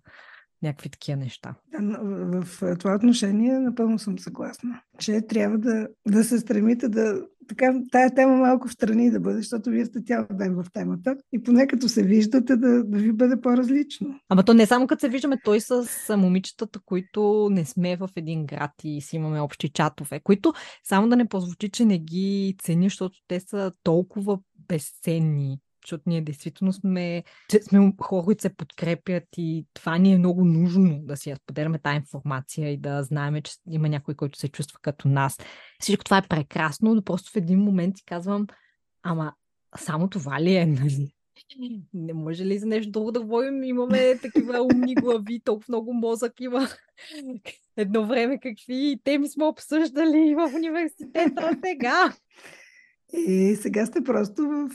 някакви 0.62 0.88
такива 0.88 1.16
неща. 1.16 1.54
Да, 1.80 1.98
в, 2.02 2.44
в 2.44 2.78
това 2.78 2.94
отношение 2.94 3.58
напълно 3.58 3.98
съм 3.98 4.18
съгласна, 4.18 4.80
че 4.98 5.20
трябва 5.20 5.58
да, 5.58 5.88
да 6.08 6.24
се 6.24 6.38
стремите 6.38 6.88
да 6.88 7.22
така, 7.48 7.74
тая 7.92 8.14
тема 8.14 8.36
малко 8.36 8.68
в 8.68 8.72
страни 8.72 9.10
да 9.10 9.20
бъде, 9.20 9.36
защото 9.36 9.70
вие 9.70 9.84
сте 9.84 10.02
цял 10.02 10.26
ден 10.32 10.54
в 10.54 10.66
темата 10.72 11.16
и 11.32 11.42
поне 11.42 11.66
като 11.66 11.88
се 11.88 12.02
виждате 12.02 12.56
да, 12.56 12.84
да 12.84 12.98
ви 12.98 13.12
бъде 13.12 13.40
по-различно. 13.40 14.20
Ама 14.28 14.42
то 14.42 14.54
не 14.54 14.66
само 14.66 14.86
като 14.86 15.00
се 15.00 15.08
виждаме, 15.08 15.36
той 15.44 15.60
с 15.60 15.86
момичетата, 16.16 16.80
които 16.84 17.48
не 17.50 17.64
сме 17.64 17.96
в 17.96 18.08
един 18.16 18.46
град 18.46 18.70
и 18.84 19.00
си 19.00 19.16
имаме 19.16 19.40
общи 19.40 19.68
чатове, 19.68 20.20
които 20.20 20.52
само 20.84 21.08
да 21.08 21.16
не 21.16 21.28
позвучи, 21.28 21.70
че 21.70 21.84
не 21.84 21.98
ги 21.98 22.56
цени, 22.62 22.86
защото 22.86 23.18
те 23.28 23.40
са 23.40 23.72
толкова 23.82 24.38
безценни. 24.68 25.58
Защото 25.86 26.02
ние 26.06 26.20
действително 26.20 26.72
сме, 26.72 27.24
сме 27.62 27.92
хора, 28.00 28.24
които 28.24 28.42
се 28.42 28.56
подкрепят 28.56 29.24
и 29.36 29.66
това 29.74 29.98
ни 29.98 30.12
е 30.12 30.18
много 30.18 30.44
нужно 30.44 30.98
да 31.02 31.16
си 31.16 31.30
я 31.30 31.36
споделяме 31.36 31.78
тази 31.78 31.96
информация 31.96 32.70
и 32.70 32.76
да 32.76 33.02
знаем, 33.02 33.42
че 33.42 33.52
има 33.70 33.88
някой, 33.88 34.14
който 34.14 34.38
се 34.38 34.48
чувства 34.48 34.78
като 34.82 35.08
нас. 35.08 35.38
Всичко 35.80 36.04
това 36.04 36.18
е 36.18 36.28
прекрасно, 36.28 36.94
но 36.94 37.02
просто 37.02 37.32
в 37.32 37.36
един 37.36 37.58
момент 37.58 37.96
си 37.96 38.04
казвам, 38.04 38.46
ама 39.02 39.32
само 39.76 40.08
това 40.08 40.40
ли 40.40 40.56
е, 40.56 40.66
нали? 40.66 41.14
Не 41.94 42.12
може 42.12 42.44
ли 42.44 42.58
за 42.58 42.66
нещо 42.66 42.90
друго 42.90 43.12
да 43.12 43.20
говорим? 43.20 43.62
Имаме 43.62 44.18
такива 44.18 44.62
умни 44.62 44.94
глави, 44.94 45.40
толкова 45.44 45.64
много 45.68 45.92
мозък 45.92 46.40
има. 46.40 46.68
Едно 47.76 48.06
време 48.06 48.40
какви 48.40 49.00
теми 49.04 49.28
сме 49.28 49.44
обсъждали 49.44 50.34
в 50.34 50.52
университета 50.54 51.58
сега. 51.64 52.12
И 53.12 53.56
сега 53.60 53.86
сте 53.86 54.04
просто 54.04 54.42
в, 54.42 54.68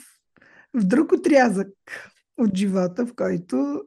в 0.73 0.83
друг 0.83 1.11
отрязък 1.11 1.67
от 2.37 2.57
живота, 2.57 3.05
в 3.05 3.13
който 3.15 3.81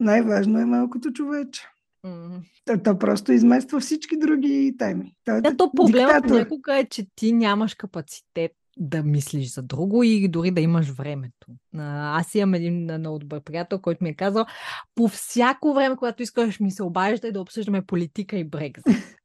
най-важно 0.00 0.58
е 0.58 0.64
малкото 0.64 1.12
човече. 1.12 1.62
М. 2.04 2.40
То, 2.64 2.82
то 2.84 2.98
просто 2.98 3.32
измества 3.32 3.80
всички 3.80 4.18
други 4.18 4.74
теми. 4.78 5.14
Той 5.24 5.38
е 5.38 5.40
Да, 5.40 5.56
то 5.56 5.72
проблемът 5.76 6.28
понякога 6.28 6.78
е, 6.78 6.84
че 6.84 7.06
ти 7.14 7.32
нямаш 7.32 7.74
капацитет 7.74 8.52
да 8.78 9.02
мислиш 9.02 9.54
за 9.54 9.62
друго 9.62 10.02
и 10.02 10.28
дори 10.28 10.50
да 10.50 10.60
имаш 10.60 10.90
времето. 10.90 11.46
Аз 11.76 12.34
имам 12.34 12.54
един 12.54 12.84
много 12.98 13.18
добър 13.18 13.40
приятел, 13.40 13.78
който 13.78 14.04
ми 14.04 14.10
е 14.10 14.14
казал, 14.14 14.46
по 14.94 15.08
всяко 15.08 15.74
време, 15.74 15.96
когато 15.96 16.22
искаш 16.22 16.60
ми 16.60 16.70
се 16.70 16.82
обаждай 16.82 17.32
да 17.32 17.40
обсъждаме 17.40 17.86
политика 17.86 18.36
и 18.36 18.44
Брекзит. 18.44 18.84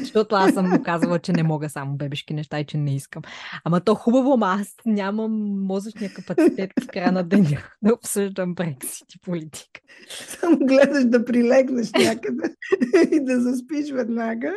Защото 0.00 0.34
аз 0.34 0.54
съм 0.54 0.68
му 0.68 0.82
казала, 0.82 1.18
че 1.18 1.32
не 1.32 1.42
мога 1.42 1.68
само 1.68 1.96
бебешки 1.96 2.34
неща 2.34 2.60
и 2.60 2.66
че 2.66 2.78
не 2.78 2.94
искам. 2.94 3.22
Ама 3.64 3.80
то 3.80 3.94
хубаво, 3.94 4.32
ама 4.32 4.56
аз 4.60 4.74
нямам 4.86 5.32
мозъчния 5.66 6.12
капацитет 6.14 6.70
в 6.82 6.86
края 6.86 7.12
на 7.12 7.24
деня 7.24 7.62
да 7.82 7.94
обсъждам 7.94 8.54
Брексит 8.54 9.14
и 9.14 9.20
политика. 9.20 9.80
Само 10.10 10.58
гледаш 10.58 11.04
да 11.04 11.24
прилегнеш 11.24 11.92
някъде 11.92 12.54
и 13.12 13.24
да 13.24 13.40
заспиш 13.40 13.90
веднага. 13.92 14.52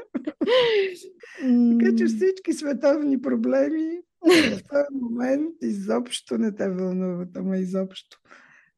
Така 1.80 1.96
че 1.98 2.06
всички 2.06 2.54
световни 2.54 3.22
проблеми 3.22 4.00
в 4.26 4.60
този 4.70 5.02
момент 5.02 5.54
изобщо 5.62 6.38
не 6.38 6.56
те 6.56 6.70
вълнуват, 6.70 7.38
ама 7.38 7.58
изобщо. 7.58 8.18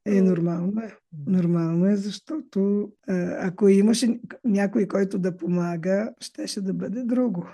Е, 0.06 0.22
нормално 0.22 0.82
е. 0.82 0.96
Нормално 1.28 1.86
е, 1.86 1.96
защото 1.96 2.92
ако 3.40 3.70
имаше 3.70 4.20
някой, 4.44 4.88
който 4.88 5.20
да 5.20 5.38
помага, 5.38 6.14
щеше 6.20 6.62
да 6.62 6.74
бъде 6.74 7.04
друго. 7.04 7.48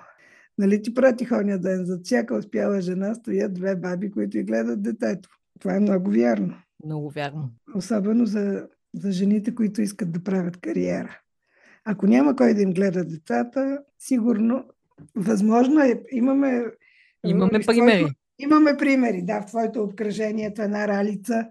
Нали 0.58 0.82
ти 0.82 0.94
пратих 0.94 1.32
оня 1.32 1.58
ден, 1.58 1.86
за 1.86 2.00
всяка 2.04 2.36
успяла 2.36 2.82
жена 2.82 3.16
стоят 3.16 3.54
две 3.54 3.76
баби, 3.76 4.12
които 4.12 4.38
и 4.38 4.44
гледат 4.44 4.82
детето. 4.82 5.30
Това 5.60 5.76
е 5.76 5.80
много 5.80 6.12
вярно. 6.12 6.56
Много 6.86 7.10
вярно. 7.10 7.50
Особено 7.76 8.26
за, 8.26 8.68
за 8.96 9.12
жените, 9.12 9.56
които 9.56 9.82
искат 9.82 10.12
да 10.12 10.24
правят 10.24 10.58
кариера. 10.58 11.20
Ако 11.86 12.08
няма 12.08 12.36
кой 12.36 12.54
да 12.54 12.62
им 12.62 12.74
гледа 12.74 13.06
децата, 13.06 13.80
сигурно, 14.00 14.66
възможно 15.16 15.80
е, 15.82 16.02
имаме... 16.12 16.66
Имаме 17.26 17.60
в 17.60 17.62
твоето- 17.62 17.86
примери. 17.86 18.08
Имаме 18.40 18.78
примери, 18.78 19.22
да, 19.22 19.42
в 19.42 19.46
твоето 19.46 19.84
обкръжение, 19.84 20.46
ето 20.46 20.62
една 20.62 20.88
ралица. 20.88 21.48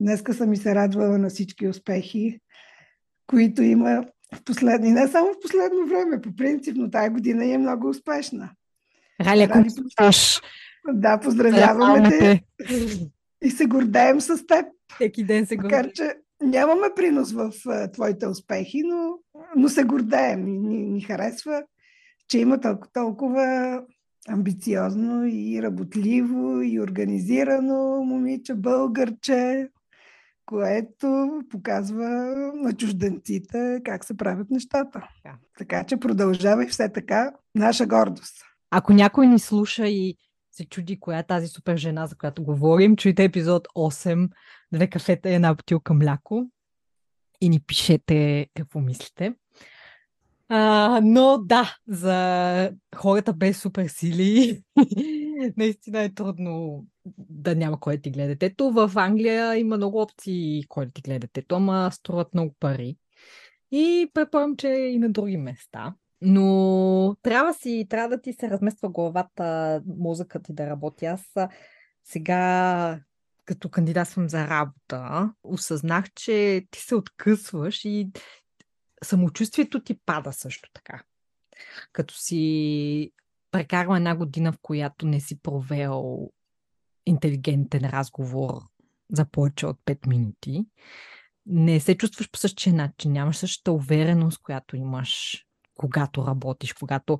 Днеска 0.00 0.34
съм 0.34 0.52
и 0.52 0.56
се 0.56 0.74
радвала 0.74 1.18
на 1.18 1.28
всички 1.28 1.68
успехи, 1.68 2.40
които 3.26 3.62
има 3.62 4.04
в 4.34 4.44
последни, 4.44 4.90
не 4.90 5.08
само 5.08 5.32
в 5.32 5.40
последно 5.42 5.86
време, 5.86 6.20
по 6.20 6.36
принцип, 6.36 6.76
но 6.76 6.90
тая 6.90 7.10
година 7.10 7.46
е 7.46 7.58
много 7.58 7.88
успешна. 7.88 8.50
Рали, 9.20 9.42
ако 9.42 9.58
Рали, 9.58 9.70
слушаш, 9.70 10.40
Да, 10.92 11.20
поздравяваме 11.20 12.08
те. 12.08 12.42
и 13.44 13.50
се 13.50 13.66
гордеем 13.66 14.20
с 14.20 14.46
теб. 14.46 14.66
Всеки 14.94 15.24
ден 15.24 15.46
се 15.46 15.56
Макар, 15.56 15.84
го... 15.84 15.90
че 15.94 16.14
нямаме 16.42 16.86
принос 16.96 17.32
в 17.32 17.52
а, 17.66 17.90
твоите 17.90 18.26
успехи, 18.26 18.82
но, 18.82 19.18
но 19.56 19.68
се 19.68 19.84
гордеем. 19.84 20.48
И 20.48 20.58
ни, 20.58 20.76
ни 20.76 21.00
харесва, 21.00 21.62
че 22.28 22.38
има 22.38 22.60
толкова, 22.60 22.88
толкова 22.92 23.80
амбициозно 24.28 25.26
и 25.26 25.62
работливо 25.62 26.62
и 26.62 26.80
организирано 26.80 28.04
момиче, 28.04 28.54
българче, 28.54 29.68
което 30.48 31.40
показва 31.50 32.08
на 32.54 32.72
чужденците 32.72 33.80
как 33.84 34.04
се 34.04 34.16
правят 34.16 34.50
нещата. 34.50 35.08
Да. 35.24 35.34
Така 35.58 35.84
че 35.84 35.96
продължавай 35.96 36.66
все 36.66 36.92
така. 36.92 37.32
Наша 37.54 37.86
гордост. 37.86 38.36
Ако 38.70 38.92
някой 38.92 39.26
ни 39.26 39.38
слуша 39.38 39.88
и 39.88 40.16
се 40.52 40.64
чуди 40.64 41.00
коя 41.00 41.18
е 41.18 41.26
тази 41.26 41.46
супер 41.46 41.76
жена, 41.76 42.06
за 42.06 42.16
която 42.16 42.44
говорим, 42.44 42.96
чуйте 42.96 43.24
епизод 43.24 43.68
8, 43.76 44.30
две 44.72 44.86
кафета 44.86 45.30
и 45.30 45.34
една 45.34 45.54
бутилка 45.54 45.94
мляко 45.94 46.50
и 47.40 47.48
ни 47.48 47.60
пишете 47.60 48.46
какво 48.54 48.80
мислите. 48.80 49.34
А, 50.48 51.00
но 51.02 51.38
да, 51.38 51.76
за 51.88 52.72
хората 52.96 53.32
без 53.32 53.60
суперсили 53.60 54.62
наистина 55.56 56.00
е 56.00 56.14
трудно 56.14 56.84
да 57.18 57.54
няма 57.54 57.80
кой 57.80 57.96
да 57.96 58.02
ти 58.02 58.10
гледа 58.10 58.28
детето. 58.28 58.70
В 58.70 58.92
Англия 58.94 59.56
има 59.56 59.76
много 59.76 60.00
опции 60.00 60.64
кой 60.68 60.86
да 60.86 60.92
ти 60.92 61.02
гледа 61.02 61.18
детето, 61.18 61.54
ама 61.54 61.90
струват 61.92 62.34
много 62.34 62.54
пари. 62.60 62.96
И 63.70 64.10
предполагам, 64.14 64.56
че 64.56 64.68
и 64.68 64.98
на 64.98 65.10
други 65.10 65.36
места. 65.36 65.94
Но 66.20 67.16
трябва, 67.22 67.54
си, 67.54 67.86
трябва 67.90 68.08
да 68.16 68.22
ти 68.22 68.32
се 68.32 68.50
размества 68.50 68.88
главата, 68.88 69.82
мозъкът 69.98 70.44
ти 70.44 70.52
да 70.52 70.66
работи. 70.66 71.04
Аз 71.06 71.34
сега, 72.04 73.00
като 73.44 73.68
кандидатствам 73.68 74.28
за 74.28 74.48
работа, 74.48 75.32
осъзнах, 75.42 76.04
че 76.14 76.66
ти 76.70 76.80
се 76.80 76.94
откъсваш 76.94 77.84
и 77.84 78.10
самочувствието 79.04 79.82
ти 79.82 79.98
пада 80.06 80.32
също 80.32 80.70
така. 80.72 81.02
Като 81.92 82.14
си 82.14 83.12
прекарва 83.50 83.96
една 83.96 84.16
година, 84.16 84.52
в 84.52 84.58
която 84.62 85.06
не 85.06 85.20
си 85.20 85.40
провел 85.42 86.30
интелигентен 87.08 87.84
разговор 87.84 88.52
за 89.12 89.24
повече 89.24 89.66
от 89.66 89.78
5 89.86 90.06
минути, 90.06 90.66
не 91.46 91.80
се 91.80 91.96
чувстваш 91.96 92.30
по 92.30 92.38
същия 92.38 92.74
начин, 92.74 93.12
нямаш 93.12 93.36
същата 93.36 93.72
увереност, 93.72 94.42
която 94.42 94.76
имаш, 94.76 95.44
когато 95.74 96.26
работиш, 96.26 96.72
когато 96.72 97.18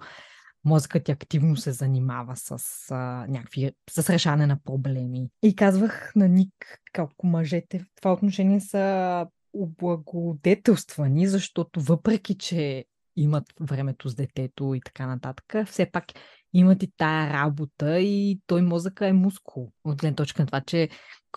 мозъкът 0.64 1.04
ти 1.04 1.12
активно 1.12 1.56
се 1.56 1.72
занимава 1.72 2.36
с, 2.36 2.50
а, 2.90 3.26
някакви, 3.28 3.72
с 3.90 4.10
решане 4.10 4.46
на 4.46 4.58
проблеми. 4.64 5.28
И 5.42 5.56
казвах 5.56 6.12
на 6.16 6.28
Ник 6.28 6.80
колко 6.96 7.26
мъжете 7.26 7.78
в 7.78 7.84
това 7.96 8.12
отношение 8.12 8.60
са 8.60 9.26
облагодетелствани, 9.52 11.26
защото 11.26 11.80
въпреки, 11.80 12.38
че 12.38 12.84
имат 13.16 13.44
времето 13.60 14.08
с 14.08 14.14
детето 14.14 14.74
и 14.74 14.80
така 14.80 15.06
нататък, 15.06 15.66
все 15.66 15.90
пак 15.90 16.04
имат 16.52 16.82
и 16.82 16.92
тая 16.96 17.32
работа 17.32 18.00
и 18.00 18.40
той 18.46 18.62
мозъка 18.62 19.06
е 19.06 19.12
мускул. 19.12 19.72
От 19.84 20.00
гледна 20.00 20.16
точка 20.16 20.42
на 20.42 20.46
това, 20.46 20.60
че 20.60 20.88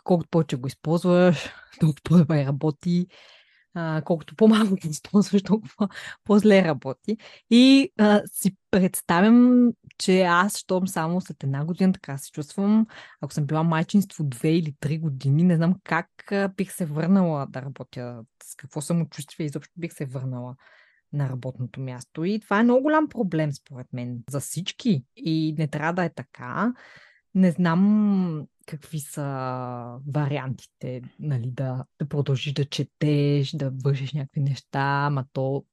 колкото 0.04 0.30
повече 0.30 0.56
го 0.56 0.68
използваш, 0.68 1.50
толкова 1.80 2.02
по-добре 2.04 2.46
работи, 2.46 3.08
а, 3.74 4.02
колкото 4.06 4.36
по-малко 4.36 4.70
го 4.70 4.88
използваш, 4.90 5.44
толкова 5.44 5.90
по-зле 6.24 6.64
работи. 6.64 7.18
И 7.50 7.92
а, 8.00 8.22
си 8.26 8.56
представям, 8.72 9.70
че 9.98 10.22
аз, 10.22 10.58
щом 10.58 10.88
само 10.88 11.22
след 11.22 11.44
една 11.44 11.66
година 11.66 11.94
така 11.94 12.18
се 12.18 12.32
чувствам, 12.32 12.88
ако 13.22 13.34
съм 13.34 13.46
била 13.46 13.64
майчинство 13.64 14.24
две 14.24 14.50
или 14.50 14.76
три 14.80 15.00
години, 15.00 15.44
не 15.44 15.56
знам 15.56 15.76
как 15.84 16.08
бих 16.58 16.74
се 16.74 16.86
върнала 16.86 17.48
да 17.50 17.62
работя, 17.62 18.24
с 18.44 18.56
какво 18.56 18.82
самочувствие 18.82 19.46
изобщо 19.46 19.74
бих 19.78 19.94
се 19.94 20.06
върнала 20.06 20.56
на 21.14 21.30
работното 21.30 21.82
място. 21.82 22.24
И 22.24 22.40
това 22.40 22.60
е 22.60 22.64
много 22.64 22.84
голям 22.84 23.10
проблем, 23.10 23.52
според 23.52 23.88
мен, 23.94 24.24
за 24.30 24.40
всички. 24.40 25.04
И 25.16 25.56
не 25.58 25.68
трябва 25.68 25.94
да 25.94 26.04
е 26.04 26.14
така. 26.14 26.74
Не 27.36 27.52
знам 27.52 28.48
какви 28.66 29.00
са 29.00 29.24
вариантите, 30.14 31.02
нали, 31.20 31.52
да, 31.52 31.86
да 32.00 32.08
продължиш 32.08 32.54
да 32.54 32.66
четеш, 32.66 33.52
да 33.52 33.72
вършиш 33.84 34.14
някакви 34.14 34.42
неща, 34.42 35.04
ама 35.08 35.26
то 35.34 35.66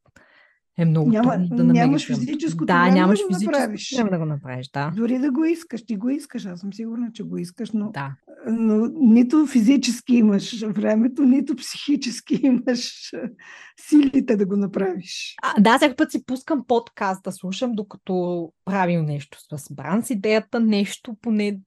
е 0.78 0.84
много 0.84 1.10
Няма, 1.10 1.32
трудно 1.32 1.56
да 1.56 1.64
намериш. 1.64 1.80
Нямаш 1.80 2.06
физическото 2.06 2.66
да, 2.66 2.82
време 2.82 2.94
нямаш 2.94 3.18
да 3.18 3.24
го 3.24 3.28
физическо 3.28 3.52
направиш. 3.52 3.94
време 3.96 4.10
да 4.10 4.18
го 4.18 4.24
направиш, 4.24 4.68
да. 4.68 4.92
Дори 4.96 5.18
да 5.18 5.30
го 5.30 5.44
искаш, 5.44 5.86
ти 5.86 5.96
го 5.96 6.08
искаш. 6.08 6.46
Аз 6.46 6.60
съм 6.60 6.72
сигурна, 6.72 7.10
че 7.14 7.22
го 7.22 7.36
искаш, 7.38 7.70
но, 7.72 7.90
Да. 7.90 8.14
но 8.46 8.86
нито 9.00 9.46
физически 9.46 10.14
имаш 10.14 10.62
времето, 10.62 11.22
нито 11.22 11.56
психически 11.56 12.34
имаш 12.42 13.10
силите 13.80 14.36
да 14.36 14.46
го 14.46 14.56
направиш. 14.56 15.34
А, 15.42 15.60
да, 15.60 15.76
всеки 15.76 15.96
път 15.96 16.12
си 16.12 16.24
пускам 16.26 16.64
подкаст 16.68 17.22
да 17.22 17.32
слушам, 17.32 17.72
докато 17.72 18.48
правим 18.64 19.04
нещо 19.04 19.38
с 19.56 19.74
Бран 19.74 20.02
с 20.02 20.10
идеята, 20.10 20.60
нещо 20.60 21.16
поне 21.22 21.60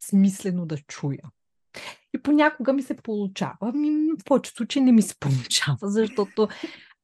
смислено 0.00 0.66
да 0.66 0.76
чуя. 0.76 1.22
И 2.14 2.22
понякога 2.22 2.72
ми 2.72 2.82
се 2.82 2.96
получава. 2.96 3.72
Ми, 3.74 3.90
в 4.20 4.24
повечето 4.24 4.56
случаи 4.56 4.82
не 4.82 4.92
ми 4.92 5.02
се 5.02 5.14
получава, 5.20 5.78
защото 5.82 6.48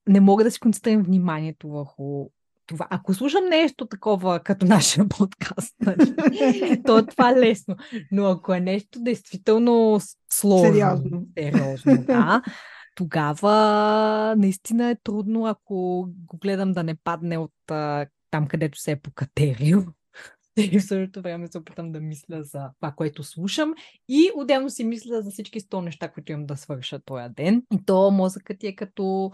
не 0.09 0.21
мога 0.21 0.45
да 0.45 0.51
си 0.51 0.61
концентрирам 0.61 1.03
вниманието 1.03 1.69
върху 1.69 2.29
това. 2.67 2.87
Ако 2.91 3.15
слушам 3.15 3.45
нещо 3.51 3.87
такова, 3.87 4.41
като 4.41 4.67
нашия 4.67 5.09
подкаст, 5.19 5.75
нали, 5.81 6.83
то 6.87 6.99
е 6.99 7.07
това 7.07 7.37
лесно. 7.37 7.77
Но 8.13 8.27
ако 8.27 8.55
е 8.55 8.61
нещо 8.61 8.99
действително 9.03 10.01
сложно, 10.33 10.75
Сериозно. 10.75 11.27
сериозно 11.39 12.05
да, 12.07 12.43
тогава 12.97 14.35
наистина 14.39 14.91
е 14.91 14.97
трудно, 15.05 15.47
ако 15.47 16.09
го 16.27 16.37
гледам 16.37 16.73
да 16.73 16.83
не 16.83 16.95
падне 16.95 17.39
от 17.39 17.53
там, 18.31 18.47
където 18.49 18.79
се 18.79 18.91
е 18.91 19.01
покатерил. 19.01 19.85
И 20.57 20.79
в 20.79 20.85
същото 20.85 21.23
време 21.23 21.47
се 21.47 21.59
опитам 21.59 21.93
да 21.93 22.01
мисля 22.01 22.43
за 22.43 22.71
това, 22.81 22.93
което 22.93 23.23
слушам 23.23 23.75
и 24.09 24.31
отделно 24.37 24.71
си 24.71 24.85
мисля 24.85 25.23
за 25.23 25.31
всички 25.31 25.61
100 25.61 25.81
неща, 25.81 26.09
които 26.09 26.33
имам 26.33 26.47
да 26.47 26.57
свърша 26.57 26.99
този 27.05 27.35
ден. 27.35 27.63
И 27.73 27.85
то 27.87 28.11
мозъкът 28.11 28.59
ти 28.59 28.67
е 28.67 28.75
като 28.75 29.31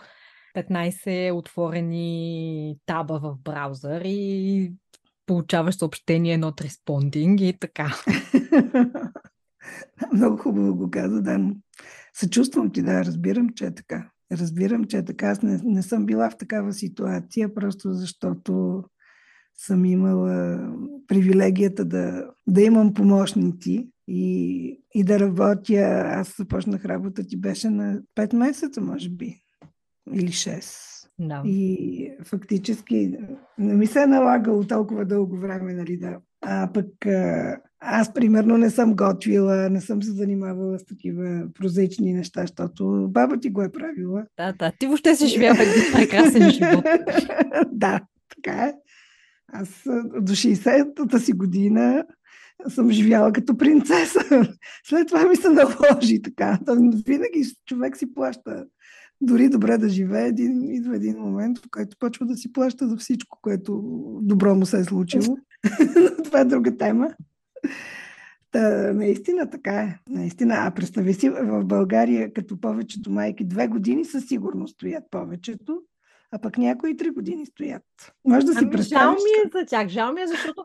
15 0.57 1.33
отворени 1.33 2.77
таба 2.87 3.19
в 3.19 3.37
браузър 3.45 4.03
и 4.05 4.73
получаваш 5.27 5.77
съобщение 5.77 6.39
not 6.39 6.63
responding 6.63 7.43
и 7.43 7.59
така. 7.59 7.93
Много 10.13 10.37
хубаво 10.37 10.77
го 10.77 10.91
каза, 10.91 11.23
да. 11.23 11.51
Съчувствам 12.15 12.73
ти, 12.73 12.83
да, 12.83 13.05
разбирам, 13.05 13.49
че 13.49 13.67
е 13.67 13.75
така. 13.75 14.11
Разбирам, 14.33 14.85
че 14.85 14.97
е 14.97 15.05
така. 15.05 15.27
Аз 15.27 15.43
не, 15.43 15.61
не 15.65 15.83
съм 15.83 16.07
била 16.07 16.31
в 16.31 16.37
такава 16.37 16.73
ситуация, 16.73 17.55
просто 17.55 17.93
защото 17.93 18.85
съм 19.57 19.85
имала 19.85 20.61
привилегията 21.07 21.85
да, 21.85 22.31
да 22.47 22.63
имам 22.63 22.95
помощници 22.95 23.91
и, 24.09 24.83
и 24.95 25.05
да 25.05 25.21
работя. 25.21 26.03
Аз 26.07 26.37
започнах 26.37 26.85
работа 26.85 27.27
ти 27.27 27.41
беше 27.41 27.71
на 27.71 28.01
5 28.17 28.37
месеца, 28.37 28.81
може 28.81 29.11
би, 29.11 29.43
или 30.13 30.29
6. 30.29 30.91
Да. 31.19 31.43
И 31.45 32.11
фактически 32.25 33.19
не 33.59 33.75
ми 33.75 33.87
се 33.87 34.03
е 34.03 34.07
налагало 34.07 34.65
толкова 34.65 35.05
дълго 35.05 35.37
време, 35.37 35.75
нали, 35.75 35.97
да. 35.97 36.19
А 36.43 36.71
пък 36.75 37.07
а, 37.07 37.57
аз, 37.81 38.15
примерно, 38.15 38.59
не 38.59 38.71
съм 38.71 38.97
готвила, 38.97 39.71
не 39.71 39.81
съм 39.81 40.03
се 40.03 40.11
занимавала 40.11 40.79
с 40.79 40.85
такива 40.85 41.45
прозаични 41.55 42.13
неща, 42.13 42.41
защото 42.41 43.09
баба 43.11 43.41
ти 43.41 43.51
го 43.51 43.63
е 43.63 43.73
правила. 43.73 44.25
Да, 44.37 44.53
да. 44.53 44.73
Ти 44.79 44.87
въобще 44.87 45.17
си 45.17 45.27
живя 45.27 45.47
един 45.47 45.93
прекрасен 45.93 46.51
живот. 46.51 46.85
да, 47.73 48.01
така 48.37 48.65
е. 48.65 48.75
Аз 49.53 49.69
до 50.21 50.33
60-та 50.33 51.19
си 51.19 51.33
година 51.33 52.05
съм 52.69 52.91
живяла 52.91 53.33
като 53.33 53.57
принцеса. 53.57 54.21
След 54.87 55.09
това 55.09 55.25
ми 55.25 55.37
се 55.37 55.49
наложи 55.49 56.23
така. 56.23 56.59
Винаги 57.07 57.45
човек 57.67 57.97
си 57.97 58.15
плаща. 58.15 58.65
Дори 59.21 59.49
добре 59.49 59.79
да 59.79 59.89
живее, 59.89 60.27
един, 60.27 60.75
идва 60.75 60.97
един 60.97 61.19
момент, 61.19 61.59
в 61.59 61.63
който 61.71 61.97
почва 61.99 62.27
да 62.27 62.37
си 62.37 62.53
плаща 62.53 62.89
за 62.89 62.97
всичко, 62.97 63.39
което 63.43 63.83
добро 64.23 64.55
му 64.55 64.67
се 64.67 64.79
е 64.79 64.85
случило. 64.85 65.37
Но 65.97 66.23
това 66.25 66.41
е 66.41 66.45
друга 66.45 66.77
тема. 66.77 67.15
Та, 68.51 68.93
наистина 68.93 69.51
така 69.51 69.73
е. 69.75 69.99
Наистина. 70.09 70.55
А 70.59 70.71
представи 70.71 71.15
си, 71.15 71.29
в 71.31 71.65
България, 71.65 72.33
като 72.33 72.61
повечето 72.61 73.11
майки, 73.11 73.45
две 73.45 73.69
години 73.69 74.05
със 74.05 74.27
сигурност 74.27 74.75
стоят 74.75 75.05
повечето, 75.11 75.83
а 76.31 76.39
пък 76.39 76.59
някои 76.59 76.97
три 76.97 77.11
години 77.11 77.47
стоят. 77.47 78.13
Може 78.25 78.47
да 78.47 78.53
си 78.53 78.59
Ами, 78.59 78.67
жал 78.67 78.71
представиш. 78.71 79.17
ми 79.17 79.49
е 79.49 79.61
за 79.61 79.67
тях. 79.67 79.89
Жал 79.89 80.13
ми 80.13 80.21
е, 80.21 80.27
защото 80.27 80.65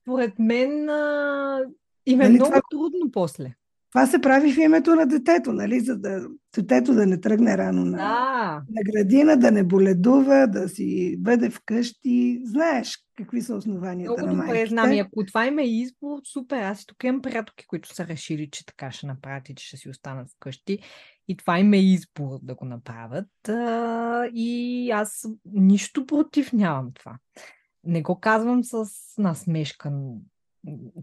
според 0.00 0.38
мен 0.38 0.88
а, 0.88 1.60
им 2.06 2.20
е 2.20 2.24
Нали 2.24 2.34
много 2.34 2.50
това- 2.50 2.62
трудно 2.70 3.10
после. 3.12 3.54
Това 3.94 4.06
се 4.06 4.20
прави 4.20 4.52
в 4.52 4.58
името 4.58 4.94
на 4.94 5.06
детето, 5.06 5.52
нали? 5.52 5.80
За 5.80 5.96
да 5.96 6.28
детето 6.56 6.94
да 6.94 7.06
не 7.06 7.20
тръгне 7.20 7.58
рано 7.58 7.84
на, 7.84 7.96
Да. 7.96 8.62
на 8.70 8.82
градина, 8.84 9.36
да 9.36 9.50
не 9.50 9.64
боледува, 9.64 10.46
да 10.46 10.68
си 10.68 11.16
бъде 11.18 11.50
вкъщи. 11.50 12.40
Знаеш 12.44 12.98
какви 13.16 13.42
са 13.42 13.54
основанията 13.54 14.12
Много 14.12 14.26
на 14.26 14.44
майките. 14.44 14.66
знам. 14.66 14.92
И 14.92 14.98
ако 14.98 15.26
това 15.26 15.46
им 15.46 15.58
е 15.58 15.64
избор, 15.64 16.18
супер. 16.24 16.62
Аз 16.62 16.86
тук 16.86 17.04
имам 17.04 17.22
приятелки, 17.22 17.66
които 17.66 17.94
са 17.94 18.06
решили, 18.06 18.48
че 18.50 18.66
така 18.66 18.92
ще 18.92 19.06
направят 19.06 19.48
и 19.48 19.54
че 19.54 19.66
ще 19.66 19.76
си 19.76 19.88
останат 19.88 20.30
вкъщи. 20.30 20.78
И 21.28 21.36
това 21.36 21.58
им 21.58 21.72
е 21.72 21.78
избор 21.78 22.38
да 22.42 22.54
го 22.54 22.64
направят. 22.64 23.28
И 24.32 24.90
аз 24.90 25.26
нищо 25.44 26.06
против 26.06 26.52
нямам 26.52 26.92
това. 26.94 27.18
не 27.84 28.02
го 28.02 28.20
казвам 28.20 28.64
с 28.64 28.84
насмешка, 29.18 29.92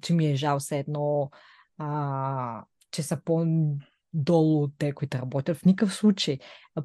че 0.02 0.14
ми 0.14 0.26
е 0.28 0.36
жал 0.36 0.60
все 0.60 0.80
едно, 0.80 1.32
а, 1.78 2.64
че 2.92 3.04
са 3.04 3.22
по-долу 3.26 4.64
от 4.64 4.74
те, 4.78 4.92
които 4.92 5.18
работят. 5.18 5.58
В 5.58 5.66
никакъв 5.66 5.96
случай. 5.96 6.38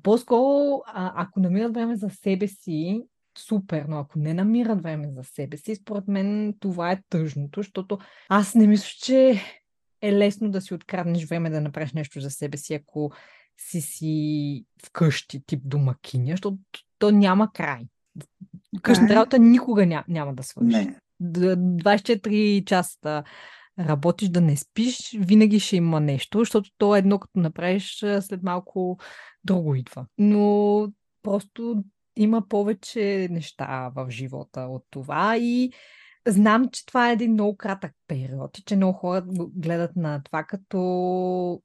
По-скоро, 0.03 0.83
ако 0.95 1.41
намират 1.41 1.75
време 1.75 1.97
за 1.97 2.11
себе 2.11 2.49
си, 2.49 3.03
супер, 3.39 3.85
но 3.89 3.99
ако 3.99 4.19
не 4.19 4.35
намират 4.35 4.83
време 4.83 5.11
за 5.11 5.25
себе 5.25 5.57
си, 5.57 5.75
според 5.75 6.09
мен 6.09 6.55
това 6.61 6.93
е 6.93 7.03
тъжното, 7.09 7.61
защото 7.61 7.99
аз 8.29 8.55
не 8.55 8.67
мисля, 8.67 8.89
че 9.03 9.41
е 10.03 10.13
лесно 10.13 10.51
да 10.51 10.61
си 10.61 10.75
откраднеш 10.75 11.25
време 11.25 11.51
да 11.51 11.61
направиш 11.61 11.93
нещо 11.93 12.21
за 12.21 12.31
себе 12.31 12.57
си, 12.57 12.75
ако 12.75 13.13
си 13.59 13.81
си 13.81 14.65
вкъщи, 14.87 15.43
тип 15.47 15.61
домакиня, 15.65 16.31
защото 16.31 16.59
то 16.99 17.11
няма 17.11 17.53
край. 17.53 17.87
Къщната 18.83 19.15
работа 19.15 19.39
никога 19.39 19.87
ня, 19.87 20.05
няма 20.09 20.35
да 20.35 20.43
свърши. 20.43 20.77
Не. 20.77 20.97
Д- 21.21 21.57
24 21.57 22.65
часа 22.65 23.25
работиш 23.79 24.29
да 24.29 24.41
не 24.41 24.57
спиш, 24.57 25.17
винаги 25.19 25.61
ще 25.61 25.77
има 25.77 26.01
нещо, 26.01 26.39
защото 26.39 26.71
то 26.79 26.97
едно 26.97 27.19
като 27.19 27.39
направиш, 27.39 27.99
след 27.99 28.43
малко 28.43 28.99
друго 29.45 29.75
идва. 29.75 30.07
Но 30.19 30.89
просто 31.23 31.85
има 32.17 32.49
повече 32.49 33.29
неща 33.31 33.91
в 33.95 34.07
живота 34.11 34.61
от 34.61 34.85
това 34.91 35.37
и 35.37 35.73
знам, 36.27 36.69
че 36.73 36.87
това 36.87 37.11
е 37.11 37.13
един 37.13 37.33
много 37.33 37.57
кратък 37.57 37.93
период 38.07 38.59
и 38.59 38.63
че 38.63 38.77
много 38.77 38.99
хора 38.99 39.25
гледат 39.57 39.97
на 39.97 40.23
това 40.23 40.45
като 40.45 41.63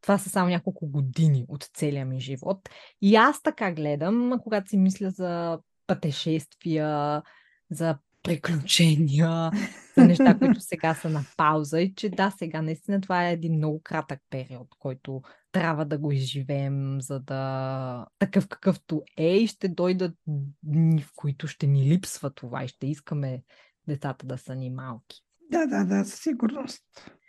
това 0.00 0.18
са 0.18 0.30
само 0.30 0.48
няколко 0.48 0.86
години 0.86 1.44
от 1.48 1.70
целия 1.74 2.06
ми 2.06 2.20
живот. 2.20 2.68
И 3.02 3.16
аз 3.16 3.42
така 3.42 3.72
гледам, 3.72 4.40
когато 4.42 4.70
си 4.70 4.76
мисля 4.76 5.10
за 5.10 5.58
пътешествия, 5.86 7.22
за 7.70 7.98
приключения, 8.28 9.50
за 9.96 10.04
неща, 10.04 10.38
които 10.38 10.60
сега 10.60 10.94
са 10.94 11.08
на 11.08 11.24
пауза 11.36 11.80
и 11.80 11.94
че 11.94 12.08
да, 12.08 12.30
сега 12.38 12.62
наистина 12.62 13.00
това 13.00 13.28
е 13.28 13.32
един 13.32 13.56
много 13.56 13.80
кратък 13.84 14.20
период, 14.30 14.68
който 14.78 15.22
трябва 15.52 15.84
да 15.84 15.98
го 15.98 16.12
изживеем, 16.12 17.00
за 17.00 17.20
да 17.20 18.06
такъв 18.18 18.48
какъвто 18.48 19.02
е 19.16 19.36
и 19.36 19.46
ще 19.46 19.68
дойдат 19.68 20.14
дни, 20.62 21.02
в 21.02 21.10
които 21.16 21.46
ще 21.46 21.66
ни 21.66 21.88
липсва 21.88 22.30
това 22.30 22.64
и 22.64 22.68
ще 22.68 22.86
искаме 22.86 23.42
децата 23.88 24.26
да 24.26 24.38
са 24.38 24.54
ни 24.54 24.70
малки. 24.70 25.22
Да, 25.50 25.66
да, 25.66 25.84
да, 25.84 26.04
със 26.04 26.20
сигурност. 26.20 26.82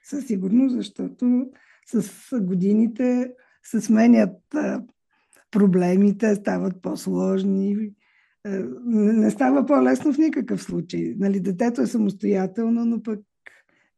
Със 0.04 0.28
сигурност, 0.28 0.76
защото 0.76 1.46
с 1.86 2.40
годините 2.42 3.32
се 3.64 3.82
сменят 3.82 4.38
проблемите, 5.52 6.36
стават 6.36 6.82
по-сложни. 6.82 7.92
А, 8.46 8.50
не 8.86 9.32
става 9.32 9.66
по-лесно 9.66 10.14
в 10.14 10.18
никакъв 10.18 10.64
случай. 10.64 11.14
Нали, 11.18 11.40
детето 11.40 11.82
е 11.82 11.88
самостоятелно, 11.88 12.86
но 12.86 13.04
пък 13.04 13.20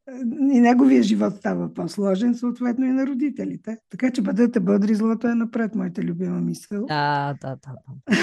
а, 0.08 0.20
и 0.52 0.60
неговия 0.60 1.04
живот 1.04 1.36
става 1.36 1.74
по-сложен, 1.74 2.36
съответно 2.36 2.86
и 2.86 2.92
на 2.92 3.08
родителите. 3.08 3.78
Така 3.90 4.12
че 4.12 4.22
бъдете 4.22 4.60
бъдри, 4.60 4.96
злото 4.96 5.28
е 5.28 5.36
напред, 5.36 5.76
моята 5.76 6.02
любима 6.02 6.42
мисъл. 6.42 6.86
Да, 6.86 7.36
да, 7.42 7.50
да. 7.56 7.76
да. 7.88 8.14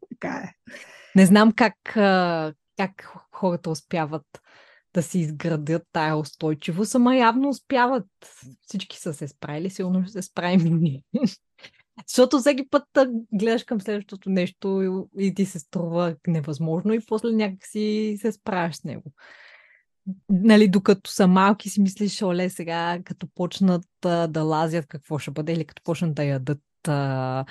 така 0.10 0.36
е. 0.36 0.52
Не 1.16 1.26
знам 1.26 1.52
как, 1.52 1.74
как 2.76 3.08
хората 3.32 3.70
успяват 3.70 4.24
да 4.94 5.02
си 5.02 5.18
изградят 5.18 5.82
тая 5.92 6.16
устойчивост, 6.16 6.94
ама 6.94 7.16
явно 7.16 7.48
успяват. 7.48 8.06
Всички 8.62 9.00
са 9.00 9.14
се 9.14 9.28
справили, 9.28 9.70
сигурно 9.70 10.02
ще 10.02 10.12
се 10.12 10.22
справим 10.22 10.66
и 10.66 10.70
ние. 10.70 11.02
Защото 12.08 12.38
всеки 12.38 12.68
път 12.70 12.84
гледаш 13.32 13.64
към 13.64 13.80
следващото 13.80 14.30
нещо 14.30 14.82
и, 15.18 15.26
и 15.26 15.34
ти 15.34 15.44
се 15.44 15.58
струва 15.58 16.16
невъзможно 16.26 16.92
и 16.92 17.00
после 17.08 17.32
някак 17.32 17.66
си 17.66 18.16
се 18.20 18.32
справяш 18.32 18.76
с 18.76 18.84
него. 18.84 19.12
Нали, 20.28 20.68
докато 20.68 21.10
са 21.10 21.26
малки 21.26 21.68
си 21.68 21.80
мислиш, 21.80 22.22
оле, 22.22 22.50
сега 22.50 22.98
като 23.04 23.26
почнат 23.34 23.84
а, 24.04 24.26
да 24.26 24.42
лазят, 24.42 24.86
какво 24.86 25.18
ще 25.18 25.30
бъде, 25.30 25.52
или 25.52 25.64
като 25.64 25.82
почнат 25.82 26.14
да 26.14 26.24
ядат 26.24 26.62
а, 26.88 27.44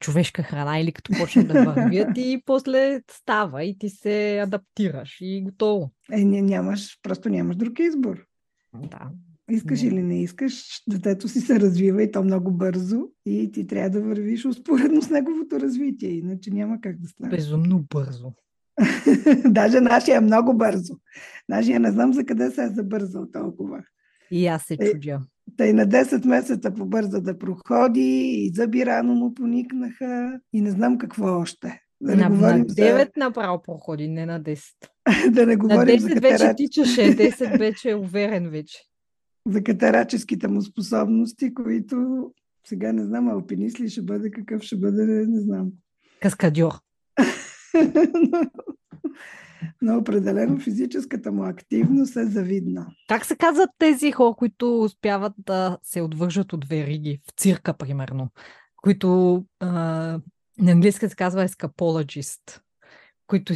човешка 0.00 0.42
храна, 0.42 0.78
или 0.78 0.92
като 0.92 1.12
почнат 1.18 1.48
да 1.48 1.64
вървят 1.64 2.08
и 2.16 2.42
после 2.46 3.00
става 3.10 3.64
и 3.64 3.78
ти 3.78 3.88
се 3.88 4.38
адаптираш 4.38 5.16
и 5.20 5.42
готово. 5.44 5.92
Е, 6.12 6.24
не, 6.24 6.42
нямаш, 6.42 6.98
просто 7.02 7.28
нямаш 7.28 7.56
друг 7.56 7.78
избор. 7.78 8.26
Да. 8.74 9.10
Искаш 9.50 9.82
или 9.82 10.02
не 10.02 10.22
искаш, 10.22 10.82
детето 10.88 11.28
си 11.28 11.40
се 11.40 11.60
развива 11.60 12.02
и 12.02 12.10
то 12.10 12.22
много 12.22 12.50
бързо 12.50 13.08
и 13.26 13.52
ти 13.52 13.66
трябва 13.66 13.90
да 13.90 14.00
вървиш 14.00 14.44
успоредно 14.44 15.02
с 15.02 15.10
неговото 15.10 15.60
развитие, 15.60 16.10
иначе 16.10 16.50
няма 16.50 16.80
как 16.80 17.00
да 17.00 17.08
стане. 17.08 17.30
Безумно 17.30 17.84
бързо. 17.94 18.32
Даже 19.44 19.80
нашия 19.80 20.16
е 20.16 20.20
много 20.20 20.54
бързо. 20.56 20.94
Нашия 21.48 21.80
не 21.80 21.90
знам 21.92 22.12
за 22.12 22.24
къде 22.24 22.50
се 22.50 22.64
е 22.64 22.68
забързал 22.68 23.26
толкова. 23.32 23.82
И 24.30 24.46
аз 24.46 24.62
се 24.62 24.76
Е, 24.80 24.92
чудя. 24.92 25.20
Тъй 25.56 25.72
на 25.72 25.86
10 25.86 26.26
месеца 26.26 26.74
побърза 26.74 27.20
да 27.20 27.38
проходи 27.38 28.34
и 28.34 28.52
зъби 28.54 28.86
рано 28.86 29.14
му 29.14 29.34
поникнаха 29.34 30.40
и 30.52 30.60
не 30.60 30.70
знам 30.70 30.98
какво 30.98 31.40
още. 31.40 31.80
Да 32.00 32.16
не 32.16 32.22
на, 32.22 32.28
на 32.28 32.36
говорим, 32.36 32.64
за, 32.68 32.74
9 32.74 33.10
направо 33.16 33.62
проходи, 33.62 34.08
не 34.08 34.26
на 34.26 34.42
10. 34.42 34.62
да 35.30 35.46
не 35.46 35.52
На 35.52 35.56
говорим 35.56 36.00
за, 36.00 36.08
10 36.08 36.20
вече 36.20 36.30
катера... 36.30 36.54
тичаше, 36.54 37.00
10 37.00 37.58
вече 37.58 37.90
е 37.90 37.94
уверен 37.94 38.50
вече. 38.50 38.78
За 39.46 39.62
катераческите 39.62 40.48
му 40.48 40.62
способности, 40.62 41.54
които 41.54 42.30
сега 42.66 42.92
не 42.92 43.04
знам, 43.04 43.28
алпинист 43.28 43.80
ли 43.80 43.90
ще 43.90 44.02
бъде, 44.02 44.30
какъв 44.30 44.62
ще 44.62 44.76
бъде, 44.76 45.26
не 45.28 45.40
знам. 45.40 45.70
Каскадьор. 46.20 46.72
Но 49.82 49.98
определено 49.98 50.60
физическата 50.60 51.32
му 51.32 51.44
активност 51.44 52.16
е 52.16 52.26
завидна. 52.26 52.86
Как 53.08 53.24
се 53.24 53.36
казват 53.36 53.70
тези 53.78 54.12
хора, 54.12 54.34
които 54.38 54.82
успяват 54.82 55.32
да 55.38 55.78
се 55.82 56.00
отвържат 56.00 56.52
от 56.52 56.64
вериги 56.68 57.20
в 57.28 57.32
цирка, 57.40 57.74
примерно? 57.74 58.28
Които 58.76 59.36
а, 59.60 59.68
на 60.58 60.72
английски 60.72 61.08
се 61.08 61.16
казва 61.16 61.48
escapologist, 61.48 62.60
които 63.26 63.54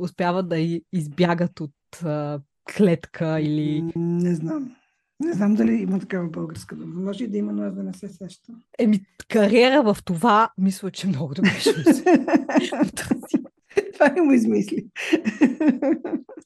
успяват 0.00 0.48
да 0.48 0.80
избягат 0.92 1.60
от 1.60 2.02
а, 2.04 2.40
клетка 2.76 3.40
или... 3.40 3.92
Не 3.96 4.34
знам. 4.34 4.76
Не 5.20 5.32
знам 5.32 5.54
дали 5.54 5.72
има 5.72 5.98
такава 5.98 6.28
българска 6.28 6.76
дума. 6.76 7.00
Може 7.00 7.24
и 7.24 7.28
да 7.28 7.38
има, 7.38 7.52
но 7.52 7.62
аз 7.62 7.74
да 7.74 7.82
не 7.82 7.92
се 7.92 8.08
сещам. 8.08 8.62
Еми, 8.78 9.00
кариера 9.28 9.82
в 9.82 9.96
това, 10.04 10.50
мисля, 10.58 10.90
че 10.90 11.06
много 11.06 11.34
добре 11.34 11.60
ще 11.60 11.94
се. 11.94 12.04
Това 13.92 14.08
не 14.08 14.22
му 14.22 14.32
измисли. 14.32 14.86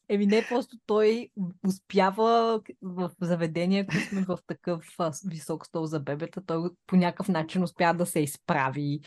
Еми 0.09 0.27
не, 0.27 0.47
просто 0.49 0.77
той 0.87 1.29
успява 1.69 2.61
в 2.83 3.11
заведения, 3.21 3.87
ако 3.89 4.09
сме 4.09 4.21
в 4.21 4.39
такъв 4.47 4.97
висок 5.27 5.67
стол 5.67 5.87
за 5.87 6.01
бебета, 6.01 6.43
той 6.47 6.71
по 6.87 6.97
някакъв 6.97 7.29
начин 7.29 7.63
успя 7.63 7.95
да 7.95 8.07
се 8.07 8.21
изправи, 8.21 9.01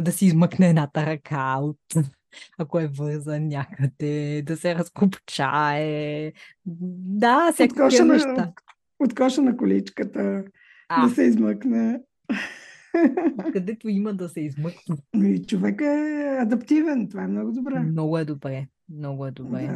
да 0.00 0.12
си 0.12 0.26
измъкне 0.26 0.68
едната 0.68 1.06
ръка 1.06 1.56
от 1.56 1.78
ако 2.58 2.80
е 2.80 2.86
вързан 2.86 3.48
някъде, 3.48 4.42
да 4.46 4.56
се 4.56 4.74
разкопчае. 4.74 6.32
Да, 6.64 7.52
всякакви 7.52 8.00
неща. 8.00 8.52
От 8.98 9.14
коша 9.14 9.42
на 9.42 9.56
количката 9.56 10.44
А, 10.88 11.08
да 11.08 11.14
се 11.14 11.22
измъкне. 11.22 12.00
където 13.52 13.88
има 13.88 14.14
да 14.14 14.28
се 14.28 14.40
измъкне. 14.40 14.96
И 15.14 15.44
човек 15.46 15.80
е 15.80 16.36
адаптивен. 16.40 17.08
Това 17.08 17.22
е 17.22 17.28
много 17.28 17.52
добре. 17.52 17.80
Много 17.80 18.18
е 18.18 18.24
добре. 18.24 18.66
Много 18.88 19.26
е 19.26 19.30
добре. 19.30 19.66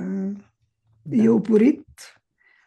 Да. 1.07 1.17
И 1.17 1.25
е 1.27 1.31
упорит. 1.31 1.85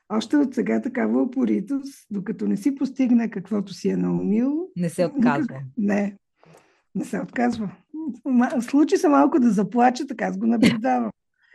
Още 0.10 0.38
от 0.38 0.54
сега 0.54 0.82
такава 0.82 1.22
упоритост, 1.22 2.08
докато 2.12 2.48
не 2.48 2.58
си 2.58 2.76
постигне 2.76 3.30
каквото 3.30 3.74
си 3.74 3.90
е 3.90 3.98
наумил, 3.98 4.68
Не 4.76 4.90
се 4.90 5.06
отказва. 5.06 5.60
Не, 5.78 6.18
не 6.96 7.06
се 7.06 7.20
отказва. 7.20 7.72
Случи 8.62 8.98
се 8.98 9.08
малко 9.08 9.40
да 9.40 9.52
заплаче, 9.52 10.08
така 10.08 10.26
аз 10.26 10.38
го 10.38 10.48
наблюдавам. 10.48 11.12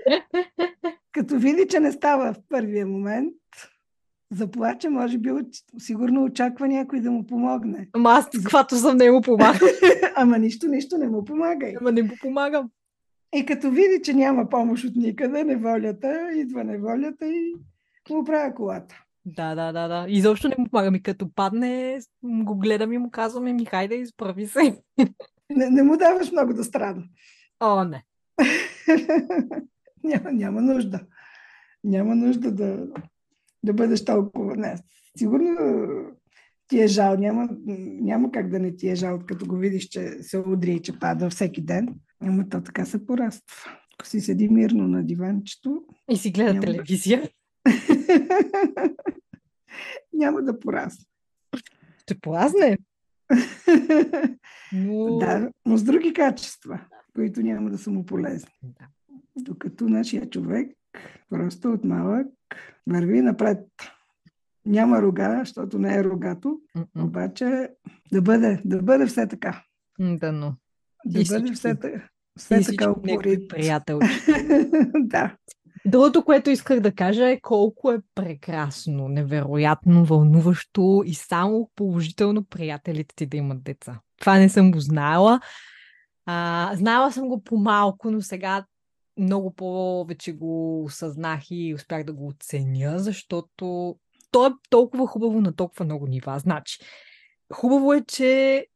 Като 1.13 1.39
види, 1.39 1.67
че 1.69 1.81
не 1.81 1.93
става 1.93 2.33
в 2.33 2.37
първия 2.49 2.87
момент, 2.87 3.35
заплаче, 4.31 4.89
може 4.89 5.19
би 5.19 5.31
сигурно 5.79 6.25
очаква 6.25 6.69
някой 6.69 7.01
да 7.01 7.11
му 7.11 7.27
помогне. 7.27 7.89
Ама 7.93 8.11
аз 8.11 8.29
каквато 8.31 8.77
съм 8.77 8.97
не 8.97 9.11
му 9.11 9.21
помагам. 9.23 9.69
Ама 10.17 10.39
нищо, 10.39 10.69
нищо 10.69 10.99
не 10.99 11.09
му 11.09 11.25
помага. 11.25 11.73
Ама 11.81 11.93
не 11.93 12.03
му 12.03 12.13
помагам. 12.21 12.71
И 13.35 13.47
като 13.47 13.71
види, 13.71 14.01
че 14.05 14.15
няма 14.15 14.49
помощ 14.49 14.85
от 14.85 14.97
никъде, 14.97 15.45
неволята, 15.45 16.31
идва 16.35 16.65
неволята 16.65 17.27
и 17.27 17.55
му 18.11 18.25
правя 18.25 18.55
колата. 18.55 19.05
Да, 19.25 19.55
да, 19.55 19.73
да, 19.73 19.89
да. 19.89 20.07
Изобщо 20.09 20.49
не 20.49 20.55
му 20.59 20.69
помагам. 20.69 20.95
И 20.95 21.03
като 21.03 21.35
падне, 21.35 21.99
го 22.23 22.59
гледам 22.59 22.93
и 22.93 22.99
му 22.99 23.11
казваме, 23.11 23.53
ми 23.53 23.65
хайде, 23.65 23.95
изправи 23.95 24.47
се. 24.47 24.83
Не, 25.51 25.71
не 25.71 25.83
му 25.83 25.97
даваш 25.97 26.33
много 26.33 26.53
да 26.53 26.65
страда. 26.65 27.03
О, 27.61 27.85
не. 27.85 28.05
няма, 30.05 30.33
няма 30.33 30.63
нужда. 30.63 31.01
Няма 31.85 32.17
нужда 32.17 32.53
да, 32.53 32.87
да 33.63 33.73
бъдеш 33.73 34.05
толкова. 34.05 34.57
Не, 34.57 34.77
сигурно 35.19 35.57
ти 36.69 36.81
е 36.81 36.87
жал. 36.87 37.17
Няма, 37.17 37.49
няма 38.01 38.31
как 38.31 38.51
да 38.51 38.59
не 38.59 38.77
ти 38.77 38.89
е 38.89 38.95
жал, 38.95 39.21
като 39.27 39.47
го 39.47 39.57
видиш, 39.57 39.89
че 39.89 40.23
се 40.23 40.39
удря 40.39 40.71
и 40.71 40.83
че 40.83 40.99
пада 40.99 41.31
всеки 41.31 41.63
ден. 41.63 41.89
Ама 42.21 42.49
то 42.49 42.63
така 42.63 42.85
се 42.85 43.07
пораства. 43.07 43.71
Ако 43.95 44.07
си 44.07 44.21
седи 44.21 44.49
мирно 44.49 44.89
на 44.89 45.05
диванчето, 45.05 45.85
И 46.11 46.17
си 46.17 46.31
гледа 46.31 46.53
Няма 46.53 46.67
телевизия. 46.67 47.29
няма 50.13 50.43
да 50.43 50.61
порасне. 50.61 51.05
Ще 51.99 52.21
плазне. 52.21 52.79
Но... 54.73 55.19
Да, 55.19 55.51
но 55.67 55.77
с 55.77 55.83
други 55.83 56.13
качества, 56.13 56.81
които 57.15 57.43
няма 57.43 57.71
да 57.71 57.79
са 57.79 57.91
му 57.91 58.07
полезни. 58.07 58.51
Да. 58.63 58.87
Докато 59.37 59.89
нашия 59.89 60.31
човек 60.31 60.77
просто 61.31 61.69
от 61.69 61.85
малък 61.85 62.27
върви 62.87 63.21
напред. 63.21 63.59
Няма 64.67 65.03
рога, 65.03 65.37
защото 65.39 65.79
не 65.79 65.97
е 65.97 66.05
рогато, 66.05 66.61
М-м. 66.75 67.05
обаче 67.05 67.69
да 68.13 68.23
бъде, 68.23 68.61
да 68.65 68.83
бъде 68.83 69.07
все 69.07 69.27
така. 69.29 69.63
Да, 69.99 70.33
но. 70.33 70.55
Да 71.07 71.21
И 71.21 71.25
бъде 71.25 71.25
всички- 71.25 71.55
все, 71.55 71.77
все 72.39 72.63
така 72.63 72.91
упорит. 72.91 73.49
приятелки. 73.49 74.07
да. 74.95 75.37
Другото, 75.85 76.25
което 76.25 76.51
исках 76.51 76.81
да 76.81 76.93
кажа 76.93 77.29
е 77.29 77.41
колко 77.41 77.93
е 77.93 78.01
прекрасно, 78.15 79.09
невероятно, 79.09 80.05
вълнуващо 80.05 81.03
и 81.07 81.15
само 81.15 81.71
положително 81.77 82.45
приятелите 82.45 83.15
ти 83.15 83.27
да 83.27 83.37
имат 83.37 83.63
деца. 83.63 84.01
Това 84.21 84.39
не 84.39 84.49
съм 84.49 84.71
го 84.71 84.81
знаела. 84.81 85.41
А, 86.27 86.71
знаела 86.75 87.13
съм 87.13 87.29
го 87.29 87.45
по-малко, 87.45 88.11
но 88.11 88.21
сега 88.21 88.65
много 89.21 89.55
повече 89.55 90.33
го 90.33 90.85
осъзнах 90.85 91.51
и 91.51 91.75
успях 91.75 92.05
да 92.05 92.13
го 92.13 92.29
оценя, 92.29 92.99
защото 92.99 93.97
то 94.31 94.47
е 94.47 94.51
толкова 94.71 95.07
хубаво 95.07 95.41
на 95.41 95.57
толкова 95.57 95.85
много 95.85 96.07
нива. 96.07 96.39
Значи, 96.39 96.79
хубаво 97.53 97.93
е, 97.93 98.05
че 98.05 98.67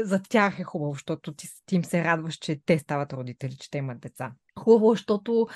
за 0.00 0.22
тях 0.22 0.58
е 0.58 0.64
хубаво, 0.64 0.92
защото 0.92 1.34
ти, 1.34 1.48
ти 1.66 1.76
им 1.76 1.84
се 1.84 2.04
радваш, 2.04 2.34
че 2.34 2.60
те 2.66 2.78
стават 2.78 3.12
родители, 3.12 3.56
че 3.56 3.70
те 3.70 3.78
имат 3.78 4.00
деца. 4.00 4.32
Хубаво 4.58 4.92
е, 4.92 4.96
защото 4.96 5.48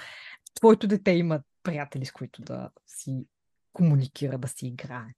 твоето 0.54 0.86
дете 0.86 1.10
има 1.10 1.40
приятели, 1.62 2.06
с 2.06 2.12
които 2.12 2.42
да 2.42 2.70
си 2.86 3.26
комуникира, 3.72 4.38
да 4.38 4.48
си 4.48 4.66
играе. 4.66 5.14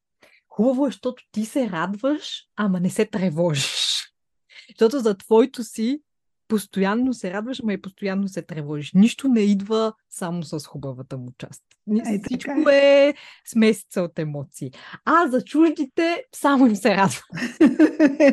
Хубаво 0.49 0.87
е, 0.87 0.91
защото 0.91 1.23
ти 1.33 1.45
се 1.45 1.71
радваш, 1.71 2.45
ама 2.57 2.81
не 2.81 2.91
се 2.91 3.07
тревожиш. 3.07 3.97
Защото 4.69 5.01
за 5.01 5.17
твоето 5.17 5.65
си 5.65 6.03
постоянно 6.51 7.15
се 7.15 7.33
радваш, 7.33 7.61
ама 7.61 7.73
и 7.73 7.83
постоянно 7.83 8.29
се 8.29 8.43
тревожиш. 8.43 8.93
Нищо 8.95 9.29
не 9.29 9.41
идва 9.41 9.93
само 10.09 10.43
с 10.43 10.67
хубавата 10.67 11.19
му 11.19 11.29
част. 11.39 11.63
Е, 11.91 12.03
така 12.03 12.23
Всичко 12.25 12.71
е 12.71 13.15
смесица 13.47 14.03
от 14.03 14.19
емоции. 14.19 14.71
А 15.05 15.29
за 15.29 15.45
чуждите 15.45 16.25
само 16.35 16.67
им 16.67 16.77
се 16.77 16.97
радва. 16.97 17.21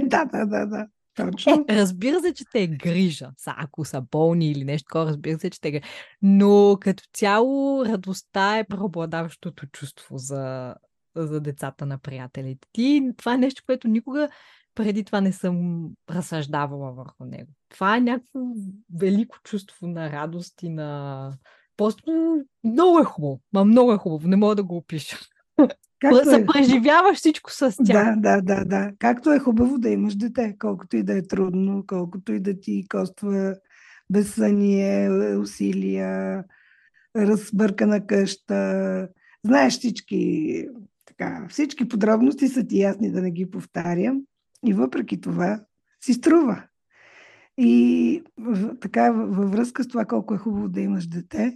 да, 0.04 0.26
да, 0.26 0.46
да, 0.46 0.66
да. 0.66 0.88
Точно. 1.16 1.66
Е, 1.70 1.76
разбира 1.76 2.20
се, 2.20 2.34
че 2.34 2.44
те 2.52 2.62
е 2.64 2.68
грижа. 2.68 3.32
Са, 3.38 3.54
ако 3.58 3.86
са 3.86 4.02
болни 4.02 4.52
или 4.52 4.64
нещо 4.64 4.88
такова, 4.88 5.06
разбира 5.06 5.40
се, 5.40 5.50
че 5.50 5.62
те 5.62 5.68
е 5.68 5.72
грижа. 5.72 5.86
Но 6.22 6.78
като 6.82 7.04
цяло 7.14 7.86
радостта 7.86 8.58
е 8.58 8.68
преобладаващото 8.68 9.66
чувство 9.66 10.18
за, 10.18 10.76
за 11.16 11.42
децата 11.42 11.86
на 11.86 11.98
приятелите 11.98 12.68
ти. 12.72 13.12
Това 13.18 13.34
е 13.34 13.38
нещо, 13.38 13.64
което 13.66 13.88
никога 13.88 14.30
преди 14.78 15.04
това 15.04 15.22
не 15.22 15.32
съм 15.32 15.88
разсъждавала 16.10 16.92
върху 16.92 17.26
него. 17.26 17.52
Това 17.70 17.98
е 17.98 18.02
някакво 18.02 18.40
велико 18.96 19.38
чувство 19.44 19.88
на 19.88 20.12
радост 20.12 20.64
и 20.64 20.70
на... 20.70 21.32
Просто 21.78 22.12
много 22.64 23.00
е 23.00 23.04
хубаво. 23.04 23.42
Ма 23.54 23.66
много 23.66 23.94
е 23.94 23.98
хубаво. 23.98 24.28
Не 24.28 24.36
мога 24.36 24.56
да 24.56 24.64
го 24.64 24.78
опиша. 24.78 25.18
Както 26.00 26.20
е, 26.20 26.26
Съпреживяваш 26.26 27.18
всичко 27.18 27.52
с 27.52 27.76
тях. 27.86 28.16
да, 28.16 28.16
да, 28.16 28.42
да, 28.42 28.66
да. 28.66 28.92
Както 29.00 29.32
е 29.32 29.40
хубаво 29.40 29.78
да 29.78 29.90
имаш 29.90 30.16
дете, 30.16 30.56
колкото 30.60 30.98
и 30.98 31.04
да 31.04 31.18
е 31.18 31.28
трудно, 31.28 31.84
колкото 31.88 32.34
и 32.34 32.40
да 32.40 32.60
ти 32.60 32.86
коства 32.90 33.56
безсъние, 34.10 35.10
усилия, 35.38 36.44
разбъркана 37.16 38.08
къща. 38.08 39.10
Знаеш 39.46 39.74
всички, 39.74 40.66
така, 41.06 41.48
всички 41.50 41.88
подробности 41.88 42.48
са 42.48 42.68
ти 42.68 42.80
ясни 42.80 43.12
да 43.12 43.22
не 43.22 43.32
ги 43.32 43.52
повтарям. 43.52 44.22
И 44.66 44.74
въпреки 44.74 45.22
това 45.22 45.60
си 46.04 46.14
струва. 46.14 46.64
И 47.58 48.24
така 48.82 49.12
във 49.12 49.52
връзка 49.52 49.84
с 49.84 49.88
това 49.88 50.06
колко 50.06 50.34
е 50.34 50.38
хубаво 50.38 50.70
да 50.70 50.82
имаш 50.82 51.08
дете, 51.08 51.54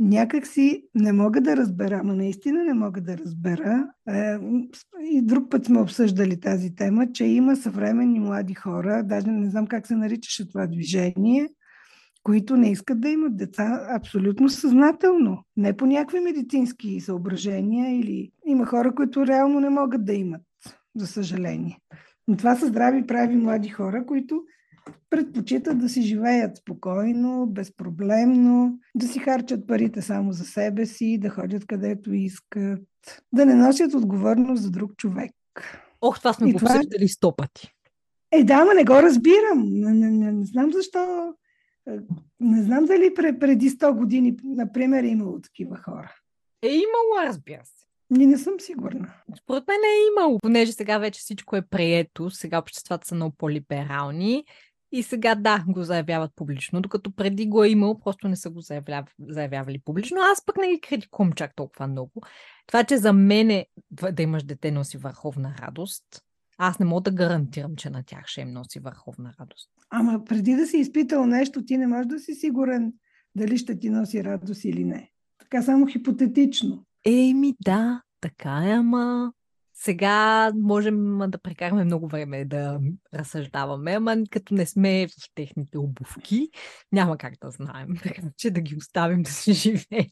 някак 0.00 0.46
си 0.46 0.84
не 0.94 1.12
мога 1.12 1.40
да 1.40 1.56
разбера, 1.56 1.98
ама 2.00 2.14
наистина 2.14 2.64
не 2.64 2.74
мога 2.74 3.00
да 3.00 3.18
разбера. 3.18 3.88
Е, 4.08 4.36
и 5.00 5.22
друг 5.22 5.50
път 5.50 5.64
сме 5.64 5.80
обсъждали 5.80 6.40
тази 6.40 6.74
тема, 6.74 7.12
че 7.12 7.24
има 7.24 7.56
съвременни 7.56 8.20
млади 8.20 8.54
хора, 8.54 9.02
даже 9.04 9.26
не 9.26 9.50
знам 9.50 9.66
как 9.66 9.86
се 9.86 9.96
наричаше 9.96 10.48
това 10.48 10.66
движение, 10.66 11.48
които 12.22 12.56
не 12.56 12.70
искат 12.70 13.00
да 13.00 13.08
имат 13.08 13.36
деца 13.36 13.86
абсолютно 13.90 14.48
съзнателно. 14.48 15.44
Не 15.56 15.76
по 15.76 15.86
някакви 15.86 16.20
медицински 16.20 17.00
съображения 17.00 18.00
или 18.00 18.30
има 18.46 18.66
хора, 18.66 18.94
които 18.94 19.26
реално 19.26 19.60
не 19.60 19.70
могат 19.70 20.04
да 20.04 20.12
имат, 20.12 20.42
за 20.96 21.06
съжаление. 21.06 21.78
Но 22.28 22.36
това 22.36 22.56
са 22.56 22.66
здрави, 22.66 23.06
прави 23.06 23.36
млади 23.36 23.68
хора, 23.68 24.06
които 24.06 24.44
предпочитат 25.10 25.78
да 25.78 25.88
си 25.88 26.02
живеят 26.02 26.56
спокойно, 26.56 27.46
безпроблемно, 27.46 28.78
да 28.94 29.08
си 29.08 29.18
харчат 29.18 29.66
парите 29.66 30.02
само 30.02 30.32
за 30.32 30.44
себе 30.44 30.86
си, 30.86 31.18
да 31.18 31.30
ходят 31.30 31.66
където 31.66 32.12
искат, 32.12 32.80
да 33.32 33.46
не 33.46 33.54
носят 33.54 33.94
отговорност 33.94 34.62
за 34.62 34.70
друг 34.70 34.96
човек. 34.96 35.32
Ох, 36.00 36.18
това 36.18 36.32
сме 36.32 36.52
го 36.52 36.58
това 36.58 36.70
обсъждали 36.70 37.08
сто 37.08 37.36
пъти. 37.36 37.70
Е, 38.30 38.44
да, 38.44 38.54
ама 38.54 38.74
не 38.74 38.84
го 38.84 38.92
разбирам. 38.92 39.64
Не, 39.64 39.92
не, 39.92 40.10
не, 40.10 40.32
не 40.32 40.44
знам 40.44 40.72
защо. 40.72 41.34
е, 41.88 41.98
Не 42.40 42.62
знам 42.62 42.84
дали 42.84 43.14
пре- 43.14 43.38
преди 43.38 43.70
100 43.70 43.96
години, 43.96 44.36
например, 44.44 45.04
е 45.04 45.08
имало 45.08 45.40
такива 45.40 45.76
хора. 45.76 46.14
Е 46.62 46.68
имало, 46.68 47.26
разбира 47.28 47.60
се. 47.64 47.84
Ни 48.16 48.26
не 48.26 48.38
съм 48.38 48.54
сигурна. 48.58 49.14
Според 49.42 49.68
мен 49.68 49.76
е 49.76 50.06
имало, 50.12 50.38
понеже 50.38 50.72
сега 50.72 50.98
вече 50.98 51.20
всичко 51.20 51.56
е 51.56 51.62
прието, 51.62 52.30
сега 52.30 52.58
обществата 52.58 53.08
са 53.08 53.14
много 53.14 53.36
по-либерални 53.38 54.44
и 54.92 55.02
сега 55.02 55.34
да, 55.34 55.64
го 55.68 55.82
заявяват 55.82 56.30
публично, 56.36 56.80
докато 56.80 57.10
преди 57.10 57.46
го 57.46 57.64
е 57.64 57.68
имало, 57.68 57.98
просто 57.98 58.28
не 58.28 58.36
са 58.36 58.50
го 58.50 58.60
заявляв... 58.60 59.04
заявявали 59.28 59.78
публично. 59.84 60.20
Аз 60.20 60.44
пък 60.44 60.56
не 60.56 60.68
ги 60.68 60.80
критикувам 60.80 61.32
чак 61.32 61.54
толкова 61.56 61.86
много. 61.86 62.22
Това, 62.66 62.84
че 62.84 62.96
за 62.96 63.12
мен 63.12 63.50
е 63.50 63.66
да 64.12 64.22
имаш 64.22 64.42
дете 64.42 64.70
носи 64.70 64.96
върховна 64.96 65.54
радост, 65.62 66.04
аз 66.58 66.78
не 66.78 66.86
мога 66.86 67.00
да 67.00 67.10
гарантирам, 67.10 67.76
че 67.76 67.90
на 67.90 68.02
тях 68.06 68.26
ще 68.26 68.40
им 68.40 68.52
носи 68.52 68.78
върховна 68.78 69.34
радост. 69.40 69.70
Ама 69.90 70.24
преди 70.24 70.54
да 70.54 70.66
си 70.66 70.76
изпитал 70.76 71.26
нещо, 71.26 71.64
ти 71.64 71.76
не 71.76 71.86
можеш 71.86 72.06
да 72.06 72.18
си 72.18 72.34
сигурен 72.34 72.92
дали 73.34 73.58
ще 73.58 73.78
ти 73.78 73.90
носи 73.90 74.24
радост 74.24 74.64
или 74.64 74.84
не. 74.84 75.10
Така 75.38 75.62
само 75.62 75.86
хипотетично. 75.86 76.84
Еми 77.06 77.54
да, 77.64 78.02
така 78.24 78.62
е, 78.66 78.70
ама 78.70 79.32
сега 79.74 80.52
можем 80.56 81.18
да 81.28 81.38
прекараме 81.38 81.84
много 81.84 82.08
време 82.08 82.44
да 82.44 82.80
разсъждаваме, 83.14 83.92
ама 83.92 84.16
като 84.30 84.54
не 84.54 84.66
сме 84.66 85.06
в 85.08 85.34
техните 85.34 85.78
обувки, 85.78 86.48
няма 86.92 87.18
как 87.18 87.34
да 87.42 87.50
знаем. 87.50 87.88
Така 88.02 88.22
че 88.36 88.50
да 88.50 88.60
ги 88.60 88.76
оставим 88.76 89.22
да 89.22 89.30
си 89.30 89.52
живеят. 89.52 90.10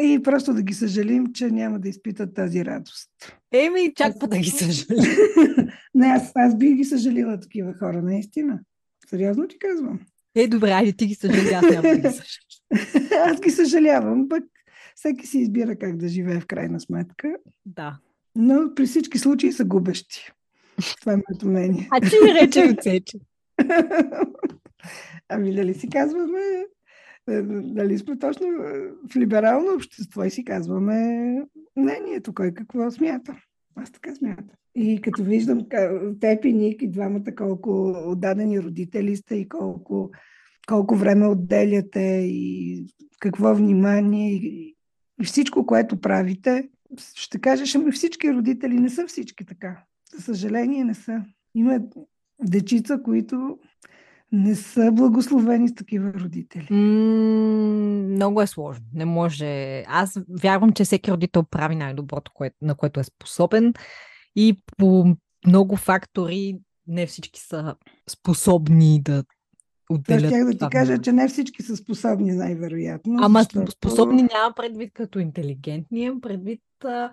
И 0.00 0.20
просто 0.22 0.54
да 0.54 0.62
ги 0.62 0.74
съжалим, 0.74 1.32
че 1.32 1.50
няма 1.50 1.78
да 1.78 1.88
изпитат 1.88 2.34
тази 2.34 2.64
радост. 2.64 3.10
Еми, 3.52 3.92
чак 3.96 4.12
па 4.20 4.28
да 4.28 4.38
ги 4.38 4.50
съжалим. 4.50 5.16
не, 5.94 6.06
аз, 6.06 6.32
аз 6.34 6.58
бих 6.58 6.76
ги 6.76 6.84
съжалила 6.84 7.40
такива 7.40 7.74
хора, 7.78 8.02
наистина. 8.02 8.60
Сериозно 9.10 9.48
ти 9.48 9.58
казвам. 9.58 10.00
Е, 10.34 10.48
добре, 10.48 10.70
айде 10.70 10.92
ти 10.92 11.06
ги 11.06 11.14
съжаля, 11.14 11.56
аз 11.56 11.70
няма 11.70 11.82
да 11.82 11.96
ги 11.96 12.02
съжалявам. 12.02 13.30
аз 13.32 13.40
ги 13.40 13.50
съжалявам, 13.50 14.28
пък 14.28 14.44
всеки 14.96 15.26
си 15.26 15.38
избира 15.38 15.76
как 15.76 15.96
да 15.96 16.08
живее 16.08 16.40
в 16.40 16.46
крайна 16.46 16.80
сметка. 16.80 17.36
Да. 17.66 17.98
Но 18.36 18.74
при 18.74 18.86
всички 18.86 19.18
случаи 19.18 19.52
са 19.52 19.64
губещи. 19.64 20.32
Това 21.00 21.12
е 21.12 21.16
моето 21.16 21.48
мнение. 21.48 21.88
А 21.90 22.00
ти 22.00 22.16
рече 22.42 22.74
отсече. 22.78 23.18
ами 25.28 25.54
дали 25.54 25.74
си 25.74 25.88
казваме, 25.88 26.40
е, 27.28 27.42
дали 27.62 27.98
сме 27.98 28.18
точно 28.18 28.46
е, 28.46 28.90
в 29.12 29.16
либерално 29.16 29.74
общество 29.74 30.24
и 30.24 30.30
си 30.30 30.44
казваме 30.44 31.36
мнението, 31.76 32.34
кой 32.34 32.54
какво 32.54 32.90
смята. 32.90 33.36
Аз 33.76 33.92
така 33.92 34.14
смятам. 34.14 34.56
И 34.74 35.00
като 35.00 35.24
виждам 35.24 35.60
теб 36.20 36.44
и 36.44 36.52
Ник 36.52 36.82
и 36.82 36.90
двамата 36.90 37.34
колко 37.36 37.88
отдадени 38.06 38.60
родители 38.60 39.16
сте 39.16 39.34
и 39.34 39.48
колко, 39.48 40.10
колко 40.68 40.96
време 40.96 41.26
отделяте 41.26 42.22
и 42.26 42.84
какво 43.20 43.54
внимание 43.54 44.32
и, 44.32 44.75
и 45.22 45.24
всичко, 45.24 45.66
което 45.66 46.00
правите, 46.00 46.68
ще 47.14 47.40
кажеш, 47.40 47.74
ами 47.74 47.92
всички 47.92 48.34
родители 48.34 48.74
не 48.74 48.90
са 48.90 49.06
всички 49.06 49.46
така. 49.46 49.82
За 50.16 50.22
съжаление 50.22 50.84
не 50.84 50.94
са. 50.94 51.22
Има 51.54 51.80
дечица, 52.42 53.02
които 53.02 53.58
не 54.32 54.54
са 54.54 54.92
благословени 54.92 55.68
с 55.68 55.74
такива 55.74 56.12
родители. 56.12 56.74
Много 56.74 58.42
е 58.42 58.46
сложно. 58.46 58.84
Не 58.94 59.04
може. 59.04 59.82
Аз 59.88 60.20
вярвам, 60.42 60.72
че 60.72 60.84
всеки 60.84 61.12
родител 61.12 61.42
прави 61.42 61.76
най-доброто, 61.76 62.32
на 62.62 62.74
което 62.74 63.00
е 63.00 63.04
способен. 63.04 63.74
И 64.36 64.62
по 64.76 65.16
много 65.46 65.76
фактори 65.76 66.58
не 66.86 67.06
всички 67.06 67.40
са 67.40 67.76
способни 68.10 69.02
да 69.02 69.24
отделят. 69.90 70.30
щях 70.30 70.44
да 70.44 70.58
ти 70.58 70.66
кажа, 70.70 70.98
че 70.98 71.12
не 71.12 71.28
всички 71.28 71.62
са 71.62 71.76
способни, 71.76 72.32
най-вероятно. 72.32 73.18
Ама 73.22 73.42
защото- 73.42 73.72
способни 73.72 74.22
няма 74.22 74.54
предвид 74.56 74.92
като 74.94 75.18
интелигентни, 75.18 76.00
имам 76.00 76.20
предвид 76.20 76.62
а, 76.84 77.10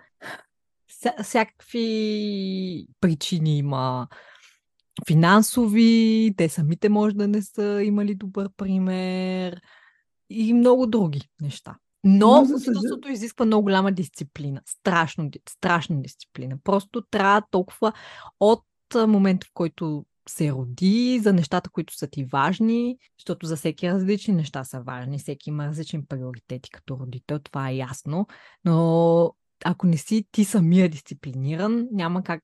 ся, 1.01 1.13
всякакви 1.23 2.87
причини 3.01 3.57
има. 3.57 4.07
Финансови, 5.07 6.33
те 6.37 6.49
самите 6.49 6.89
може 6.89 7.15
да 7.15 7.27
не 7.27 7.41
са 7.41 7.81
имали 7.83 8.15
добър 8.15 8.49
пример 8.57 9.61
и 10.29 10.53
много 10.53 10.87
други 10.87 11.29
неща. 11.41 11.75
Но 12.03 12.27
Но, 12.27 12.55
учителството 12.55 13.11
изисква 13.11 13.45
много 13.45 13.63
голяма 13.63 13.91
дисциплина. 13.91 14.61
Страшно, 14.65 15.29
страшна 15.49 16.01
дисциплина. 16.01 16.57
Просто 16.63 17.01
трябва 17.11 17.41
толкова 17.51 17.93
от 18.39 18.63
момента, 18.95 19.47
в 19.47 19.51
който 19.53 20.05
се 20.29 20.51
роди, 20.51 21.19
за 21.23 21.33
нещата, 21.33 21.69
които 21.69 21.95
са 21.97 22.07
ти 22.07 22.25
важни, 22.25 22.97
защото 23.19 23.45
за 23.45 23.55
всеки 23.55 23.89
различни 23.89 24.33
неща 24.33 24.63
са 24.63 24.81
важни, 24.81 25.19
всеки 25.19 25.49
има 25.49 25.67
различни 25.67 26.05
приоритети 26.05 26.69
като 26.69 26.97
родител, 26.99 27.39
това 27.39 27.69
е 27.69 27.75
ясно, 27.75 28.27
но 28.65 29.35
ако 29.65 29.87
не 29.87 29.97
си 29.97 30.25
ти 30.31 30.45
самия 30.45 30.89
дисциплиниран, 30.89 31.87
няма 31.91 32.23
как 32.23 32.43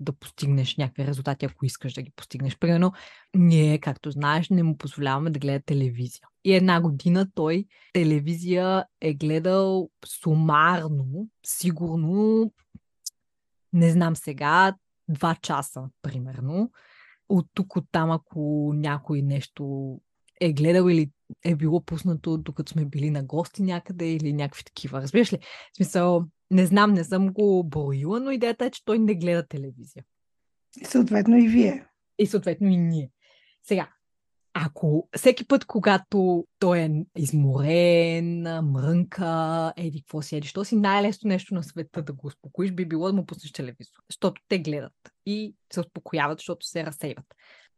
да 0.00 0.12
постигнеш 0.12 0.76
някакви 0.76 1.06
резултати, 1.06 1.46
ако 1.46 1.66
искаш 1.66 1.92
да 1.92 2.02
ги 2.02 2.12
постигнеш. 2.16 2.58
Примерно, 2.58 2.92
ние, 3.36 3.78
както 3.78 4.10
знаеш, 4.10 4.50
не 4.50 4.62
му 4.62 4.76
позволяваме 4.76 5.30
да 5.30 5.38
гледа 5.38 5.64
телевизия. 5.64 6.28
И 6.44 6.54
една 6.54 6.80
година 6.80 7.26
той 7.34 7.66
телевизия 7.92 8.84
е 9.00 9.14
гледал 9.14 9.90
сумарно, 10.06 11.28
сигурно, 11.46 12.52
не 13.72 13.90
знам 13.90 14.16
сега, 14.16 14.74
два 15.08 15.34
часа, 15.34 15.82
примерно. 16.02 16.70
От 17.28 17.46
тук, 17.54 17.76
от 17.76 17.84
там, 17.92 18.10
ако 18.10 18.72
някой 18.74 19.22
нещо 19.22 19.94
е 20.40 20.52
гледал 20.52 20.88
или 20.88 21.10
е 21.44 21.54
било 21.54 21.84
пуснато, 21.84 22.38
докато 22.38 22.72
сме 22.72 22.84
били 22.84 23.10
на 23.10 23.24
гости 23.24 23.62
някъде 23.62 24.12
или 24.12 24.32
някакви 24.32 24.64
такива. 24.64 25.02
Разбираш 25.02 25.32
ли? 25.32 25.38
В 25.72 25.76
смисъл, 25.76 26.24
не 26.50 26.66
знам, 26.66 26.92
не 26.92 27.04
съм 27.04 27.32
го 27.32 27.64
броила, 27.64 28.20
но 28.20 28.30
идеята 28.30 28.64
е, 28.64 28.70
че 28.70 28.84
той 28.84 28.98
не 28.98 29.14
гледа 29.14 29.46
телевизия. 29.46 30.04
И 30.80 30.84
съответно 30.84 31.36
и 31.38 31.48
вие. 31.48 31.86
И 32.18 32.26
съответно 32.26 32.68
и 32.68 32.76
ние. 32.76 33.10
Сега, 33.62 33.88
ако 34.60 35.08
всеки 35.16 35.46
път, 35.46 35.64
когато 35.64 36.44
той 36.58 36.78
е 36.78 36.90
изморен, 37.16 38.42
мрънка, 38.42 39.72
еди, 39.76 40.02
какво 40.02 40.22
си, 40.22 40.36
еди, 40.36 40.48
що 40.48 40.64
си 40.64 40.76
най-лесно 40.76 41.28
нещо 41.28 41.54
на 41.54 41.62
света 41.62 42.02
да 42.02 42.12
го 42.12 42.26
успокоиш, 42.26 42.72
би 42.72 42.88
било 42.88 43.06
да 43.06 43.12
му 43.12 43.26
пуснеш 43.26 43.52
телевизор. 43.52 43.98
Защото 44.10 44.42
те 44.48 44.58
гледат 44.58 44.92
и 45.26 45.54
се 45.72 45.80
успокояват, 45.80 46.38
защото 46.38 46.66
се 46.66 46.86
разсейват. 46.86 47.24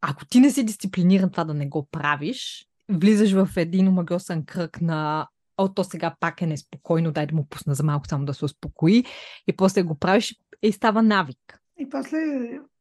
Ако 0.00 0.26
ти 0.26 0.40
не 0.40 0.50
си 0.50 0.64
дисциплиниран 0.64 1.30
това 1.30 1.44
да 1.44 1.54
не 1.54 1.68
го 1.68 1.88
правиш, 1.90 2.66
влизаш 2.88 3.32
в 3.32 3.48
един 3.56 3.88
омагиосен 3.88 4.44
кръг 4.44 4.80
на 4.80 5.28
о, 5.56 5.68
то 5.68 5.84
сега 5.84 6.14
пак 6.20 6.42
е 6.42 6.46
неспокойно, 6.46 7.12
дай 7.12 7.26
да 7.26 7.34
му 7.34 7.46
пусна 7.46 7.74
за 7.74 7.82
малко 7.82 8.08
само 8.08 8.24
да 8.24 8.34
се 8.34 8.44
успокои 8.44 9.04
и 9.46 9.56
после 9.56 9.82
го 9.82 9.98
правиш 9.98 10.34
и 10.62 10.72
става 10.72 11.02
навик. 11.02 11.60
И 11.78 11.88
после 11.88 12.16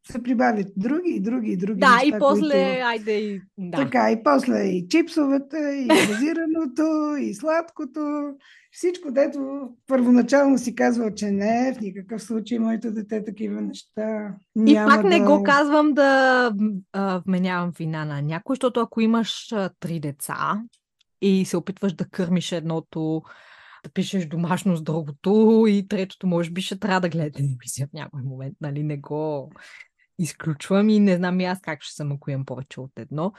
се 0.08 0.24
прибавят 0.24 0.68
други 0.78 1.12
и 1.12 1.20
други 1.20 1.52
и 1.52 1.58
други 1.58 1.80
Да, 1.80 1.94
неща, 1.94 2.08
и 2.08 2.20
после, 2.20 2.42
които... 2.42 2.86
айде 2.86 3.12
и... 3.12 3.42
Да. 3.58 3.78
Така, 3.78 4.12
и 4.12 4.24
после 4.24 4.64
и 4.64 4.88
чипсовете, 4.88 5.58
и 5.58 5.88
газираното, 6.08 7.16
и 7.20 7.34
сладкото. 7.34 8.00
Всичко, 8.72 9.12
дето 9.12 9.70
първоначално 9.88 10.58
си 10.58 10.76
казвал, 10.76 11.12
че 11.16 11.32
не, 11.32 11.74
в 11.78 11.82
никакъв 11.82 12.24
случай 12.24 12.60
моето 12.60 12.92
дете 12.92 13.24
такива 13.24 13.62
неща 13.62 14.36
И 14.68 14.76
пак 14.76 15.04
не 15.04 15.20
да... 15.20 15.26
го 15.26 15.44
казвам 15.44 15.94
да 15.94 16.52
а, 16.94 17.22
вменявам 17.28 17.72
вина 17.78 18.06
на 18.06 18.22
някой, 18.22 18.56
защото 18.56 18.80
ако 18.80 19.02
имаш 19.02 19.52
а, 19.52 19.70
три 19.80 20.00
деца 20.00 20.62
и 21.22 21.46
се 21.46 21.58
опитваш 21.58 21.94
да 21.94 22.10
кърмиш 22.10 22.52
едното, 22.52 23.22
да 23.84 23.90
пишеш 23.94 24.26
домашно 24.26 24.76
с 24.76 24.82
другото 24.82 25.66
и 25.70 25.88
третото 25.88 26.28
може 26.28 26.52
би 26.52 26.62
ще 26.62 26.80
трябва 26.80 27.02
да 27.02 27.10
гледа 27.10 27.32
телевизия 27.32 27.88
в 27.88 27.94
някой 27.94 28.22
момент, 28.22 28.56
нали? 28.62 28.84
Не 28.84 28.98
го 28.98 29.52
изключвам 30.20 30.90
и 30.90 31.00
не 31.00 31.16
знам 31.16 31.40
и 31.40 31.46
аз 31.46 31.62
как 31.62 31.84
ще 31.84 31.96
съм, 31.96 32.12
ако 32.12 32.32
имам 32.32 32.46
повече 32.46 32.80
от 32.80 32.92
едно. 33.00 33.34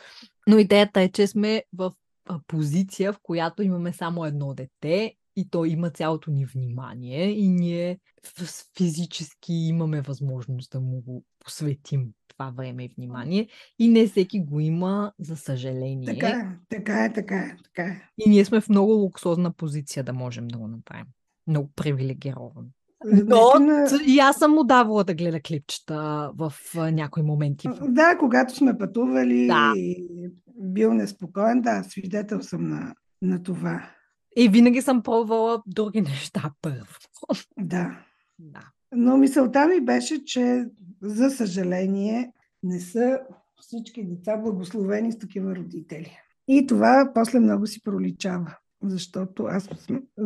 Но 0.48 0.58
идеята 0.58 1.00
е, 1.00 1.08
че 1.08 1.26
сме 1.26 1.64
в 1.72 1.92
позиция, 2.46 3.12
в 3.12 3.18
която 3.22 3.62
имаме 3.62 3.92
само 3.92 4.24
едно 4.24 4.54
дете 4.54 5.14
и 5.36 5.50
то 5.50 5.64
има 5.64 5.90
цялото 5.90 6.30
ни 6.30 6.46
внимание 6.46 7.30
и 7.30 7.48
ние 7.48 7.98
физически 8.78 9.52
имаме 9.52 10.00
възможност 10.00 10.70
да 10.70 10.80
му 10.80 11.00
го 11.00 11.24
посветим 11.44 12.12
това 12.28 12.50
време 12.50 12.84
и 12.84 12.92
внимание 12.96 13.48
и 13.78 13.88
не 13.88 14.06
всеки 14.06 14.40
го 14.40 14.60
има, 14.60 15.12
за 15.18 15.36
съжаление. 15.36 16.06
Така 16.06 16.28
е, 16.28 16.58
така 16.68 17.04
е, 17.04 17.12
така 17.12 17.36
е, 17.36 17.56
така 17.64 17.82
е. 17.82 18.08
И 18.18 18.30
ние 18.30 18.44
сме 18.44 18.60
в 18.60 18.68
много 18.68 18.92
луксозна 18.92 19.52
позиция 19.52 20.04
да 20.04 20.12
можем 20.12 20.48
да 20.48 20.58
го 20.58 20.68
направим. 20.68 21.06
Много 21.46 21.70
привилегирован. 21.76 22.66
Но 23.04 23.52
Наистина, 23.60 23.86
ц- 23.86 24.06
и 24.06 24.18
аз 24.18 24.36
съм 24.36 24.52
му 24.52 24.64
давала 24.64 25.04
да 25.04 25.14
гледа 25.14 25.40
клипчета 25.40 26.30
в 26.36 26.52
някои 26.74 27.22
моменти. 27.22 27.68
Да, 27.82 28.16
когато 28.18 28.54
сме 28.54 28.78
пътували 28.78 29.46
Да. 29.46 29.72
и 29.76 30.06
бил 30.56 30.94
неспокоен, 30.94 31.60
да, 31.60 31.82
свидетел 31.82 32.42
съм 32.42 32.68
на, 32.68 32.94
на 33.22 33.42
това. 33.42 33.82
И 34.36 34.48
винаги 34.48 34.82
съм 34.82 35.02
пробвала 35.02 35.62
други 35.66 36.00
неща 36.00 36.50
първо. 36.62 36.86
Да. 37.58 37.98
Да. 38.38 38.60
Но 38.92 39.16
мисълта 39.16 39.66
ми 39.66 39.80
беше, 39.80 40.24
че 40.24 40.64
за 41.02 41.30
съжаление 41.30 42.32
не 42.62 42.80
са 42.80 43.20
всички 43.60 44.04
деца 44.04 44.36
благословени 44.36 45.12
с 45.12 45.18
такива 45.18 45.56
родители. 45.56 46.16
И 46.48 46.66
това 46.66 47.10
после 47.14 47.40
много 47.40 47.66
си 47.66 47.82
проличава. 47.82 48.56
Защото 48.82 49.44
аз 49.44 49.68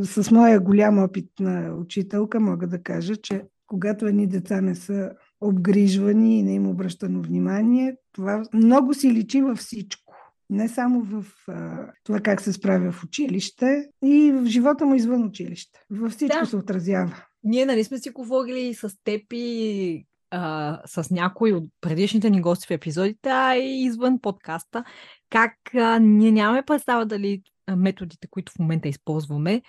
с, 0.03 0.23
с 0.23 0.31
моя 0.31 0.61
голям 0.61 0.99
опит 0.99 1.31
на 1.41 1.75
учителка 1.75 2.41
мога 2.41 2.67
да 2.67 2.83
кажа, 2.83 3.17
че 3.17 3.43
когато 3.67 4.07
едни 4.07 4.27
деца 4.27 4.61
не 4.61 4.75
са 4.75 5.11
обгрижвани 5.41 6.39
и 6.39 6.43
не 6.43 6.55
им 6.55 6.69
обръщано 6.69 7.23
внимание, 7.23 7.97
това 8.13 8.43
много 8.55 8.95
си 8.95 9.13
личи 9.13 9.43
във 9.43 9.59
всичко. 9.59 10.15
Не 10.51 10.69
само 10.69 11.01
в 11.03 11.25
а, 11.49 11.87
това 12.05 12.21
как 12.21 12.41
се 12.41 12.53
справя 12.53 12.93
в 12.93 13.05
училище 13.05 13.89
и 14.05 14.33
в 14.33 14.47
живота 14.47 14.87
му 14.87 14.95
извън 14.95 15.25
училище. 15.25 15.81
Във 15.91 16.13
всичко 16.13 16.39
Да. 16.41 16.47
се 16.47 16.57
отразява. 16.57 17.17
Ние 17.45 17.67
нали 17.67 17.85
сме 17.85 17.99
си 17.99 18.11
говорили 18.11 18.75
с 18.75 18.91
теб 19.05 19.23
и 19.33 20.07
а, 20.31 20.81
с 20.87 21.11
някои 21.11 21.53
от 21.53 21.65
предишните 21.81 22.31
ни 22.31 22.41
гости 22.41 22.67
в 22.67 22.71
епизодите, 22.71 23.29
а 23.29 23.57
и 23.57 23.85
извън 23.85 24.19
подкаста, 24.19 24.85
как 25.31 25.55
а, 25.75 25.99
ние 25.99 26.33
нямаме 26.33 26.63
представа 26.63 27.07
дали 27.07 27.43
методите, 27.77 28.29
които 28.31 28.53
в 28.53 28.59
момента 28.59 28.89
използваме, 28.89 29.63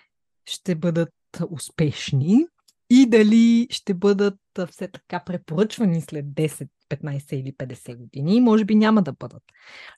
ще 0.46 0.76
бъдат 0.76 1.14
успешни 1.50 2.46
и 2.90 3.10
дали 3.10 3.68
ще 3.70 3.94
бъдат 3.94 4.40
все 4.70 4.88
така 4.88 5.24
препоръчвани 5.26 6.02
след 6.02 6.26
10, 6.26 6.68
15 6.90 7.34
или 7.34 7.54
50 7.54 7.98
години. 7.98 8.42
Може 8.42 8.66
би 8.66 8.76
няма 8.76 9.02
да 9.02 9.14
бъдат. 9.14 9.44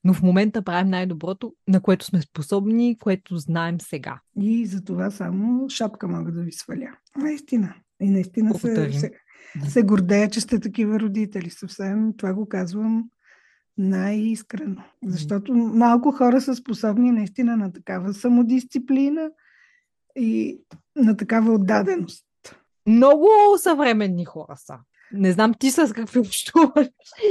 Но 0.03 0.13
в 0.13 0.21
момента 0.21 0.61
правим 0.61 0.89
най-доброто, 0.89 1.53
на 1.67 1.81
което 1.81 2.05
сме 2.05 2.21
способни, 2.21 2.97
което 2.97 3.37
знаем 3.37 3.81
сега. 3.81 4.19
И 4.41 4.65
за 4.65 4.83
това 4.83 5.11
само 5.11 5.69
шапка 5.69 6.07
мога 6.07 6.31
да 6.31 6.41
ви 6.41 6.51
сваля. 6.51 6.97
Наистина. 7.17 7.75
И 8.01 8.09
наистина 8.09 8.59
се, 8.59 8.91
се, 8.93 9.11
се 9.67 9.83
гордея, 9.83 10.29
че 10.29 10.41
сте 10.41 10.59
такива 10.59 10.99
родители. 10.99 11.49
Съвсем 11.49 12.13
това 12.17 12.33
го 12.33 12.49
казвам 12.49 13.09
най-искрено. 13.77 14.83
Защото 15.05 15.53
малко 15.53 16.11
хора 16.11 16.41
са 16.41 16.55
способни 16.55 17.11
наистина 17.11 17.57
на 17.57 17.73
такава 17.73 18.13
самодисциплина 18.13 19.29
и 20.15 20.61
на 20.95 21.17
такава 21.17 21.53
отдаденост. 21.53 22.25
Много 22.87 23.27
съвременни 23.57 24.25
хора 24.25 24.55
са. 24.57 24.77
Не 25.11 25.31
знам 25.31 25.53
ти 25.59 25.71
с 25.71 25.93
какви 25.93 26.19
общуваш. 26.19 26.87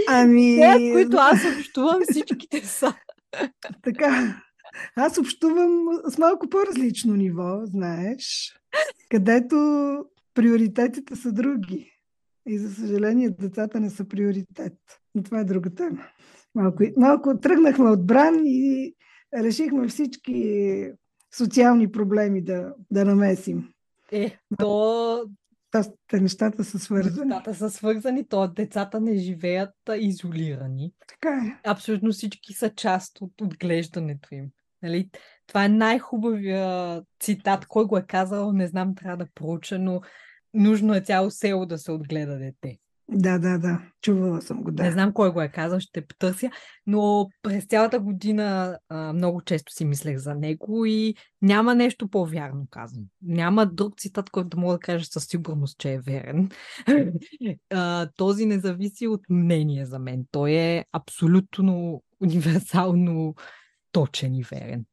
Ами, 0.08 0.58
Те, 0.60 0.92
които 0.92 1.16
аз 1.16 1.40
общувам, 1.58 2.00
всичките 2.10 2.66
са. 2.66 2.94
така, 3.82 4.42
аз 4.96 5.18
общувам 5.18 5.88
с 6.08 6.18
малко 6.18 6.48
по-различно 6.48 7.14
ниво, 7.14 7.60
знаеш, 7.64 8.54
където 9.10 9.56
приоритетите 10.34 11.16
са 11.16 11.32
други. 11.32 11.92
И 12.48 12.58
за 12.58 12.74
съжаление, 12.74 13.30
децата 13.30 13.80
не 13.80 13.90
са 13.90 14.08
приоритет. 14.08 14.74
Но 15.14 15.22
това 15.22 15.40
е 15.40 15.44
друга 15.44 15.74
тема. 15.74 16.04
Малко, 16.56 16.82
малко 16.96 17.40
тръгнахме 17.40 17.90
от 17.90 18.06
бран 18.06 18.34
и 18.46 18.94
решихме 19.34 19.88
всички 19.88 20.90
социални 21.36 21.92
проблеми 21.92 22.44
да, 22.44 22.74
да 22.90 23.04
намесим. 23.04 23.68
Е, 24.12 24.38
то 24.58 25.24
те 26.06 26.20
нещата 26.20 26.64
са 26.64 26.78
свързани. 26.78 27.28
децата 27.28 27.54
са 27.54 27.70
свързани, 27.70 28.28
то 28.28 28.48
децата 28.48 29.00
не 29.00 29.16
живеят 29.16 29.74
изолирани. 29.96 30.92
Така 31.08 31.28
е. 31.28 31.68
Абсолютно 31.70 32.12
всички 32.12 32.52
са 32.52 32.70
част 32.74 33.20
от 33.20 33.40
отглеждането 33.40 34.34
им. 34.34 34.46
Нали? 34.82 35.10
Това 35.46 35.64
е 35.64 35.68
най-хубавия 35.68 37.02
цитат. 37.20 37.66
Кой 37.66 37.84
го 37.84 37.98
е 37.98 38.06
казал, 38.06 38.52
не 38.52 38.66
знам, 38.66 38.94
трябва 38.94 39.16
да 39.16 39.30
проуча, 39.34 39.78
но 39.78 40.00
нужно 40.54 40.94
е 40.94 41.00
цяло 41.00 41.30
село 41.30 41.66
да 41.66 41.78
се 41.78 41.92
отгледа 41.92 42.38
дете. 42.38 42.78
Да, 43.08 43.38
да, 43.38 43.58
да. 43.58 43.82
Чувала 44.02 44.42
съм 44.42 44.62
го, 44.62 44.70
да. 44.70 44.82
Не 44.82 44.92
знам 44.92 45.12
кой 45.12 45.32
го 45.32 45.42
е 45.42 45.48
казал, 45.48 45.80
ще 45.80 46.06
потърся, 46.06 46.50
но 46.86 47.28
през 47.42 47.64
цялата 47.64 48.00
година 48.00 48.78
а, 48.88 49.12
много 49.12 49.40
често 49.40 49.72
си 49.72 49.84
мислех 49.84 50.18
за 50.18 50.34
него 50.34 50.86
и 50.86 51.14
няма 51.42 51.74
нещо 51.74 52.08
по-вярно 52.08 52.66
казано. 52.70 53.04
Няма 53.22 53.66
друг 53.66 53.98
цитат, 53.98 54.30
който 54.30 54.58
мога 54.60 54.74
да 54.74 54.78
кажа 54.78 55.04
със 55.04 55.24
сигурност, 55.24 55.78
че 55.78 55.92
е 55.92 56.00
верен. 56.00 56.48
а, 57.70 58.08
този 58.16 58.46
не 58.46 58.58
зависи 58.58 59.06
от 59.06 59.20
мнение 59.30 59.86
за 59.86 59.98
мен. 59.98 60.24
Той 60.30 60.52
е 60.52 60.84
абсолютно 60.92 62.02
универсално 62.20 63.34
точен 63.92 64.34
и 64.34 64.42
верен. 64.42 64.84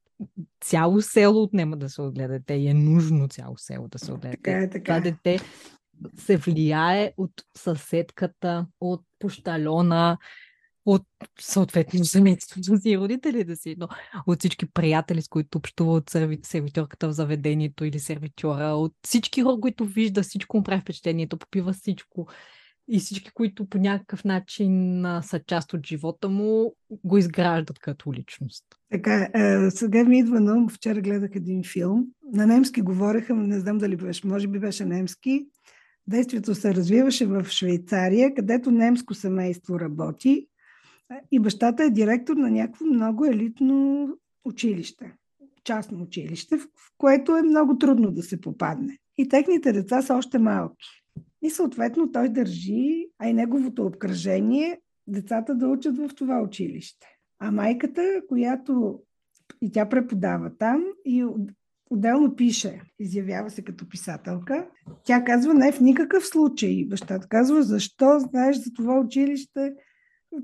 Цяло 0.62 1.02
село 1.02 1.44
отнема 1.44 1.78
да 1.78 1.90
се 1.90 2.02
отгледате 2.02 2.54
и 2.54 2.68
е 2.68 2.74
нужно 2.74 3.28
цяло 3.28 3.58
село 3.58 3.88
да 3.88 4.00
се 4.00 4.12
отгледате. 4.12 4.42
Така 4.44 4.58
е, 4.58 4.70
така 4.70 4.84
Това 4.84 4.98
е. 4.98 5.02
дете 5.02 5.40
се 6.18 6.38
влияе 6.38 7.14
от 7.18 7.32
съседката, 7.58 8.68
от 8.82 9.02
пощалона, 9.20 10.18
от 10.86 11.04
съответно 11.40 12.06
семейството 12.06 12.78
си 12.78 12.90
и 12.90 12.98
родителите 12.98 13.56
си, 13.56 13.76
но 13.78 13.88
от 14.28 14.40
всички 14.40 14.66
приятели, 14.66 15.22
с 15.22 15.28
които 15.28 15.58
общува 15.58 15.94
от 15.94 16.10
серви... 16.10 16.40
сервитьорката 16.44 17.08
в 17.08 17.12
заведението 17.12 17.86
или 17.86 18.00
сервитьора, 18.00 18.66
от 18.66 18.94
всички 19.06 19.42
хора, 19.42 19.60
които 19.62 19.86
вижда, 19.86 20.24
всичко 20.24 20.58
му 20.58 20.64
прави 20.64 20.82
впечатлението, 20.82 21.38
попива 21.38 21.74
всичко 21.74 22.28
и 22.88 23.00
всички, 23.00 23.32
които 23.34 23.70
по 23.70 23.78
някакъв 23.78 24.24
начин 24.24 25.04
са 25.22 25.40
част 25.48 25.74
от 25.74 25.88
живота 25.88 26.30
му, 26.30 26.76
го 27.04 27.18
изграждат 27.18 27.80
като 27.80 28.14
личност. 28.14 28.66
Така, 28.92 29.30
е, 29.34 29.72
сега 29.72 30.04
ми 30.04 30.20
идва 30.20 30.40
на 30.40 30.54
ум, 30.54 30.70
вчера 30.70 31.02
гледах 31.02 31.32
един 31.36 31.64
филм. 31.64 32.06
На 32.34 32.48
немски 32.48 32.82
говореха, 32.82 33.36
не 33.36 33.60
знам 33.60 33.78
дали 33.78 33.96
беше, 33.96 34.28
може 34.28 34.48
би 34.48 34.60
беше 34.60 34.86
немски. 34.86 35.48
Действието 36.08 36.56
се 36.56 36.74
развиваше 36.74 37.26
в 37.26 37.46
Швейцария, 37.50 38.34
където 38.34 38.72
немско 38.72 39.14
семейство 39.14 39.80
работи 39.80 40.48
и 41.32 41.40
бащата 41.40 41.84
е 41.84 41.90
директор 41.90 42.36
на 42.36 42.52
някакво 42.52 42.86
много 42.86 43.26
елитно 43.26 44.08
училище, 44.46 45.14
частно 45.64 46.02
училище, 46.02 46.58
в 46.58 46.68
което 46.98 47.38
е 47.38 47.42
много 47.42 47.78
трудно 47.78 48.12
да 48.12 48.24
се 48.24 48.42
попадне. 48.42 48.98
И 49.18 49.30
техните 49.30 49.74
деца 49.74 50.02
са 50.02 50.16
още 50.16 50.40
малки. 50.40 51.04
И 51.42 51.50
съответно 51.50 52.12
той 52.12 52.30
държи, 52.30 53.08
а 53.20 53.30
и 53.30 53.34
неговото 53.34 53.86
обкръжение, 53.86 54.80
децата 55.08 55.56
да 55.56 55.68
учат 55.68 55.98
в 55.98 56.10
това 56.16 56.42
училище. 56.42 57.08
А 57.40 57.52
майката, 57.52 58.22
която 58.28 59.00
и 59.62 59.72
тя 59.72 59.90
преподава 59.90 60.52
там 60.58 60.84
и 61.06 61.26
отделно 61.94 62.36
пише, 62.36 62.82
изявява 63.00 63.50
се 63.50 63.62
като 63.62 63.90
писателка, 63.90 64.68
тя 65.04 65.24
казва 65.24 65.54
не 65.54 65.72
в 65.72 65.80
никакъв 65.80 66.28
случай. 66.28 66.86
Бащата 66.86 67.28
казва, 67.28 67.64
защо 67.64 68.20
знаеш 68.20 68.58
за 68.58 68.74
това 68.74 69.00
училище, 69.00 69.74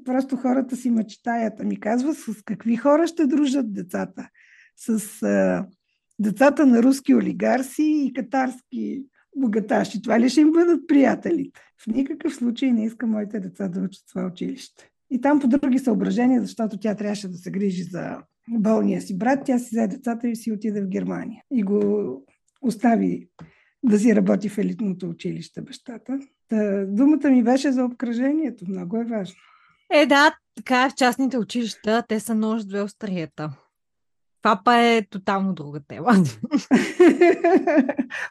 просто 0.05 0.35
хората 0.35 0.75
си 0.75 0.89
мечтаят. 0.89 1.53
Ами 1.59 1.79
казва, 1.79 2.13
с 2.13 2.43
какви 2.45 2.75
хора 2.75 3.07
ще 3.07 3.27
дружат 3.27 3.73
децата? 3.73 4.29
С 4.77 5.23
а, 5.23 5.65
децата 6.19 6.65
на 6.65 6.83
руски 6.83 7.15
олигарси 7.15 8.03
и 8.07 8.13
катарски 8.13 9.03
богаташи. 9.35 10.01
Това 10.01 10.19
ли 10.19 10.29
ще 10.29 10.41
им 10.41 10.51
бъдат 10.51 10.87
приятелите? 10.87 11.59
В 11.83 11.87
никакъв 11.87 12.35
случай 12.35 12.71
не 12.71 12.85
иска 12.85 13.07
моите 13.07 13.39
деца 13.39 13.67
да 13.67 13.79
учат 13.79 14.03
това 14.09 14.25
училище. 14.25 14.89
И 15.11 15.21
там 15.21 15.39
по 15.39 15.47
други 15.47 15.79
съображения, 15.79 16.41
защото 16.41 16.77
тя 16.77 16.95
трябваше 16.95 17.27
да 17.27 17.37
се 17.37 17.51
грижи 17.51 17.83
за 17.83 18.17
болния 18.49 19.01
си 19.01 19.17
брат, 19.17 19.39
тя 19.45 19.59
си 19.59 19.69
взе 19.71 19.87
децата 19.87 20.27
и 20.27 20.35
си 20.35 20.51
отиде 20.51 20.81
в 20.81 20.87
Германия. 20.87 21.43
И 21.51 21.63
го 21.63 22.25
остави 22.61 23.27
да 23.83 23.99
си 23.99 24.15
работи 24.15 24.49
в 24.49 24.57
елитното 24.57 25.09
училище 25.09 25.61
бащата. 25.61 26.19
Та, 26.49 26.85
думата 26.85 27.29
ми 27.29 27.43
беше 27.43 27.71
за 27.71 27.85
обкръжението. 27.85 28.65
Много 28.67 28.97
е 28.97 29.03
важно. 29.03 29.35
Е, 29.93 30.05
да, 30.05 30.35
така 30.55 30.85
е 30.85 30.89
в 30.89 30.95
частните 30.95 31.37
училища, 31.37 32.03
те 32.09 32.19
са 32.19 32.35
нож 32.35 32.65
две 32.65 32.81
острията. 32.81 33.51
Това 34.41 34.61
па 34.65 34.77
е 34.77 35.05
тотално 35.09 35.53
друга 35.53 35.79
тема. 35.87 36.13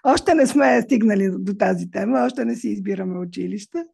още 0.04 0.34
не 0.34 0.46
сме 0.46 0.82
стигнали 0.82 1.30
до 1.38 1.54
тази 1.54 1.90
тема, 1.90 2.24
още 2.26 2.44
не 2.44 2.56
си 2.56 2.68
избираме 2.68 3.18
училище. 3.18 3.84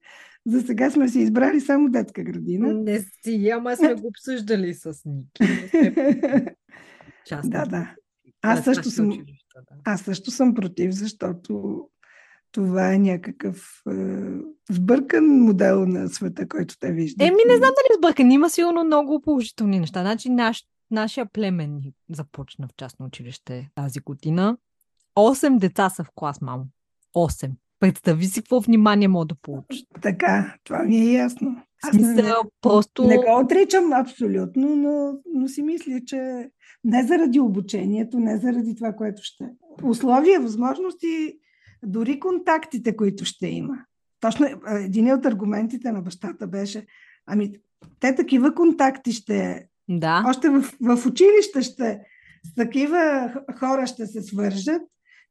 За 0.46 0.60
сега 0.60 0.90
сме 0.90 1.08
си 1.08 1.18
избрали 1.18 1.60
само 1.60 1.88
детска 1.90 2.22
градина. 2.22 2.74
Не 2.74 3.00
си, 3.00 3.48
ама 3.48 3.76
сме 3.76 3.94
го 3.94 4.06
обсъждали 4.06 4.74
с 4.74 5.02
Ники. 5.04 5.42
Частни 7.26 7.50
Да, 7.50 7.66
да. 7.66 7.94
Аз 8.42 8.64
също 8.64 8.82
частни 8.82 8.92
съм, 8.92 9.08
училища, 9.08 9.62
да. 9.70 9.76
аз 9.84 10.00
също 10.00 10.30
съм 10.30 10.54
против, 10.54 10.90
защото 10.92 11.80
това 12.52 12.94
е 12.94 12.98
някакъв 12.98 13.82
е, 13.90 13.94
сбъркан 14.70 15.24
модел 15.24 15.86
на 15.86 16.08
света, 16.08 16.48
който 16.48 16.78
те 16.78 16.92
виждат. 16.92 17.28
Еми, 17.28 17.36
не 17.48 17.56
знам 17.56 17.70
дали 17.70 17.98
сбъркан. 17.98 18.30
Има 18.30 18.50
сигурно 18.50 18.84
много 18.84 19.20
положителни 19.20 19.80
неща. 19.80 20.00
Значи, 20.00 20.30
наш, 20.30 20.64
нашия 20.90 21.26
племен 21.26 21.80
започна 22.10 22.68
в 22.68 22.70
частно 22.76 23.06
училище 23.06 23.70
тази 23.74 24.00
година. 24.00 24.56
Осем 25.16 25.58
деца 25.58 25.90
са 25.90 26.04
в 26.04 26.10
клас, 26.14 26.40
мамо. 26.40 26.66
Осем. 27.14 27.52
Представи 27.80 28.26
си 28.26 28.40
какво 28.40 28.60
внимание 28.60 29.08
мога 29.08 29.26
да 29.26 29.34
получат. 29.34 29.86
Така, 30.02 30.54
това 30.64 30.82
ми 30.82 30.96
е 30.96 31.12
ясно. 31.12 31.62
Аз 31.82 31.94
не, 31.94 32.02
смисъл, 32.02 32.42
просто... 32.60 33.04
не 33.04 33.16
го 33.16 33.40
отричам 33.40 33.92
абсолютно, 33.92 34.76
но, 34.76 35.18
но 35.34 35.48
си 35.48 35.62
мисля, 35.62 36.00
че 36.06 36.48
не 36.84 37.06
заради 37.06 37.40
обучението, 37.40 38.18
не 38.18 38.38
заради 38.38 38.76
това, 38.76 38.92
което 38.92 39.22
ще. 39.22 39.44
Условия, 39.82 40.40
възможности, 40.40 41.38
дори 41.84 42.20
контактите, 42.20 42.96
които 42.96 43.24
ще 43.24 43.46
има. 43.46 43.78
Точно 44.20 44.46
един 44.68 45.12
от 45.12 45.26
аргументите 45.26 45.92
на 45.92 46.02
бащата 46.02 46.46
беше, 46.46 46.86
ами 47.26 47.52
те 48.00 48.14
такива 48.14 48.54
контакти 48.54 49.12
ще 49.12 49.68
Да. 49.88 50.24
още 50.28 50.48
в, 50.48 50.62
в 50.80 51.06
училище 51.06 51.62
ще 51.62 52.00
с 52.46 52.54
такива 52.54 53.32
хора 53.58 53.86
ще 53.86 54.06
се 54.06 54.22
свържат, 54.22 54.82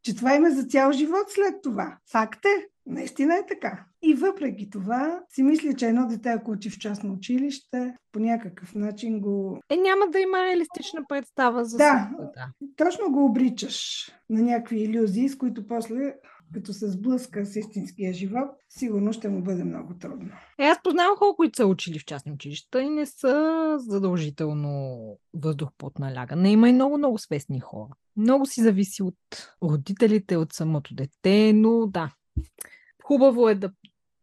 че 0.04 0.16
това 0.16 0.36
има 0.36 0.49
за 0.49 0.64
цял 0.64 0.91
живот 0.91 1.26
след 1.30 1.56
това. 1.64 1.97
Факт 2.12 2.45
е, 2.45 2.68
наистина 2.86 3.36
е 3.36 3.45
така. 3.47 3.86
И 4.01 4.14
въпреки 4.14 4.70
това, 4.70 5.20
си 5.30 5.43
мисля, 5.43 5.74
че 5.74 5.88
едно 5.88 6.08
дете, 6.08 6.30
ако 6.30 6.51
учи 6.51 6.70
в 6.70 6.80
частно 6.80 7.14
училище, 7.14 7.93
по 8.12 8.20
някакъв 8.20 8.76
начин 8.76 9.20
го... 9.20 9.60
Е, 9.70 9.78
няма 9.78 10.08
да 10.12 10.20
има 10.20 10.38
реалистична 10.38 11.01
представа 11.10 11.66
за 11.66 11.78
Да. 11.78 12.10
света. 12.18 12.32
Да. 12.36 12.47
Точно 12.86 13.12
го 13.12 13.26
обричаш 13.26 14.08
на 14.30 14.41
някакви 14.41 14.80
иллюзии, 14.80 15.30
с 15.30 15.38
които 15.38 15.68
после, 15.68 16.16
като 16.53 16.73
се 16.73 16.91
сблъска 16.91 17.45
с 17.45 17.55
истинския 17.55 18.13
живот, 18.13 18.49
сигурно 18.69 19.13
ще 19.13 19.29
му 19.29 19.41
бъде 19.41 19.63
много 19.63 19.93
трудно. 19.93 20.29
Е, 20.59 20.63
аз 20.65 20.77
познавам 20.83 21.17
хора, 21.17 21.33
които 21.35 21.57
са 21.57 21.65
учили 21.65 21.99
в 21.99 22.05
частни 22.05 22.31
училища 22.31 22.81
и 22.81 22.89
не 22.89 23.05
са 23.05 23.75
задължително 23.79 24.97
въздух 25.33 25.69
под 25.77 25.99
налягане. 25.99 26.51
Има 26.51 26.69
и 26.69 26.73
много-много 26.73 27.17
свестни 27.17 27.59
хора. 27.59 27.93
Много 28.17 28.45
си 28.45 28.61
зависи 28.61 29.03
от 29.03 29.15
родителите, 29.63 30.37
от 30.37 30.53
самото 30.53 30.95
дете, 30.95 31.53
но 31.53 31.87
да. 31.87 32.13
Хубаво 33.03 33.49
е 33.49 33.55
да, 33.55 33.71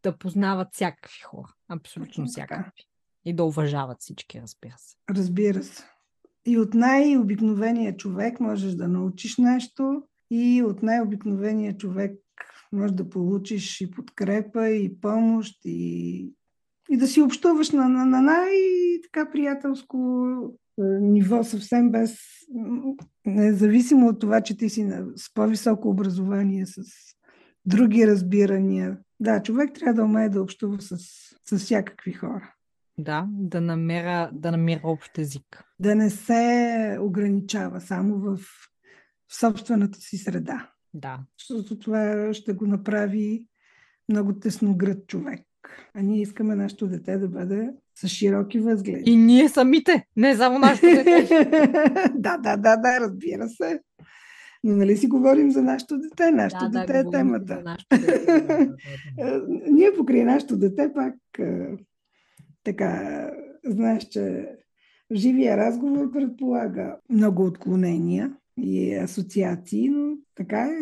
да 0.03 0.19
познават 0.19 0.69
всякакви 0.73 1.21
хора. 1.21 1.55
Абсолютно 1.69 2.27
всякакви. 2.27 2.85
И 3.25 3.35
да 3.35 3.45
уважават 3.45 4.01
всички, 4.01 4.43
разбира 4.43 4.75
се. 4.79 4.97
Разбира 5.11 5.63
се. 5.63 5.85
И 6.47 6.59
от 6.59 6.75
най-обикновения 6.75 7.97
човек 7.97 8.41
можеш 8.41 8.73
да 8.73 8.89
научиш 8.89 9.39
нещо, 9.39 10.03
и 10.31 10.63
от 10.63 10.83
най-обикновения 10.83 11.77
човек 11.77 12.21
можеш 12.73 12.93
да 12.93 13.11
получиш 13.11 13.81
и 13.81 13.91
подкрепа, 13.91 14.69
и 14.69 15.01
помощ, 15.01 15.61
и, 15.65 16.33
и 16.91 16.97
да 16.97 17.07
си 17.07 17.23
общуваш 17.23 17.71
на, 17.71 17.89
на, 17.89 18.07
на 18.07 18.23
най-така 18.23 19.31
приятелско 19.31 19.99
е, 20.79 20.83
ниво, 21.01 21.45
съвсем 21.45 21.91
без. 21.91 22.19
Независимо 23.27 24.09
от 24.09 24.21
това, 24.21 24.41
че 24.41 24.57
ти 24.57 24.69
си 24.69 24.85
на, 24.85 25.07
с 25.17 25.35
по-високо 25.35 25.89
образование, 25.89 26.67
с 26.67 26.83
други 27.67 28.07
разбирания. 28.07 28.99
Да, 29.21 29.43
човек 29.43 29.75
трябва 29.75 29.95
да 29.95 30.05
умее 30.05 30.29
да 30.29 30.43
общува 30.43 30.81
с, 30.81 30.97
с 31.51 31.59
всякакви 31.59 32.13
хора. 32.13 32.55
Да, 32.99 33.27
да 33.31 33.61
намеря, 33.61 34.31
да 34.33 34.51
намира 34.51 34.81
общ 34.85 35.19
език. 35.19 35.65
да 35.81 35.95
не 35.95 36.11
се 36.11 36.99
ограничава 37.01 37.81
само 37.81 38.19
в, 38.19 38.39
в 39.31 39.37
собствената 39.37 39.99
си 40.01 40.17
среда. 40.17 40.71
Да. 40.95 41.19
Защото 41.39 41.79
това 41.79 42.35
ще 42.35 42.53
го 42.53 42.67
направи 42.67 43.45
много 44.09 44.33
тесногръд 44.33 45.07
човек. 45.07 45.47
А 45.95 46.03
ние 46.03 46.21
искаме 46.21 46.55
нашето 46.55 46.87
дете 46.87 47.19
да 47.19 47.29
бъде 47.29 47.71
с 47.95 48.09
широки 48.09 48.61
възгледи. 48.61 49.11
И 49.11 49.17
ние 49.17 49.49
самите, 49.49 50.07
не 50.17 50.37
само 50.37 50.59
нашето 50.59 50.87
дете. 50.87 51.27
да, 52.15 52.39
да, 52.39 52.57
да, 52.57 52.77
да, 52.77 53.01
разбира 53.01 53.49
се. 53.49 53.81
Но 54.65 54.77
нали 54.77 54.97
си 54.97 55.07
говорим 55.07 55.51
за 55.51 55.63
нашето 55.63 55.99
дете? 55.99 56.31
Нашето 56.31 56.69
да, 56.69 56.81
дете 56.81 56.93
да, 56.93 56.99
е 56.99 57.11
темата. 57.11 57.77
дете. 57.91 58.71
Е, 59.19 59.41
Ние 59.71 59.93
покрай 59.97 60.25
нашето 60.25 60.59
дете 60.59 60.93
пак 60.95 61.15
е, 61.39 61.67
така, 62.65 63.31
знаеш, 63.65 64.05
че 64.05 64.49
живия 65.15 65.57
разговор 65.57 66.13
предполага 66.13 66.97
много 67.11 67.45
отклонения 67.47 68.37
и 68.63 68.95
асоциации, 68.95 69.89
но 69.89 70.17
така 70.35 70.63
е. 70.63 70.81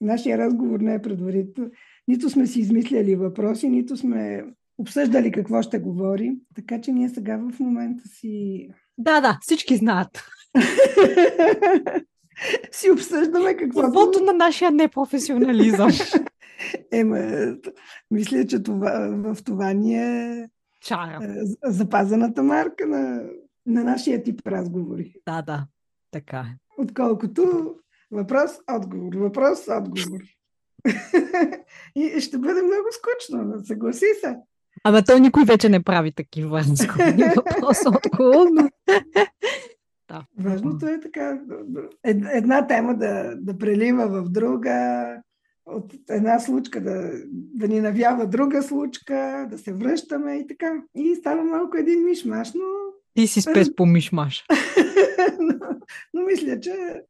Нашия 0.00 0.38
разговор 0.38 0.80
не 0.80 0.94
е 0.94 1.02
предварително, 1.02 1.70
нито 2.08 2.30
сме 2.30 2.46
си 2.46 2.60
измисляли 2.60 3.16
въпроси, 3.16 3.68
нито 3.68 3.96
сме 3.96 4.44
обсъждали 4.78 5.32
какво 5.32 5.62
ще 5.62 5.78
говорим. 5.78 6.36
Така 6.54 6.80
че 6.80 6.92
ние 6.92 7.08
сега 7.08 7.36
в 7.36 7.60
момента 7.60 8.08
си... 8.08 8.68
Да, 8.98 9.20
да, 9.20 9.38
всички 9.42 9.76
знаят. 9.76 10.24
си 12.72 12.90
обсъждаме 12.90 13.56
какво... 13.56 13.82
Каквото 13.82 14.24
на 14.24 14.32
нашия 14.32 14.70
непрофесионализъм. 14.70 15.90
Ема, 16.92 17.56
мисля, 18.10 18.46
че 18.46 18.62
това, 18.62 19.08
в 19.10 19.36
това 19.44 19.72
ни 19.72 19.94
е 19.94 20.48
Чара. 20.80 21.18
е, 21.22 21.70
запазената 21.70 22.42
марка 22.42 22.86
на, 22.86 23.22
на 23.66 23.84
нашия 23.84 24.22
тип 24.22 24.46
разговори. 24.46 25.14
Да, 25.26 25.42
да, 25.42 25.66
така 26.10 26.38
е. 26.38 26.67
Отколкото 26.78 27.74
въпрос, 28.10 28.50
отговор, 28.70 29.16
въпрос, 29.16 29.68
отговор. 29.68 30.20
И 31.96 32.20
ще 32.20 32.38
бъде 32.38 32.62
много 32.62 32.86
скучно, 32.92 33.64
съгласи 33.64 34.06
се. 34.20 34.36
Ама 34.84 35.02
то 35.02 35.18
никой 35.18 35.44
вече 35.44 35.68
не 35.68 35.82
прави 35.82 36.12
такива 36.12 36.58
разговори. 36.58 37.32
Въпрос 37.36 37.78
отговор, 37.86 38.46
да. 40.08 40.24
Важното 40.38 40.86
е 40.86 41.00
така, 41.00 41.40
ед- 42.04 42.24
една 42.32 42.66
тема 42.66 42.96
да, 42.96 43.34
да 43.36 43.58
прелива 43.58 44.08
в 44.08 44.28
друга, 44.28 45.06
от 45.66 45.94
една 46.10 46.38
случка 46.40 46.80
да, 46.80 47.12
да 47.32 47.68
ни 47.68 47.80
навява 47.80 48.26
друга 48.26 48.62
случка, 48.62 49.46
да 49.50 49.58
се 49.58 49.72
връщаме 49.72 50.34
и 50.34 50.46
така. 50.46 50.82
И 50.94 51.14
става 51.14 51.44
малко 51.44 51.76
един 51.76 52.04
мишмаш, 52.04 52.52
но, 52.54 52.64
Ти 53.14 53.26
си 53.26 53.40
спес 53.40 53.74
по 53.74 53.86
мишмаш. 53.86 54.44
Но, 55.40 55.54
но 56.14 56.22
мисля, 56.22 56.60
че 56.60 57.02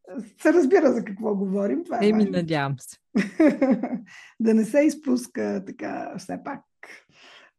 се 0.42 0.52
разбира 0.52 0.92
за 0.92 1.04
какво 1.04 1.34
говорим. 1.34 1.84
Това 1.84 1.98
е 2.02 2.08
Еми, 2.08 2.18
важно. 2.18 2.30
надявам 2.30 2.74
се. 2.78 2.96
да 4.40 4.54
не 4.54 4.64
се 4.64 4.80
изпуска 4.80 5.62
така 5.66 6.14
все 6.18 6.38
пак 6.44 6.60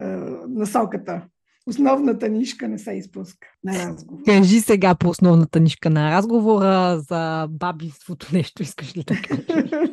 е, 0.02 0.06
насоката. 0.48 1.28
Основната 1.68 2.30
нишка 2.30 2.68
не 2.68 2.78
се 2.78 2.92
изпуска 2.92 3.48
на 3.64 3.74
разговор. 3.74 4.24
Кажи 4.26 4.62
сега 4.62 4.96
по 4.96 5.10
основната 5.10 5.60
нишка 5.60 5.90
на 5.90 6.12
разговора 6.12 7.00
за 7.00 7.48
бабинството 7.50 8.28
нещо 8.34 8.64
искаш 8.64 8.98
ли 8.98 9.04
да 9.04 9.16
кажеш? 9.22 9.46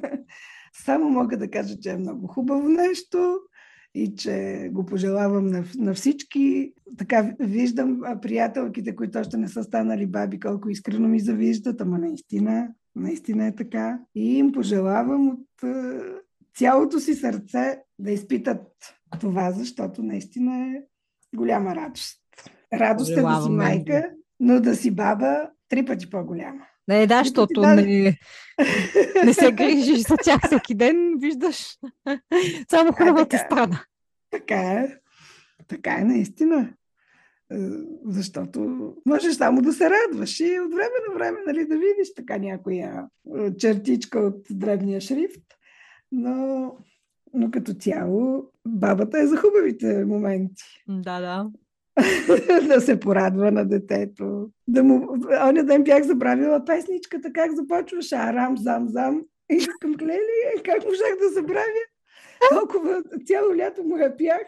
Само 0.85 1.11
мога 1.11 1.37
да 1.37 1.51
кажа, 1.51 1.75
че 1.83 1.91
е 1.91 1.97
много 1.97 2.27
хубаво 2.27 2.69
нещо 2.69 3.39
и 3.97 4.15
че 4.17 4.69
го 4.73 4.87
пожелавам 4.87 5.47
на, 5.47 5.65
на 5.79 5.95
всички. 5.95 6.73
Така 6.99 7.35
виждам 7.41 8.01
приятелките, 8.23 8.97
които 8.97 9.19
още 9.19 9.37
не 9.37 9.49
са 9.49 9.63
станали 9.63 10.07
баби, 10.07 10.41
колко 10.41 10.69
искрено 10.69 11.09
ми 11.09 11.21
завиждат, 11.21 11.81
ама 11.81 11.99
наистина, 11.99 12.69
наистина 12.97 13.47
е 13.47 13.55
така. 13.55 13.99
И 14.15 14.39
им 14.39 14.53
пожелавам 14.53 15.29
от 15.29 15.71
цялото 16.57 17.01
си 17.01 17.15
сърце 17.15 17.79
да 17.99 18.11
изпитат 18.11 18.63
това, 19.21 19.51
защото 19.51 20.03
наистина 20.03 20.57
е 20.57 20.83
голяма 21.37 21.75
радост. 21.75 22.21
Радост 22.73 23.11
е 23.11 23.23
да 23.23 23.43
си 23.43 23.51
майка, 23.51 24.11
но 24.41 24.61
да 24.61 24.77
си 24.77 24.91
баба 24.91 25.51
три 25.69 25.85
пъти 25.85 26.11
по-голяма. 26.11 26.67
Не, 26.89 27.07
да, 27.07 27.19
защото 27.19 27.61
не, 27.61 28.19
не 29.25 29.35
се 29.35 29.53
грижиш 29.53 29.99
за 29.99 30.17
тях 30.17 30.41
всеки 30.47 30.75
ден, 30.75 31.15
виждаш 31.19 31.79
само 32.71 32.93
хубавата 32.93 33.37
е. 33.37 33.39
страна. 33.39 33.85
Така 34.31 34.61
е. 34.61 34.97
Така 35.69 35.97
е 36.01 36.05
наистина. 36.05 36.73
Е, 37.53 37.57
Защото 38.05 38.93
можеш 39.07 39.35
само 39.35 39.63
да 39.63 39.73
се 39.73 39.91
радваш 39.91 40.41
и 40.41 40.61
от 40.61 40.75
време 40.75 40.95
на 41.09 41.15
време 41.15 41.39
нали, 41.47 41.67
да 41.67 41.75
видиш 41.75 42.15
така 42.17 42.39
някоя 42.39 43.07
е, 43.39 43.57
чертичка 43.57 44.19
от 44.19 44.47
древния 44.51 45.01
шрифт, 45.01 45.43
но, 46.13 46.73
но 47.35 47.51
като 47.51 47.75
цяло 47.75 48.51
бабата 48.67 49.19
е 49.19 49.27
за 49.27 49.37
хубавите 49.37 50.05
моменти. 50.05 50.65
Да, 50.89 51.21
да. 51.21 51.51
да 52.69 52.81
се 52.81 53.01
порадва 53.01 53.51
на 53.51 53.65
детето. 53.65 54.51
Да 54.69 54.85
му... 54.85 55.17
Оня 55.49 55.65
ден 55.65 55.85
бях 55.85 56.03
забравила 56.03 56.65
песничката, 56.65 57.33
как 57.33 57.53
започваше 57.53 58.15
Арам, 58.15 58.57
зам, 58.59 58.89
зам. 58.89 59.23
И 59.51 59.67
към 59.81 59.95
Клели, 59.95 60.63
как 60.65 60.85
можах 60.85 61.19
да 61.21 61.29
забравя? 61.29 61.83
Толкова 62.51 63.03
цяло 63.27 63.57
лято 63.57 63.85
му 63.85 63.97
я 63.97 64.17
пях 64.17 64.47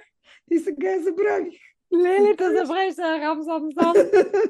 и 0.51 0.59
сега 0.59 0.91
я 0.91 1.03
забравих. 1.03 1.55
Леле, 1.95 2.35
да 2.35 2.51
забравиш 2.61 2.95
за 2.95 3.03
рам 3.03 3.43
зам 3.43 3.69
зам. 3.81 3.95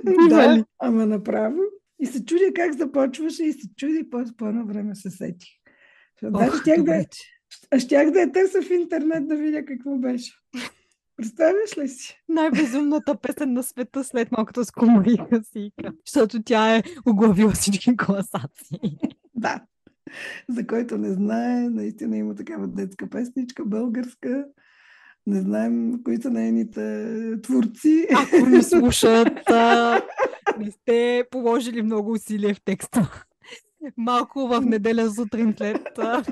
да, 0.29 0.65
ама 0.79 1.07
направо. 1.07 1.61
И 2.01 2.07
се 2.07 2.25
чудя 2.25 2.53
как 2.55 2.73
започваше 2.73 3.45
и 3.45 3.53
се 3.53 3.69
чуди 3.77 3.99
и 3.99 4.11
по 4.11 4.25
по 4.37 4.45
време 4.45 4.95
се 4.95 5.11
сетих. 5.11 5.49
Даже 6.23 6.49
Ох, 6.49 6.61
щях 6.61 6.83
да, 6.83 7.05
а 7.71 7.79
щях 7.79 8.11
да 8.11 8.21
я 8.21 8.33
търся 8.33 8.63
в 8.63 8.71
интернет 8.71 9.29
да 9.29 9.37
видя 9.37 9.65
какво 9.65 9.97
беше. 9.97 10.33
Представяш 11.19 11.79
ли 11.79 11.89
си? 11.89 12.23
Най-безумната 12.29 13.17
песен 13.17 13.53
на 13.53 13.63
света 13.63 14.05
след 14.05 14.33
малкото 14.33 14.65
скумрика 14.65 15.43
си. 15.53 15.73
Защото 16.07 16.43
тя 16.43 16.77
е 16.77 16.83
оглавила 17.07 17.53
всички 17.53 17.97
класации. 17.97 18.99
Да. 19.35 19.61
За 20.49 20.67
който 20.67 20.99
не 20.99 21.13
знае, 21.13 21.69
наистина 21.71 22.17
има 22.17 22.35
такава 22.35 22.69
детска 22.69 23.11
песничка, 23.11 23.65
българска. 23.65 24.45
Не 25.27 25.41
знаем 25.41 26.03
кои 26.05 26.17
са 26.17 26.31
нейните 26.31 27.07
творци. 27.43 28.07
Ако 28.15 28.47
не 28.47 28.63
слушат, 28.63 29.51
а, 29.51 30.01
не 30.59 30.71
сте 30.71 31.25
положили 31.31 31.83
много 31.83 32.13
усилие 32.13 32.55
в 32.55 32.61
текста. 32.65 33.25
Малко 33.97 34.49
в 34.49 34.61
неделя 34.61 35.11
сутрин 35.11 35.55
след 35.59 35.99
а, 35.99 36.25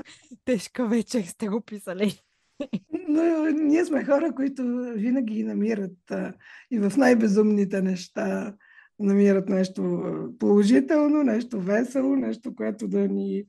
тежка 0.45 0.87
вечер 0.87 1.23
сте 1.23 1.47
го 1.47 1.61
писали. 1.61 2.21
Но 3.09 3.45
ние 3.45 3.85
сме 3.85 4.05
хора, 4.05 4.35
които 4.35 4.63
винаги 4.95 5.33
ги 5.33 5.43
намират 5.43 5.97
и 6.71 6.79
в 6.79 6.97
най-безумните 6.97 7.81
неща 7.81 8.55
намират 8.99 9.49
нещо 9.49 10.03
положително, 10.39 11.23
нещо 11.23 11.61
весело, 11.61 12.15
нещо, 12.15 12.55
което 12.55 12.87
да 12.87 13.07
ни 13.07 13.43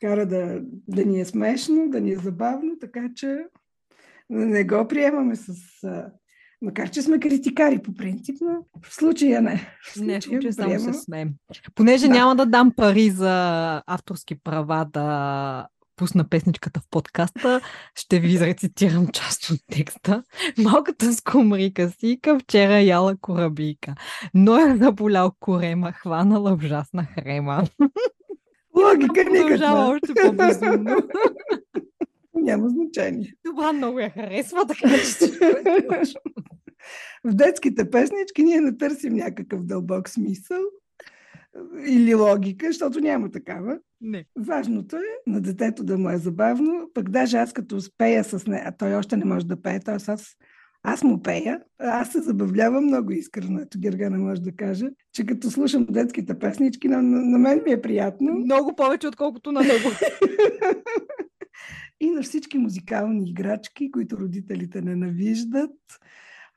кара 0.00 0.26
да, 0.26 0.60
да 0.88 1.04
ни 1.04 1.20
е 1.20 1.24
смешно, 1.24 1.88
да 1.90 2.00
ни 2.00 2.12
е 2.12 2.16
забавно, 2.16 2.78
така 2.80 3.08
че 3.16 3.44
не 4.30 4.64
го 4.64 4.88
приемаме 4.88 5.36
с... 5.36 5.54
Макар, 6.62 6.90
че 6.90 7.02
сме 7.02 7.20
критикари 7.20 7.82
по 7.82 7.94
принцип, 7.94 8.36
но 8.40 8.64
в 8.82 8.94
случая 8.94 9.42
не. 9.42 9.76
В 9.94 10.00
Не, 10.00 10.20
в 10.20 10.24
случая 10.24 10.52
само 10.52 10.80
се 10.80 10.92
смеем. 10.92 11.30
Понеже 11.74 12.06
Да. 12.06 12.12
няма 12.12 12.36
да 12.36 12.46
дам 12.46 12.72
пари 12.76 13.10
за 13.10 13.82
авторски 13.86 14.34
права 14.34 14.86
да 14.92 15.68
пусна 16.00 16.28
песничката 16.28 16.80
в 16.80 16.88
подкаста, 16.90 17.60
ще 17.94 18.20
ви 18.20 18.40
рецитирам 18.40 19.08
част 19.08 19.50
от 19.50 19.60
текста. 19.72 20.22
Малката 20.58 21.12
скумрика 21.12 21.90
сика 21.90 22.38
вчера 22.38 22.80
яла 22.80 23.16
корабийка, 23.20 23.94
но 24.34 24.58
е 24.58 24.76
заболял 24.76 25.32
корема, 25.40 25.92
хванала 25.92 26.52
ужасна 26.52 27.04
хрема. 27.04 27.64
Логика 28.76 29.24
никаква. 29.30 29.88
още 29.88 30.14
по-безумно. 30.14 30.96
Няма 32.34 32.68
значение. 32.68 33.34
Добра, 33.46 33.72
много 33.72 34.00
я 34.00 34.10
харесва, 34.10 34.66
така 34.66 34.88
че. 34.88 36.14
В 37.24 37.34
детските 37.34 37.90
песнички 37.90 38.42
ние 38.42 38.60
не 38.60 38.76
търсим 38.76 39.14
някакъв 39.14 39.62
дълбок 39.62 40.08
смисъл 40.08 40.60
или 41.86 42.14
логика, 42.14 42.66
защото 42.66 43.00
няма 43.00 43.30
такава. 43.30 43.78
Не. 44.00 44.24
Важното 44.38 44.96
е 44.96 45.00
на 45.26 45.40
детето 45.40 45.84
да 45.84 45.98
му 45.98 46.10
е 46.10 46.16
забавно, 46.16 46.90
пък 46.94 47.10
даже 47.10 47.36
аз 47.36 47.52
като 47.52 47.76
успея 47.76 48.24
с 48.24 48.46
нея, 48.46 48.62
а 48.66 48.72
той 48.72 48.94
още 48.94 49.16
не 49.16 49.24
може 49.24 49.46
да 49.46 49.62
пее, 49.62 49.80
т.е. 49.80 49.94
аз, 49.94 50.36
аз 50.82 51.02
му 51.02 51.22
пея, 51.22 51.60
аз 51.78 52.12
се 52.12 52.20
забавлявам 52.20 52.84
много 52.84 53.12
искрено, 53.12 53.60
ето 53.60 53.80
Гергана 53.80 54.18
може 54.18 54.42
да 54.42 54.52
каже, 54.52 54.86
че 55.12 55.26
като 55.26 55.50
слушам 55.50 55.86
детските 55.90 56.38
песнички, 56.38 56.88
на, 56.88 57.02
на, 57.02 57.38
мен 57.38 57.62
ми 57.66 57.72
е 57.72 57.82
приятно 57.82 58.32
Много 58.32 58.76
повече, 58.76 59.08
отколкото 59.08 59.52
на 59.52 59.60
него. 59.60 59.90
и 62.00 62.10
на 62.10 62.22
всички 62.22 62.58
музикални 62.58 63.30
играчки, 63.30 63.90
които 63.90 64.18
родителите 64.18 64.82
ненавиждат. 64.82 65.70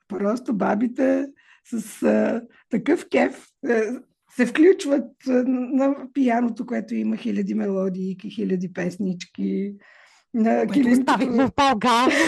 Просто 0.08 0.54
бабите 0.54 1.28
с 1.66 2.04
а, 2.04 2.41
такъв 2.70 3.10
кеф 3.10 3.48
а, 3.66 4.00
се 4.36 4.45
включват 4.45 5.11
на 5.27 5.95
пияното, 6.13 6.65
което 6.65 6.95
има 6.95 7.17
хиляди 7.17 7.53
мелодии, 7.53 8.17
хиляди 8.36 8.73
песнички. 8.73 9.73
На 10.34 10.67
Което 10.67 10.89
оставих 10.89 11.29
в 11.29 11.51
България. 11.55 12.19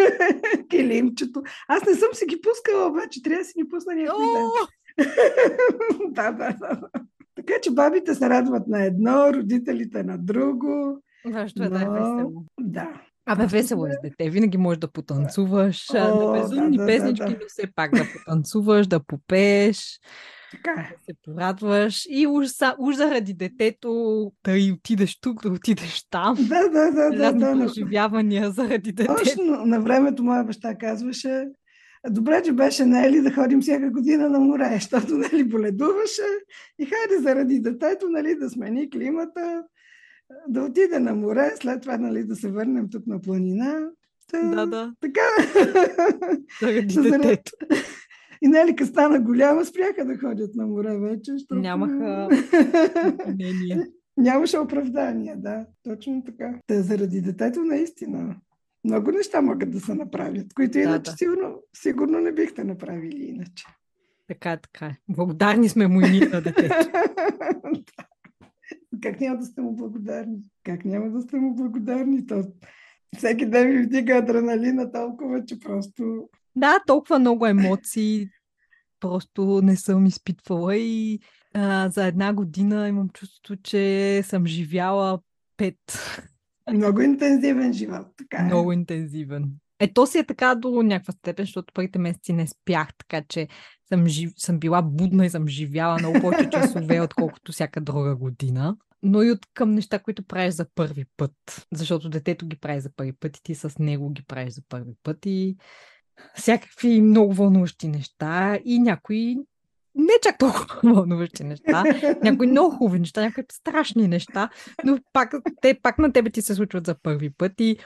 килимчето. 0.70 1.42
Аз 1.68 1.82
не 1.86 1.94
съм 1.94 2.08
си 2.12 2.26
ги 2.26 2.40
пускала, 2.40 2.88
обаче 2.88 3.22
трябва 3.22 3.38
да 3.38 3.44
си 3.44 3.52
ги 3.62 3.68
пусна 3.68 3.94
някой 3.94 4.24
ден. 4.24 4.48
Да, 6.10 6.32
да, 6.32 6.56
да. 6.60 6.80
Така 7.36 7.52
че 7.62 7.70
бабите 7.70 8.14
се 8.14 8.28
радват 8.28 8.66
на 8.66 8.84
едно, 8.84 9.32
родителите 9.32 10.02
на 10.02 10.18
друго. 10.18 11.02
Защо 11.26 11.62
е 11.62 11.68
да 11.68 11.82
е 11.82 11.84
Но- 11.84 11.92
весело? 11.92 12.44
Да. 12.60 13.02
Абе, 13.26 13.46
весело 13.46 13.86
е 13.86 13.92
с 13.92 14.00
дете. 14.02 14.30
Винаги 14.30 14.58
можеш 14.58 14.78
да 14.78 14.88
потанцуваш. 14.88 15.86
О, 15.94 16.32
на 16.32 16.40
безумни 16.40 16.76
да, 16.76 16.82
да, 16.82 16.86
песнички, 16.86 17.24
да, 17.24 17.30
да. 17.30 17.38
но 17.40 17.46
все 17.48 17.62
пак 17.74 17.94
да 17.94 18.06
потанцуваш, 18.12 18.86
да 18.86 19.00
попееш. 19.00 20.00
Така 20.50 20.70
е. 20.80 20.94
се 21.04 21.12
порадваш 21.24 22.06
и 22.10 22.26
уж, 22.26 22.46
са, 22.48 22.74
уж 22.78 22.96
заради 22.96 23.34
детето 23.34 24.32
да 24.44 24.58
и 24.58 24.72
отидеш 24.72 25.20
тук, 25.20 25.42
да 25.42 25.48
отидеш 25.48 26.04
там. 26.10 26.36
Да, 26.48 26.68
да, 26.68 26.90
да, 26.90 27.10
да. 27.10 27.18
Разни 27.18 27.40
да, 27.40 27.54
да. 27.54 27.66
преживявания 27.66 28.50
заради 28.50 28.92
детето. 28.92 29.16
Точно 29.24 29.44
на 29.64 29.80
времето 29.80 30.24
моя 30.24 30.44
баща 30.44 30.74
казваше, 30.74 31.44
добре, 32.10 32.42
че 32.42 32.52
беше 32.52 32.84
Нели 32.84 33.20
да 33.20 33.32
ходим 33.32 33.60
всяка 33.60 33.90
година 33.90 34.28
на 34.28 34.40
море, 34.40 34.70
защото 34.80 35.14
Нели 35.14 35.44
боледуваше 35.44 36.22
и 36.78 36.86
хайде 36.86 37.22
заради 37.22 37.60
детето 37.60 38.08
нали, 38.08 38.34
да 38.34 38.50
смени 38.50 38.90
климата, 38.90 39.62
да 40.48 40.62
отиде 40.62 40.98
на 40.98 41.14
море, 41.14 41.52
след 41.60 41.82
това 41.82 41.96
нали, 41.96 42.24
да 42.24 42.36
се 42.36 42.50
върнем 42.50 42.90
тук 42.90 43.06
на 43.06 43.20
планина. 43.20 43.88
Та, 44.30 44.42
Да, 44.42 44.66
да, 44.66 44.94
Така. 45.00 45.20
Заради- 46.60 47.10
детето. 47.10 47.52
И 48.42 48.48
Нелика 48.48 48.86
стана 48.86 49.20
голяма, 49.20 49.64
спряха 49.64 50.04
да 50.04 50.18
ходят 50.18 50.54
на 50.54 50.66
море 50.66 50.98
вече, 50.98 51.32
защото... 51.32 51.60
Нямаха. 51.60 52.28
Нямаше 54.16 54.58
оправдание, 54.58 55.36
да. 55.36 55.66
Точно 55.82 56.24
така. 56.24 56.58
Те 56.66 56.82
заради 56.82 57.20
детето 57.20 57.60
наистина. 57.60 58.36
Много 58.84 59.10
неща 59.10 59.40
могат 59.40 59.70
да 59.70 59.80
се 59.80 59.94
направят, 59.94 60.54
които 60.54 60.78
иначе 60.78 61.10
да. 61.10 61.16
Сигурно, 61.16 61.62
сигурно 61.76 62.20
не 62.20 62.32
бихте 62.32 62.64
направили 62.64 63.24
иначе. 63.24 63.64
Така, 64.28 64.56
така. 64.56 64.86
е. 64.86 64.96
Благодарни 65.08 65.68
сме 65.68 65.86
му 65.86 66.00
и 66.00 66.10
ние 66.10 66.28
на 66.28 66.40
детето. 66.40 66.74
как 69.02 69.20
няма 69.20 69.38
да 69.38 69.44
сте 69.44 69.60
му 69.60 69.76
благодарни? 69.76 70.36
Как 70.64 70.84
няма 70.84 71.10
да 71.10 71.20
сте 71.20 71.36
му 71.36 71.54
благодарни? 71.54 72.26
То 72.26 72.44
всеки 73.16 73.46
ден 73.46 73.70
ви 73.70 73.82
вдига 73.82 74.16
адреналина 74.16 74.92
толкова, 74.92 75.44
че 75.44 75.60
просто... 75.60 76.28
Да, 76.58 76.80
толкова 76.86 77.18
много 77.18 77.46
емоции 77.46 78.28
просто 79.00 79.60
не 79.62 79.76
съм 79.76 80.06
изпитвала 80.06 80.76
и 80.76 81.20
а, 81.54 81.88
за 81.88 82.06
една 82.06 82.32
година 82.32 82.88
имам 82.88 83.08
чувството, 83.08 83.56
че 83.62 84.22
съм 84.24 84.46
живяла 84.46 85.20
пет. 85.56 85.76
Много 86.72 87.00
интензивен 87.00 87.72
живот. 87.72 88.06
Така 88.16 88.36
е. 88.42 88.44
Много 88.44 88.72
интензивен. 88.72 89.52
Е, 89.80 89.92
то 89.92 90.06
си 90.06 90.18
е 90.18 90.26
така 90.26 90.54
до 90.54 90.82
някаква 90.82 91.12
степен, 91.12 91.44
защото 91.44 91.74
първите 91.74 91.98
месеци 91.98 92.32
не 92.32 92.46
спях, 92.46 92.88
така 92.98 93.24
че 93.28 93.48
съм, 93.88 94.06
жив... 94.06 94.30
съм 94.36 94.58
била 94.58 94.82
будна 94.82 95.26
и 95.26 95.30
съм 95.30 95.48
живяла 95.48 95.98
много 95.98 96.20
повече 96.20 96.50
часове, 96.50 97.00
отколкото 97.04 97.52
всяка 97.52 97.80
друга 97.80 98.16
година. 98.16 98.76
Но 99.02 99.22
и 99.22 99.30
от 99.30 99.46
към 99.54 99.70
неща, 99.70 99.98
които 99.98 100.22
правиш 100.22 100.54
за 100.54 100.66
първи 100.74 101.04
път. 101.16 101.32
Защото 101.72 102.08
детето 102.08 102.46
ги 102.46 102.56
прави 102.56 102.80
за 102.80 102.90
първи 102.96 103.12
път 103.12 103.36
и 103.36 103.42
ти 103.42 103.54
с 103.54 103.78
него 103.78 104.10
ги 104.10 104.22
правиш 104.22 104.54
за 104.54 104.62
първи 104.68 104.92
път. 105.02 105.26
И 105.26 105.56
всякакви 106.34 107.00
много 107.00 107.32
вълнуващи 107.32 107.88
неща 107.88 108.58
и 108.64 108.78
някои 108.78 109.36
не 109.94 110.12
чак 110.22 110.38
толкова 110.38 110.80
вълнуващи 110.94 111.44
неща, 111.44 111.84
някои 112.22 112.46
много 112.46 112.76
хубави 112.76 112.98
неща, 112.98 113.20
някои 113.20 113.44
страшни 113.52 114.08
неща, 114.08 114.48
но 114.84 114.98
пак, 115.12 115.34
те 115.60 115.80
пак 115.82 115.98
на 115.98 116.12
тебе 116.12 116.30
ти 116.30 116.42
се 116.42 116.54
случват 116.54 116.86
за 116.86 116.94
първи 117.02 117.30
път 117.30 117.52
и 117.60 117.76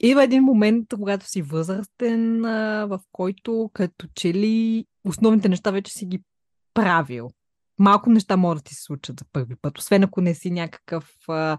има 0.00 0.24
един 0.24 0.42
момент, 0.42 0.86
когато 0.94 1.28
си 1.28 1.42
възрастен, 1.42 2.40
в 2.86 3.00
който 3.12 3.70
като 3.72 4.06
че 4.14 4.34
ли 4.34 4.86
основните 5.04 5.48
неща 5.48 5.70
вече 5.70 5.92
си 5.92 6.06
ги 6.06 6.22
правил. 6.74 7.30
Малко 7.78 8.10
неща 8.10 8.36
могат 8.36 8.58
да 8.58 8.62
ти 8.62 8.74
се 8.74 8.82
случат 8.82 9.20
за 9.20 9.26
първи 9.32 9.56
път, 9.56 9.78
освен 9.78 10.02
ако 10.02 10.20
не 10.20 10.34
си 10.34 10.50
някакъв 10.50 11.14
а, 11.28 11.58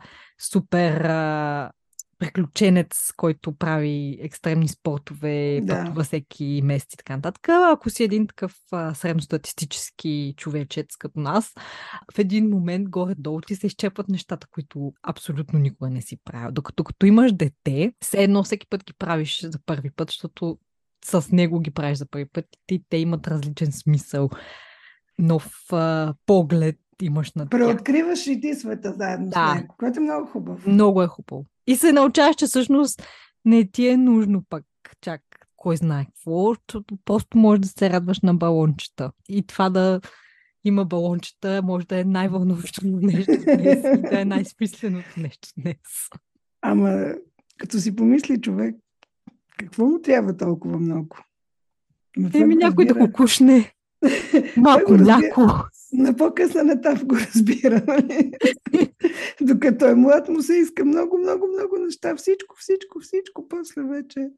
супер 0.51 1.01
а, 1.01 1.72
приключенец, 2.20 3.11
който 3.18 3.51
прави 3.57 4.18
екстремни 4.22 4.68
спортове, 4.68 5.61
Да. 5.63 5.78
пътува 5.84 6.03
всеки 6.03 6.61
месец 6.63 6.93
и 6.93 6.97
така 6.97 7.16
нататък. 7.16 7.49
Ако 7.49 7.89
си 7.89 8.03
един 8.03 8.28
такъв 8.28 8.55
а, 8.72 8.93
средностатистически 8.93 10.34
човечец 10.38 10.95
като 10.95 11.20
нас, 11.20 11.53
в 12.13 12.20
един 12.20 12.49
момент 12.49 12.89
горе-долу 12.89 13.41
ти 13.41 13.55
се 13.55 13.68
изчепват 13.68 14.09
нещата, 14.09 14.47
които 14.51 14.93
абсолютно 15.03 15.59
никога 15.59 15.89
не 15.89 16.01
си 16.01 16.18
правил. 16.24 16.51
Докато 16.51 16.84
като 16.84 17.05
имаш 17.05 17.34
дете, 17.34 17.93
все 18.01 18.24
едно 18.24 18.43
всеки 18.43 18.68
път 18.70 18.84
ги 18.86 18.93
правиш 18.99 19.41
за 19.41 19.59
първи 19.66 19.91
път, 19.91 20.09
защото 20.09 20.57
с 21.05 21.32
него 21.32 21.59
ги 21.59 21.72
правиш 21.72 21.97
за 21.97 22.05
първи 22.05 22.26
път 22.26 22.45
и 22.72 22.84
те 22.89 22.97
имат 22.97 23.28
различен 23.28 23.72
смисъл. 23.72 24.30
Нов 25.20 25.51
а, 25.72 26.13
поглед 26.26 26.76
имаш 27.01 27.34
на 27.34 27.49
тях. 27.49 27.59
Преоткриваш 27.59 28.28
и 28.28 28.41
ти 28.41 28.55
света 28.55 28.93
заедно 28.97 29.30
Да. 29.30 29.51
с 29.51 29.55
него, 29.61 29.76
което 29.78 29.99
е 29.99 30.03
много 30.03 30.28
хубаво. 30.28 30.70
Много 30.70 31.03
е 31.03 31.07
хубаво. 31.07 31.45
И 31.68 31.76
се 31.76 31.91
научаваш, 31.91 32.36
че 32.36 32.45
всъщност 32.45 33.03
не 33.45 33.72
ти 33.72 33.88
е 33.88 33.97
нужно 33.97 34.43
пък 34.49 34.66
чак 35.01 35.22
кой 35.57 35.78
знае 35.78 36.05
какво, 36.05 36.53
защото 36.53 36.97
просто 37.05 37.38
можеш 37.38 37.59
да 37.59 37.68
се 37.68 37.89
радваш 37.89 38.20
на 38.20 38.34
балончета. 38.34 39.11
И 39.30 39.47
това 39.47 39.70
да 39.70 40.01
има 40.63 40.86
балончета 40.86 41.61
може 41.63 41.88
да 41.88 41.99
е 41.99 42.03
най-вълнуващото 42.03 42.88
нещо 43.01 43.32
днес 43.43 43.80
и 43.97 44.01
да 44.01 44.22
е 44.22 44.26
най-смисленото 44.26 45.09
нещо 45.18 45.49
днес. 45.57 46.09
Ама, 46.61 47.13
като 47.57 47.80
си 47.80 47.95
помисли 47.95 48.41
човек, 48.41 48.76
какво 49.57 49.86
му 49.86 50.01
трябва 50.01 50.38
толкова 50.38 50.80
много? 50.80 51.18
Еми 52.34 52.55
някой 52.55 52.86
да 52.86 52.89
разбира. 52.89 53.07
го 53.07 53.13
кушне. 53.13 53.74
Малко 54.57 54.93
мляко. 54.93 55.41
На 55.93 56.15
по-късен 56.15 56.69
етап 56.69 57.05
го 57.05 57.15
разбира. 57.15 57.83
нали? 57.88 58.31
Докато 59.41 59.86
е 59.86 59.95
млад, 59.95 60.29
му 60.29 60.41
се 60.41 60.55
иска 60.55 60.86
много, 60.86 61.17
много, 61.17 61.47
много 61.47 61.77
неща. 61.86 62.15
Всичко, 62.15 62.55
всичко, 62.59 62.99
всичко. 62.99 63.47
После 63.47 63.83
вече, 63.83 64.29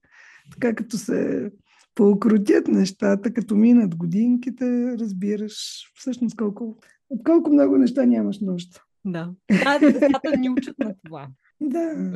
така 0.51 0.75
като 0.75 0.97
се 0.97 1.51
поукротят 1.95 2.67
нещата, 2.67 3.33
като 3.33 3.55
минат 3.55 3.95
годинките, 3.95 4.97
разбираш 4.97 5.55
всъщност 5.95 6.37
колко, 6.37 6.77
от 7.09 7.23
колко 7.23 7.53
много 7.53 7.77
неща 7.77 8.05
нямаш 8.05 8.39
нужда. 8.39 8.81
Да. 9.05 9.29
Да, 9.63 9.79
децата 9.79 10.37
ни 10.37 10.49
учат 10.49 10.79
на 10.79 10.93
това, 11.05 11.27
Да. 11.61 12.11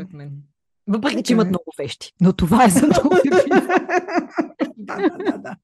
Въпреки, 0.87 1.23
че 1.23 1.33
имат 1.33 1.45
е. 1.45 1.49
много 1.49 1.71
вещи. 1.77 2.13
Но 2.21 2.33
това 2.33 2.65
е 2.65 2.69
за 2.69 2.79
епизод. 3.25 3.45
да, 5.01 5.17
да, 5.17 5.37
да. 5.37 5.55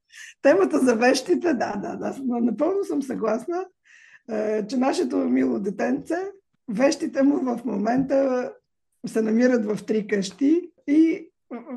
Темата 0.42 0.80
за 0.80 0.96
вещите, 0.96 1.54
да, 1.54 1.76
да, 1.76 1.96
да. 1.96 2.16
Но 2.24 2.40
напълно 2.40 2.84
съм 2.84 3.02
съгласна, 3.02 3.66
е, 4.32 4.68
че 4.68 4.78
нашето 4.78 5.18
мило 5.18 5.60
детенце, 5.60 6.16
вещите 6.68 7.24
му 7.24 7.38
в 7.38 7.66
момента 7.66 8.52
се 9.08 9.22
намират 9.22 9.66
в 9.66 9.86
три 9.86 10.08
къщи 10.08 10.72
и 10.88 11.30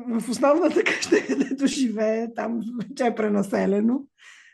в 0.07 0.29
основната 0.29 0.83
къща, 0.83 1.15
където 1.27 1.67
живее, 1.67 2.33
там 2.33 2.61
вече 2.89 3.05
е 3.05 3.15
пренаселено. 3.15 4.03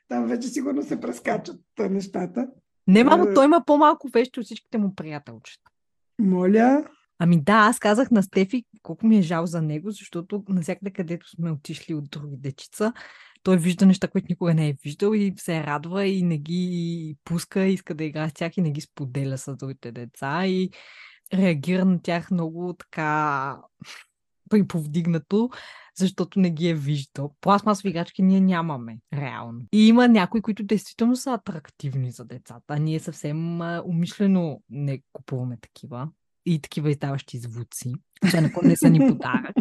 Там 0.10 0.26
вече 0.26 0.48
сигурно 0.48 0.84
се 0.84 1.00
прескачат 1.00 1.62
нещата. 1.80 2.48
Не, 2.88 3.04
мамо, 3.04 3.24
Е. 3.24 3.34
той 3.34 3.46
има 3.46 3.64
по-малко 3.66 4.08
вещи 4.08 4.40
от 4.40 4.46
всичките 4.46 4.78
му 4.78 4.96
приятелчета. 4.96 5.72
Моля, 6.20 6.84
Ами 7.20 7.42
да, 7.44 7.54
аз 7.54 7.80
казах 7.80 8.12
на 8.12 8.24
Стефи 8.24 8.64
колко 8.88 9.08
ми 9.08 9.18
е 9.18 9.22
жал 9.22 9.46
за 9.46 9.62
него, 9.62 9.92
защото 9.92 10.44
навсякъде, 10.50 10.92
където 10.92 11.30
сме 11.30 11.52
отишли 11.52 11.94
от 11.94 12.10
други 12.10 12.38
дечица, 12.38 12.94
той 13.44 13.58
вижда 13.58 13.86
неща, 13.86 14.08
които 14.08 14.28
никога 14.30 14.54
не 14.54 14.70
е 14.70 14.78
виждал 14.84 15.14
и 15.14 15.34
се 15.38 15.64
радва 15.64 16.06
и 16.06 16.24
не 16.24 16.38
ги 16.38 17.16
пуска, 17.24 17.66
иска 17.66 17.96
да 17.96 18.04
играе 18.04 18.30
с 18.30 18.34
тях 18.34 18.58
и 18.58 18.62
не 18.62 18.72
ги 18.72 18.82
споделя 18.82 19.38
с 19.38 19.56
другите 19.56 19.92
деца 19.92 20.48
и 20.48 20.70
реагира 21.34 21.86
на 21.86 22.02
тях 22.02 22.32
много 22.32 22.76
така 22.80 23.58
приповдигнато, 24.50 25.50
защото 25.96 26.40
не 26.40 26.52
ги 26.52 26.70
е 26.70 26.74
виждал. 26.74 27.36
Пластмасови 27.42 27.90
играчки 27.90 28.22
ние 28.22 28.40
нямаме, 28.40 29.00
реално. 29.14 29.62
И 29.74 29.88
има 29.88 30.08
някои, 30.08 30.42
които 30.42 30.64
действително 30.64 31.16
са 31.16 31.34
атрактивни 31.34 32.12
за 32.12 32.26
децата. 32.26 32.80
Ние 32.80 33.00
съвсем 33.00 33.62
умишлено 33.86 34.62
не 34.70 35.02
купуваме 35.14 35.58
такива 35.62 36.10
и 36.48 36.60
такива 36.62 36.92
издаващи 36.92 37.38
звуци, 37.38 37.94
освен 38.24 38.46
ако 38.46 38.66
не 38.66 38.76
са 38.76 38.90
ни 38.90 39.00
подарък. 39.00 39.56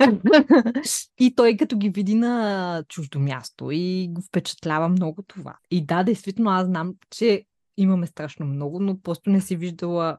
и 1.18 1.34
той 1.34 1.56
като 1.56 1.78
ги 1.78 1.90
види 1.90 2.14
на 2.14 2.84
чуждо 2.88 3.20
място 3.20 3.70
и 3.72 4.08
го 4.10 4.22
впечатлява 4.22 4.88
много 4.88 5.22
това. 5.22 5.56
И 5.70 5.86
да, 5.86 6.02
действително 6.02 6.50
аз 6.50 6.66
знам, 6.66 6.94
че 7.10 7.44
имаме 7.76 8.06
страшно 8.06 8.46
много, 8.46 8.80
но 8.80 9.00
просто 9.00 9.30
не 9.30 9.40
си 9.40 9.56
виждала 9.56 10.18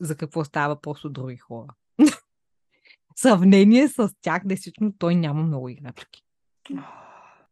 за 0.00 0.16
какво 0.16 0.44
става 0.44 0.74
въпрос 0.74 1.04
от 1.04 1.12
други 1.12 1.36
хора. 1.36 1.74
Сравнение 3.16 3.88
с 3.88 4.10
тях, 4.20 4.42
действително, 4.44 4.92
той 4.98 5.14
няма 5.14 5.42
много 5.42 5.68
играчки. 5.68 6.22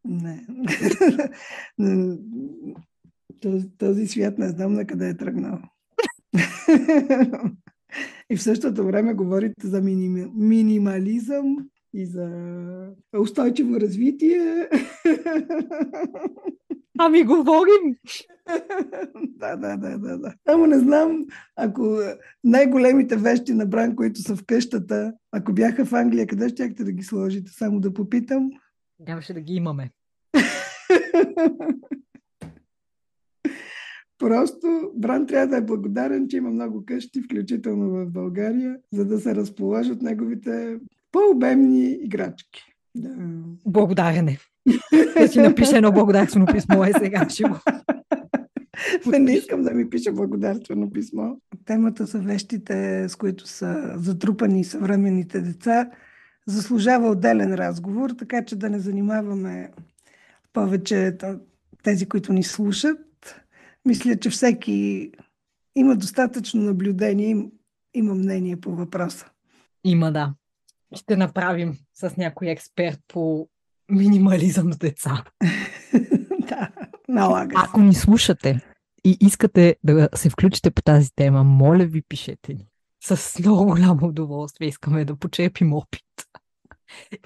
Не. 0.05 0.47
този, 3.43 3.77
този 3.79 4.07
свят 4.07 4.39
не 4.39 4.49
знам 4.49 4.73
на 4.73 4.87
къде 4.87 5.09
е 5.09 5.17
тръгнал. 5.17 5.59
И 8.31 8.37
в 8.37 8.43
същото 8.43 8.87
време 8.87 9.15
говорите 9.15 9.67
за 9.67 9.81
миними... 9.81 10.27
минимализъм 10.35 11.57
и 11.95 12.07
за 12.07 12.29
устойчиво 13.19 13.81
развитие. 13.81 14.69
Ами 16.99 17.25
говорим! 17.25 17.97
да, 19.15 19.57
да, 19.57 19.77
да, 19.77 19.99
да, 19.99 20.19
да. 20.19 20.35
Само 20.49 20.67
не 20.67 20.79
знам, 20.79 21.25
ако 21.57 21.99
най-големите 22.45 23.17
вещи 23.17 23.55
на 23.55 23.67
Бран, 23.67 23.97
които 23.97 24.21
са 24.21 24.37
в 24.37 24.45
къщата, 24.47 25.13
ако 25.33 25.53
бяха 25.53 25.85
в 25.85 25.93
Англия, 25.93 26.27
къде 26.27 26.49
ще 26.49 26.69
да 26.69 26.93
ги 26.93 27.03
сложите? 27.03 27.51
Само 27.51 27.81
да 27.81 27.93
попитам. 27.93 28.51
Нямаше 29.09 29.35
да 29.35 29.41
ги 29.41 29.55
имаме. 29.55 29.91
Просто 34.19 34.91
Бран 34.95 35.27
трябва 35.27 35.47
да 35.47 35.57
е 35.57 35.65
благодарен, 35.65 36.29
че 36.29 36.37
има 36.37 36.51
много 36.51 36.85
къщи, 36.87 37.23
включително 37.23 37.91
в 37.91 38.07
България, 38.07 38.77
за 38.93 39.05
да 39.05 39.21
се 39.21 39.35
разположат 39.35 40.03
неговите 40.03 40.79
по-обемни 41.13 41.99
играчки. 42.03 42.65
Да. 42.95 43.15
Благодарен 43.67 44.29
е. 44.29 44.39
Да 45.19 45.29
си 45.29 45.41
напише 45.41 45.77
едно 45.77 45.93
благодарствено 45.93 46.47
писмо 46.47 46.85
е 46.85 46.93
сега. 46.99 47.29
Ще 47.29 47.43
го... 47.43 47.57
Не, 49.07 49.19
не 49.19 49.33
искам 49.33 49.63
да 49.63 49.71
ми 49.71 49.91
пише 49.91 50.13
благодарствено 50.13 50.91
писмо. 50.91 51.35
Темата 51.65 52.07
са 52.07 52.19
вещите, 52.19 53.09
с 53.09 53.17
които 53.17 53.49
са 53.49 53.93
затрупани 53.97 54.65
съвременните 54.65 55.41
деца. 55.41 55.91
Заслужава 56.47 57.09
отделен 57.11 57.55
разговор, 57.55 58.11
така 58.11 58.45
че 58.45 58.57
да 58.57 58.71
не 58.71 58.79
занимаваме 58.79 59.71
повече 60.53 61.17
тези, 61.83 62.07
които 62.07 62.33
ни 62.33 62.43
слушат. 62.43 63.06
Мисля, 63.87 64.17
че 64.17 64.31
всеки 64.31 65.11
има 65.77 65.97
достатъчно 65.97 66.63
наблюдение, 66.63 67.49
има 67.95 68.15
мнение 68.15 68.61
по 68.61 68.75
въпроса. 68.75 69.27
Има, 69.85 70.13
да. 70.13 70.35
Ще 70.95 71.17
направим 71.17 71.79
с 71.95 72.17
някой 72.17 72.49
експерт 72.49 73.01
по 73.09 73.49
минимализъм 73.91 74.73
с 74.73 74.79
деца. 74.79 75.25
да, 76.49 76.71
налага. 77.09 77.63
Ако 77.65 77.81
ни 77.81 77.95
слушате 77.95 78.61
и 79.05 79.17
искате 79.21 79.77
да 79.85 80.09
се 80.15 80.31
включите 80.31 80.71
по 80.71 80.83
тази 80.83 81.15
тема, 81.17 81.45
моля 81.45 81.85
ви, 81.85 82.03
пишете 82.03 82.55
ни. 82.55 82.69
С 83.05 83.39
много 83.39 83.65
голямо 83.65 84.07
удоволствие 84.07 84.69
искаме 84.69 85.05
да 85.05 85.17
почепим 85.17 85.73
опит. 85.73 86.05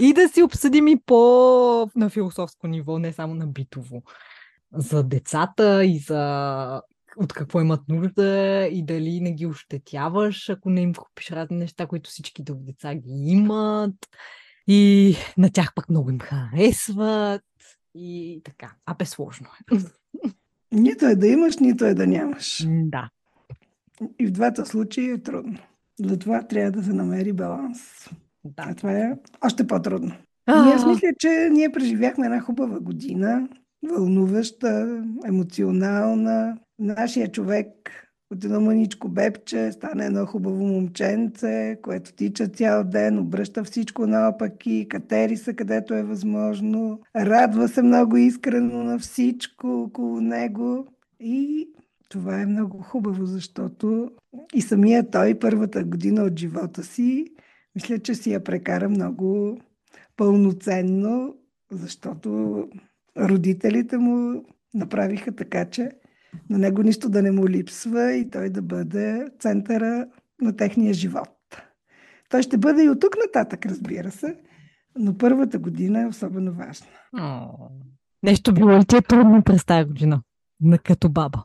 И 0.01 0.13
да 0.13 0.29
си 0.29 0.43
обсъдим 0.43 0.89
и 0.89 1.01
по 1.07 1.91
на 1.97 2.11
философско 2.11 2.67
ниво, 2.67 2.99
не 2.99 3.13
само 3.13 3.35
на 3.35 3.47
битово. 3.47 4.03
За 4.75 5.03
децата 5.03 5.85
и 5.85 5.99
за 5.99 6.83
от 7.17 7.33
какво 7.33 7.61
имат 7.61 7.89
нужда 7.89 8.69
и 8.73 8.85
дали 8.85 9.21
не 9.21 9.33
ги 9.33 9.47
ощетяваш, 9.47 10.49
ако 10.49 10.71
не 10.71 10.81
им 10.81 10.95
купиш 10.95 11.31
разни 11.31 11.57
неща, 11.57 11.87
които 11.87 12.11
всички 12.11 12.43
други 12.43 12.65
деца 12.65 12.95
ги 12.95 13.11
имат. 13.11 13.95
И 14.67 15.17
на 15.39 15.53
тях 15.53 15.75
пък 15.75 15.89
много 15.89 16.11
им 16.11 16.19
харесват. 16.19 17.43
И 17.95 18.41
така. 18.45 18.73
А 18.87 18.95
бе 18.95 19.05
сложно 19.05 19.47
е. 19.47 19.77
Нито 20.73 21.07
е 21.07 21.17
да 21.17 21.27
имаш, 21.27 21.57
нито 21.57 21.85
е 21.85 21.95
да 21.95 22.07
нямаш. 22.07 22.67
Да. 22.69 23.11
И 24.19 24.27
в 24.27 24.31
двата 24.31 24.67
случая 24.67 25.15
е 25.15 25.23
трудно. 25.23 25.59
Затова 26.01 26.43
трябва 26.43 26.71
да 26.71 26.85
се 26.85 26.93
намери 26.93 27.33
баланс. 27.33 28.09
Да. 28.45 28.65
А 28.67 28.75
това 28.75 28.93
е 28.93 29.13
още 29.45 29.67
по-трудно. 29.67 30.13
А. 30.47 30.71
И 30.71 30.73
аз 30.73 30.87
мисля, 30.87 31.09
че 31.19 31.49
ние 31.53 31.73
преживяхме 31.73 32.27
една 32.27 32.41
хубава 32.41 32.81
година, 32.81 33.49
вълнуваща, 33.83 35.03
емоционална. 35.25 36.59
Нашия 36.79 37.33
човек 37.33 37.67
от 38.31 38.45
едно 38.45 38.61
мъничко 38.61 39.09
бебче 39.09 39.73
стане 39.73 40.07
едно 40.07 40.27
хубаво 40.27 40.65
момченце, 40.65 41.79
което 41.83 42.13
тича 42.13 42.49
цял 42.49 42.85
ден, 42.85 43.19
обръща 43.19 43.65
всичко 43.65 44.07
наопаки, 44.07 44.87
катери 44.89 45.37
се 45.37 45.55
където 45.55 45.95
е 45.95 46.03
възможно, 46.03 47.01
радва 47.17 47.69
се 47.69 47.83
много 47.83 48.17
искрено 48.17 48.85
на 48.85 48.99
всичко 48.99 49.83
около 49.83 50.21
него 50.21 50.87
и 51.21 51.69
това 52.09 52.41
е 52.41 52.47
много 52.47 52.79
хубаво, 52.79 53.27
защото 53.27 54.11
и 54.55 54.63
самия 54.63 55.11
той 55.11 55.39
първата 55.39 55.85
година 55.85 56.23
от 56.23 56.39
живота 56.39 56.83
си, 56.83 57.27
мисля, 57.75 57.99
че 57.99 58.15
си 58.15 58.33
я 58.33 58.45
прекара 58.45 58.89
много 58.89 59.59
пълноценно, 60.17 61.35
защото 61.73 62.69
родителите 63.19 63.99
му 63.99 64.45
направиха 64.75 65.33
така, 65.33 65.65
че 65.65 65.91
на 66.51 66.59
него 66.59 66.83
нищо 66.83 67.09
да 67.09 67.23
не 67.23 67.31
му 67.31 67.49
липсва 67.49 68.13
и 68.13 68.31
той 68.31 68.51
да 68.51 68.63
бъде 68.63 69.27
центъра 69.39 70.07
на 70.41 70.57
техния 70.57 70.95
живот. 70.95 71.29
Той 72.29 72.43
ще 72.43 72.59
бъде 72.59 72.85
и 72.85 72.89
от 72.89 73.01
тук 73.01 73.17
нататък, 73.27 73.67
разбира 73.67 74.11
се, 74.11 74.37
но 74.99 75.19
първата 75.19 75.59
година 75.59 76.03
е 76.03 76.07
особено 76.07 76.53
важна. 76.53 76.87
О, 77.21 77.49
Нещо 78.23 78.55
било 78.55 78.79
ли 78.79 78.85
ти 78.85 78.97
е 78.97 79.03
трудно 79.03 79.43
през 79.43 79.65
тази 79.65 79.85
година? 79.85 80.23
На 80.61 80.79
като 80.79 81.09
баба. 81.09 81.45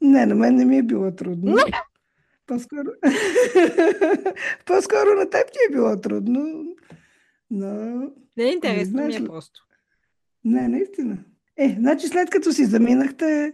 Не, 0.00 0.26
на 0.26 0.34
мен 0.34 0.54
не 0.54 0.64
ми 0.64 0.78
е 0.78 0.82
било 0.82 1.10
трудно. 1.10 1.56
По-скоро... 2.46 2.88
По-скоро 4.66 5.18
на 5.18 5.30
теб 5.30 5.46
ти 5.52 5.58
е 5.70 5.72
било 5.72 6.00
трудно, 6.00 6.64
но... 7.50 7.68
Не 8.36 8.44
е 8.44 8.52
интересно, 8.52 9.06
ми 9.06 9.14
е 9.14 9.24
просто. 9.24 9.60
Не, 10.44 10.68
наистина. 10.68 11.18
Е, 11.56 11.76
значи 11.78 12.06
след 12.06 12.30
като 12.30 12.52
си 12.52 12.64
заминахте, 12.64 13.52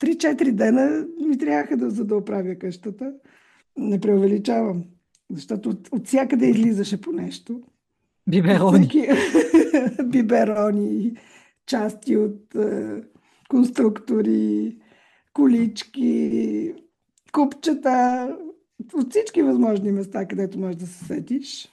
3-4 0.00 0.52
дена 0.52 1.06
ми 1.26 1.38
трябваха 1.38 1.76
да, 1.76 1.90
за 1.90 2.04
да 2.04 2.16
оправя 2.16 2.54
къщата. 2.54 3.12
Не 3.78 4.00
преувеличавам, 4.00 4.84
защото 5.30 5.68
от, 5.68 5.88
от 5.92 6.06
всякъде 6.06 6.46
излизаше 6.46 7.00
по 7.00 7.12
нещо. 7.12 7.62
Биберони. 8.28 8.88
Всеки... 8.88 9.08
Биберони, 10.04 11.16
части 11.66 12.16
от 12.16 12.54
е, 12.54 13.02
конструктори, 13.48 14.76
колички, 15.32 16.74
купчета, 17.32 18.36
от 18.94 19.10
всички 19.10 19.42
възможни 19.42 19.92
места, 19.92 20.26
където 20.26 20.58
можеш 20.58 20.76
да 20.76 20.86
се 20.86 21.04
сетиш. 21.04 21.68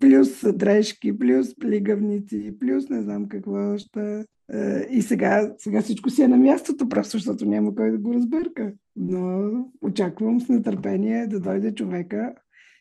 Плюс 0.00 0.52
дрежки, 0.52 1.18
плюс 1.18 1.58
плигавници, 1.58 2.54
плюс 2.60 2.88
не 2.88 3.02
знам 3.02 3.28
какво 3.28 3.74
още. 3.74 4.24
Е, 4.52 4.86
И 4.90 5.02
сега, 5.02 5.54
сега 5.58 5.82
всичко 5.82 6.10
си 6.10 6.22
е 6.22 6.28
на 6.28 6.36
мястото, 6.36 6.88
просто 6.88 7.10
защото 7.10 7.46
няма 7.46 7.74
кой 7.74 7.90
да 7.90 7.98
го 7.98 8.14
разбърка. 8.14 8.72
Но 8.96 9.50
очаквам 9.80 10.40
с 10.40 10.48
нетърпение 10.48 11.26
да 11.26 11.40
дойде 11.40 11.74
човека 11.74 12.32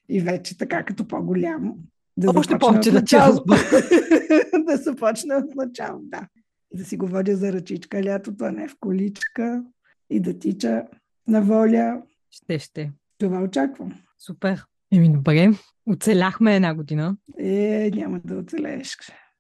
и 0.09 0.21
вече 0.21 0.57
така 0.57 0.83
като 0.83 1.07
по-голям. 1.07 1.73
Да 2.17 2.31
Още 2.35 2.57
повече 2.57 2.91
да 2.91 2.99
начало. 2.99 3.43
да 4.65 4.77
започне 4.77 5.35
от 5.35 5.55
начало, 5.55 5.99
да. 6.03 6.27
И 6.73 6.77
да 6.77 6.85
си 6.85 6.97
го 6.97 7.07
водя 7.07 7.35
за 7.35 7.53
ръчичка 7.53 8.03
лятото, 8.03 8.45
а 8.45 8.51
не 8.51 8.67
в 8.67 8.75
количка. 8.79 9.63
И 10.09 10.19
да 10.19 10.39
тича 10.39 10.83
на 11.27 11.41
воля. 11.41 12.01
Ще, 12.31 12.59
ще. 12.59 12.91
Това 13.17 13.41
очаквам. 13.41 13.93
Супер. 14.19 14.65
Еми, 14.91 15.13
добре. 15.13 15.51
Оцеляхме 15.89 16.55
една 16.55 16.75
година. 16.75 17.17
Е, 17.39 17.91
няма 17.95 18.19
да 18.25 18.37
оцелееш. 18.37 18.97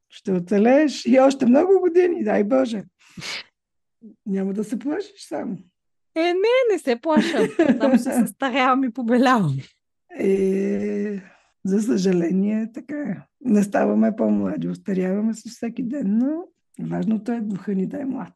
Ще 0.09 0.31
оцелееш 0.31 1.05
и 1.05 1.19
още 1.19 1.45
много 1.45 1.79
години, 1.79 2.23
дай 2.23 2.43
Боже. 2.43 2.83
Няма 4.25 4.53
да 4.53 4.63
се 4.63 4.79
плашиш 4.79 5.27
само. 5.27 5.57
Е, 6.15 6.19
не, 6.19 6.73
не 6.73 6.79
се 6.79 6.95
плаша. 7.01 7.47
Само 7.79 7.97
се 7.97 8.11
състарявам 8.25 8.83
и 8.83 8.93
побелявам. 8.93 9.57
Е, 10.19 11.21
за 11.65 11.81
съжаление, 11.81 12.71
така 12.73 12.95
е. 12.95 13.17
Не 13.41 13.63
ставаме 13.63 14.15
по-млади, 14.15 14.69
остаряваме 14.69 15.33
с 15.33 15.49
всеки 15.49 15.83
ден, 15.83 16.17
но 16.17 16.43
важното 16.89 17.31
е 17.31 17.41
духа 17.41 17.75
ни 17.75 17.87
да 17.87 18.01
е 18.01 18.05
млад. 18.05 18.33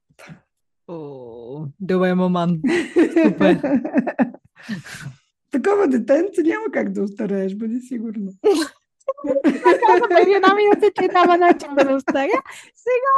О, 0.87 1.65
добре, 1.79 2.13
маман. 2.15 2.61
Супер. 3.25 3.61
Такова 5.51 5.87
детенце 5.87 6.43
няма 6.43 6.65
как 6.73 6.91
да 6.91 7.03
остарееш, 7.03 7.55
бъди 7.55 7.79
сигурно. 7.79 8.31
Каза 9.43 10.07
преди 10.09 10.31
една 10.31 10.55
минута, 10.55 10.91
че 10.99 11.07
няма 11.07 11.37
начин 11.37 11.75
да 11.75 11.95
остаря. 11.95 12.41
Сега. 12.75 13.13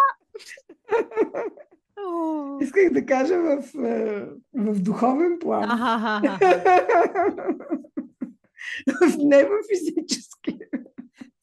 Исках 2.61 2.93
да 2.93 3.05
кажа 3.05 3.39
в, 3.39 3.63
е, 3.85 4.25
в 4.53 4.79
духовен 4.79 5.39
план. 5.39 5.69
Не 9.17 9.43
в 9.43 9.49
физически. 9.69 10.59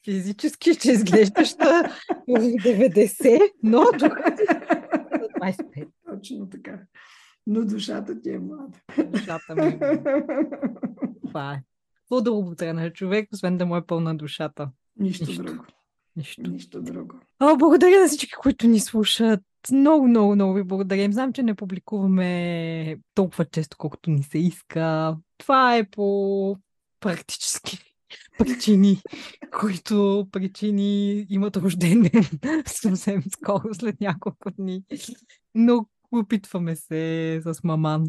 Физически 0.05 0.74
ще 0.74 0.93
изглеждаш 0.93 1.55
на 1.55 1.93
90, 2.28 3.53
но 3.62 3.84
духа 3.93 4.34
ти 4.36 4.43
на 4.43 5.51
25. 5.51 5.88
Точно 6.11 6.49
така. 6.49 6.78
Но 7.47 7.64
душата 7.64 8.20
ти 8.20 8.30
е 8.30 8.38
млада. 8.38 8.78
Душата 9.07 9.55
ми. 9.55 9.62
е- 9.62 10.05
Това 11.26 11.53
е. 11.53 11.62
Какво 11.95 12.20
да 12.20 12.32
оботрена 12.32 12.93
човек, 12.93 13.28
освен 13.32 13.59
да 13.59 13.66
му 13.66 13.76
е 13.76 13.86
пълна 13.86 14.14
душата? 14.14 14.70
Нищо 14.99 15.24
Нищо. 15.26 15.43
друго. 15.43 15.64
Нищо. 16.16 16.43
Нищо 16.43 16.82
друго. 16.82 17.14
О, 17.41 17.57
благодаря 17.57 18.01
на 18.01 18.09
всички, 18.09 18.32
които 18.32 18.66
ни 18.66 18.80
слушат. 18.80 19.41
Много, 19.72 20.09
много, 20.09 20.34
много 20.34 20.55
ви 20.55 20.62
благодарим. 20.62 21.12
Знам, 21.12 21.32
че 21.32 21.43
не 21.43 21.55
публикуваме 21.55 22.97
толкова 23.14 23.45
често, 23.45 23.76
колкото 23.76 24.11
ни 24.11 24.22
се 24.22 24.38
иска. 24.38 25.16
Това 25.38 25.76
е 25.76 25.84
по 25.84 26.57
практически 27.01 27.78
причини, 28.38 29.01
които 29.61 30.26
причини 30.32 31.26
имат 31.28 31.57
рожден 31.57 32.03
ден 32.03 32.62
съвсем 32.66 33.22
скоро, 33.32 33.74
след 33.74 34.01
няколко 34.01 34.51
дни. 34.51 34.84
Но 35.55 35.86
опитваме 36.12 36.76
се 36.76 37.40
с 37.44 37.64
маман, 37.64 38.04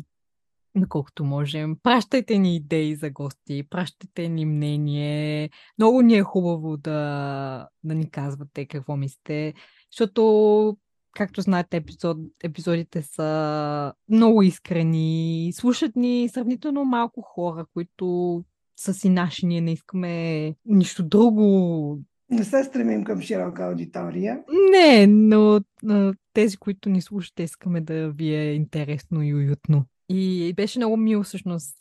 наколкото 0.75 1.23
можем. 1.23 1.75
Пращайте 1.83 2.37
ни 2.37 2.55
идеи 2.55 2.95
за 2.95 3.09
гости, 3.09 3.63
пращайте 3.69 4.29
ни 4.29 4.45
мнение. 4.45 5.49
Много 5.77 6.01
ни 6.01 6.15
е 6.15 6.23
хубаво 6.23 6.77
да, 6.77 7.67
да 7.83 7.95
ни 7.95 8.11
казвате 8.11 8.65
какво 8.65 8.95
мислите, 8.95 9.53
защото 9.91 10.77
както 11.13 11.41
знаете, 11.41 11.77
епизод, 11.77 12.17
епизодите 12.43 13.01
са 13.01 13.93
много 14.09 14.41
искрени. 14.41 15.51
Слушат 15.53 15.95
ни 15.95 16.29
сравнително 16.33 16.85
малко 16.85 17.21
хора, 17.21 17.65
които 17.73 18.43
са 18.77 18.93
си 18.93 19.09
наши. 19.09 19.45
Ние 19.45 19.61
не 19.61 19.71
искаме 19.71 20.55
нищо 20.65 21.03
друго. 21.03 21.99
Не 22.29 22.43
се 22.43 22.63
стремим 22.63 23.03
към 23.03 23.21
широка 23.21 23.63
аудитория. 23.63 24.39
Не, 24.71 25.07
но, 25.07 25.61
но 25.83 26.13
тези, 26.33 26.57
които 26.57 26.89
ни 26.89 27.01
слушате, 27.01 27.43
искаме 27.43 27.81
да 27.81 28.11
ви 28.11 28.35
е 28.35 28.53
интересно 28.53 29.23
и 29.23 29.35
уютно. 29.35 29.85
И 30.09 30.53
беше 30.55 30.79
много 30.79 30.97
мило, 30.97 31.23
всъщност, 31.23 31.77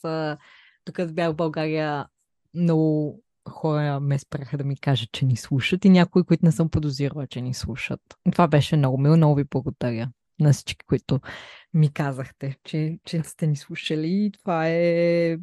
докато 0.87 1.15
бях 1.15 1.31
в 1.31 1.37
България, 1.37 2.07
много 2.55 3.23
хора 3.49 4.01
ме 4.01 4.19
спраха 4.19 4.59
да 4.59 4.65
ми 4.65 4.77
кажат, 4.77 5.09
че 5.13 5.25
ни 5.25 5.37
слушат 5.37 5.85
и 5.85 5.91
някои, 5.91 6.25
които 6.25 6.45
не 6.45 6.53
съм 6.53 6.71
подозирала, 6.71 7.27
че 7.27 7.41
ни 7.41 7.55
слушат. 7.55 8.01
Това 8.33 8.49
беше 8.49 8.77
много 8.77 8.99
мило, 8.99 9.17
много 9.17 9.35
ви 9.35 9.45
благодаря 9.45 10.11
на 10.41 10.53
всички, 10.53 10.87
които 10.87 11.21
ми 11.75 11.93
казахте, 11.93 12.57
че, 12.65 12.99
че 13.05 13.23
сте 13.23 13.47
ни 13.47 13.57
слушали 13.57 14.09
и 14.09 14.33
това 14.33 14.69
е 14.69 15.39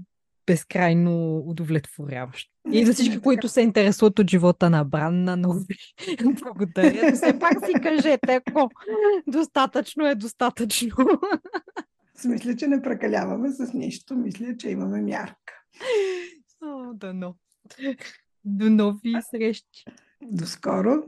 безкрайно 0.47 1.37
удовлетворяващо. 1.37 2.51
И 2.71 2.85
за 2.85 2.93
всички, 2.93 3.21
които 3.21 3.47
се 3.47 3.61
интересуват 3.61 4.19
от 4.19 4.29
живота 4.29 4.69
на 4.69 4.83
Бранна, 4.83 5.37
ви 5.69 6.17
благодаря. 6.43 7.11
Все 7.13 7.39
пак 7.39 7.65
си 7.65 7.73
кажете, 7.83 8.33
ако 8.33 8.69
достатъчно 9.27 10.07
е 10.07 10.15
достатъчно. 10.15 10.95
Мисля, 12.25 12.55
че 12.55 12.67
не 12.67 12.81
прекаляваме 12.81 13.51
с 13.51 13.73
нищо. 13.73 14.15
Мисля, 14.15 14.57
че 14.57 14.69
имаме 14.69 15.01
мярка. 15.01 15.53
О, 16.63 16.93
дано. 16.93 17.35
До 18.45 18.69
нови 18.69 19.13
срещи. 19.31 19.85
До 20.21 20.45
скоро. 20.45 21.03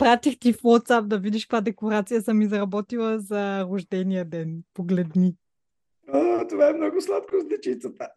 Пратих 0.00 0.38
ти 0.38 0.52
в 0.52 0.62
WhatsApp 0.62 1.02
да 1.02 1.18
видиш 1.18 1.44
каква 1.44 1.60
декорация 1.60 2.22
съм 2.22 2.42
изработила 2.42 3.18
за 3.18 3.64
рождения 3.64 4.24
ден. 4.24 4.62
Погледни. 4.74 5.34
О, 6.12 6.46
това 6.48 6.68
е 6.68 6.72
много 6.72 7.00
сладко 7.00 7.40
с 7.40 7.48
дечицата. 7.48 8.08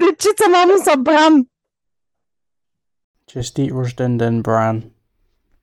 Дечица, 0.00 0.48
мамо, 0.50 0.72
са 0.84 0.96
Бран. 0.96 1.46
Честит 3.26 3.72
рожден 3.72 4.18
ден, 4.18 4.42
Бран. 4.42 4.82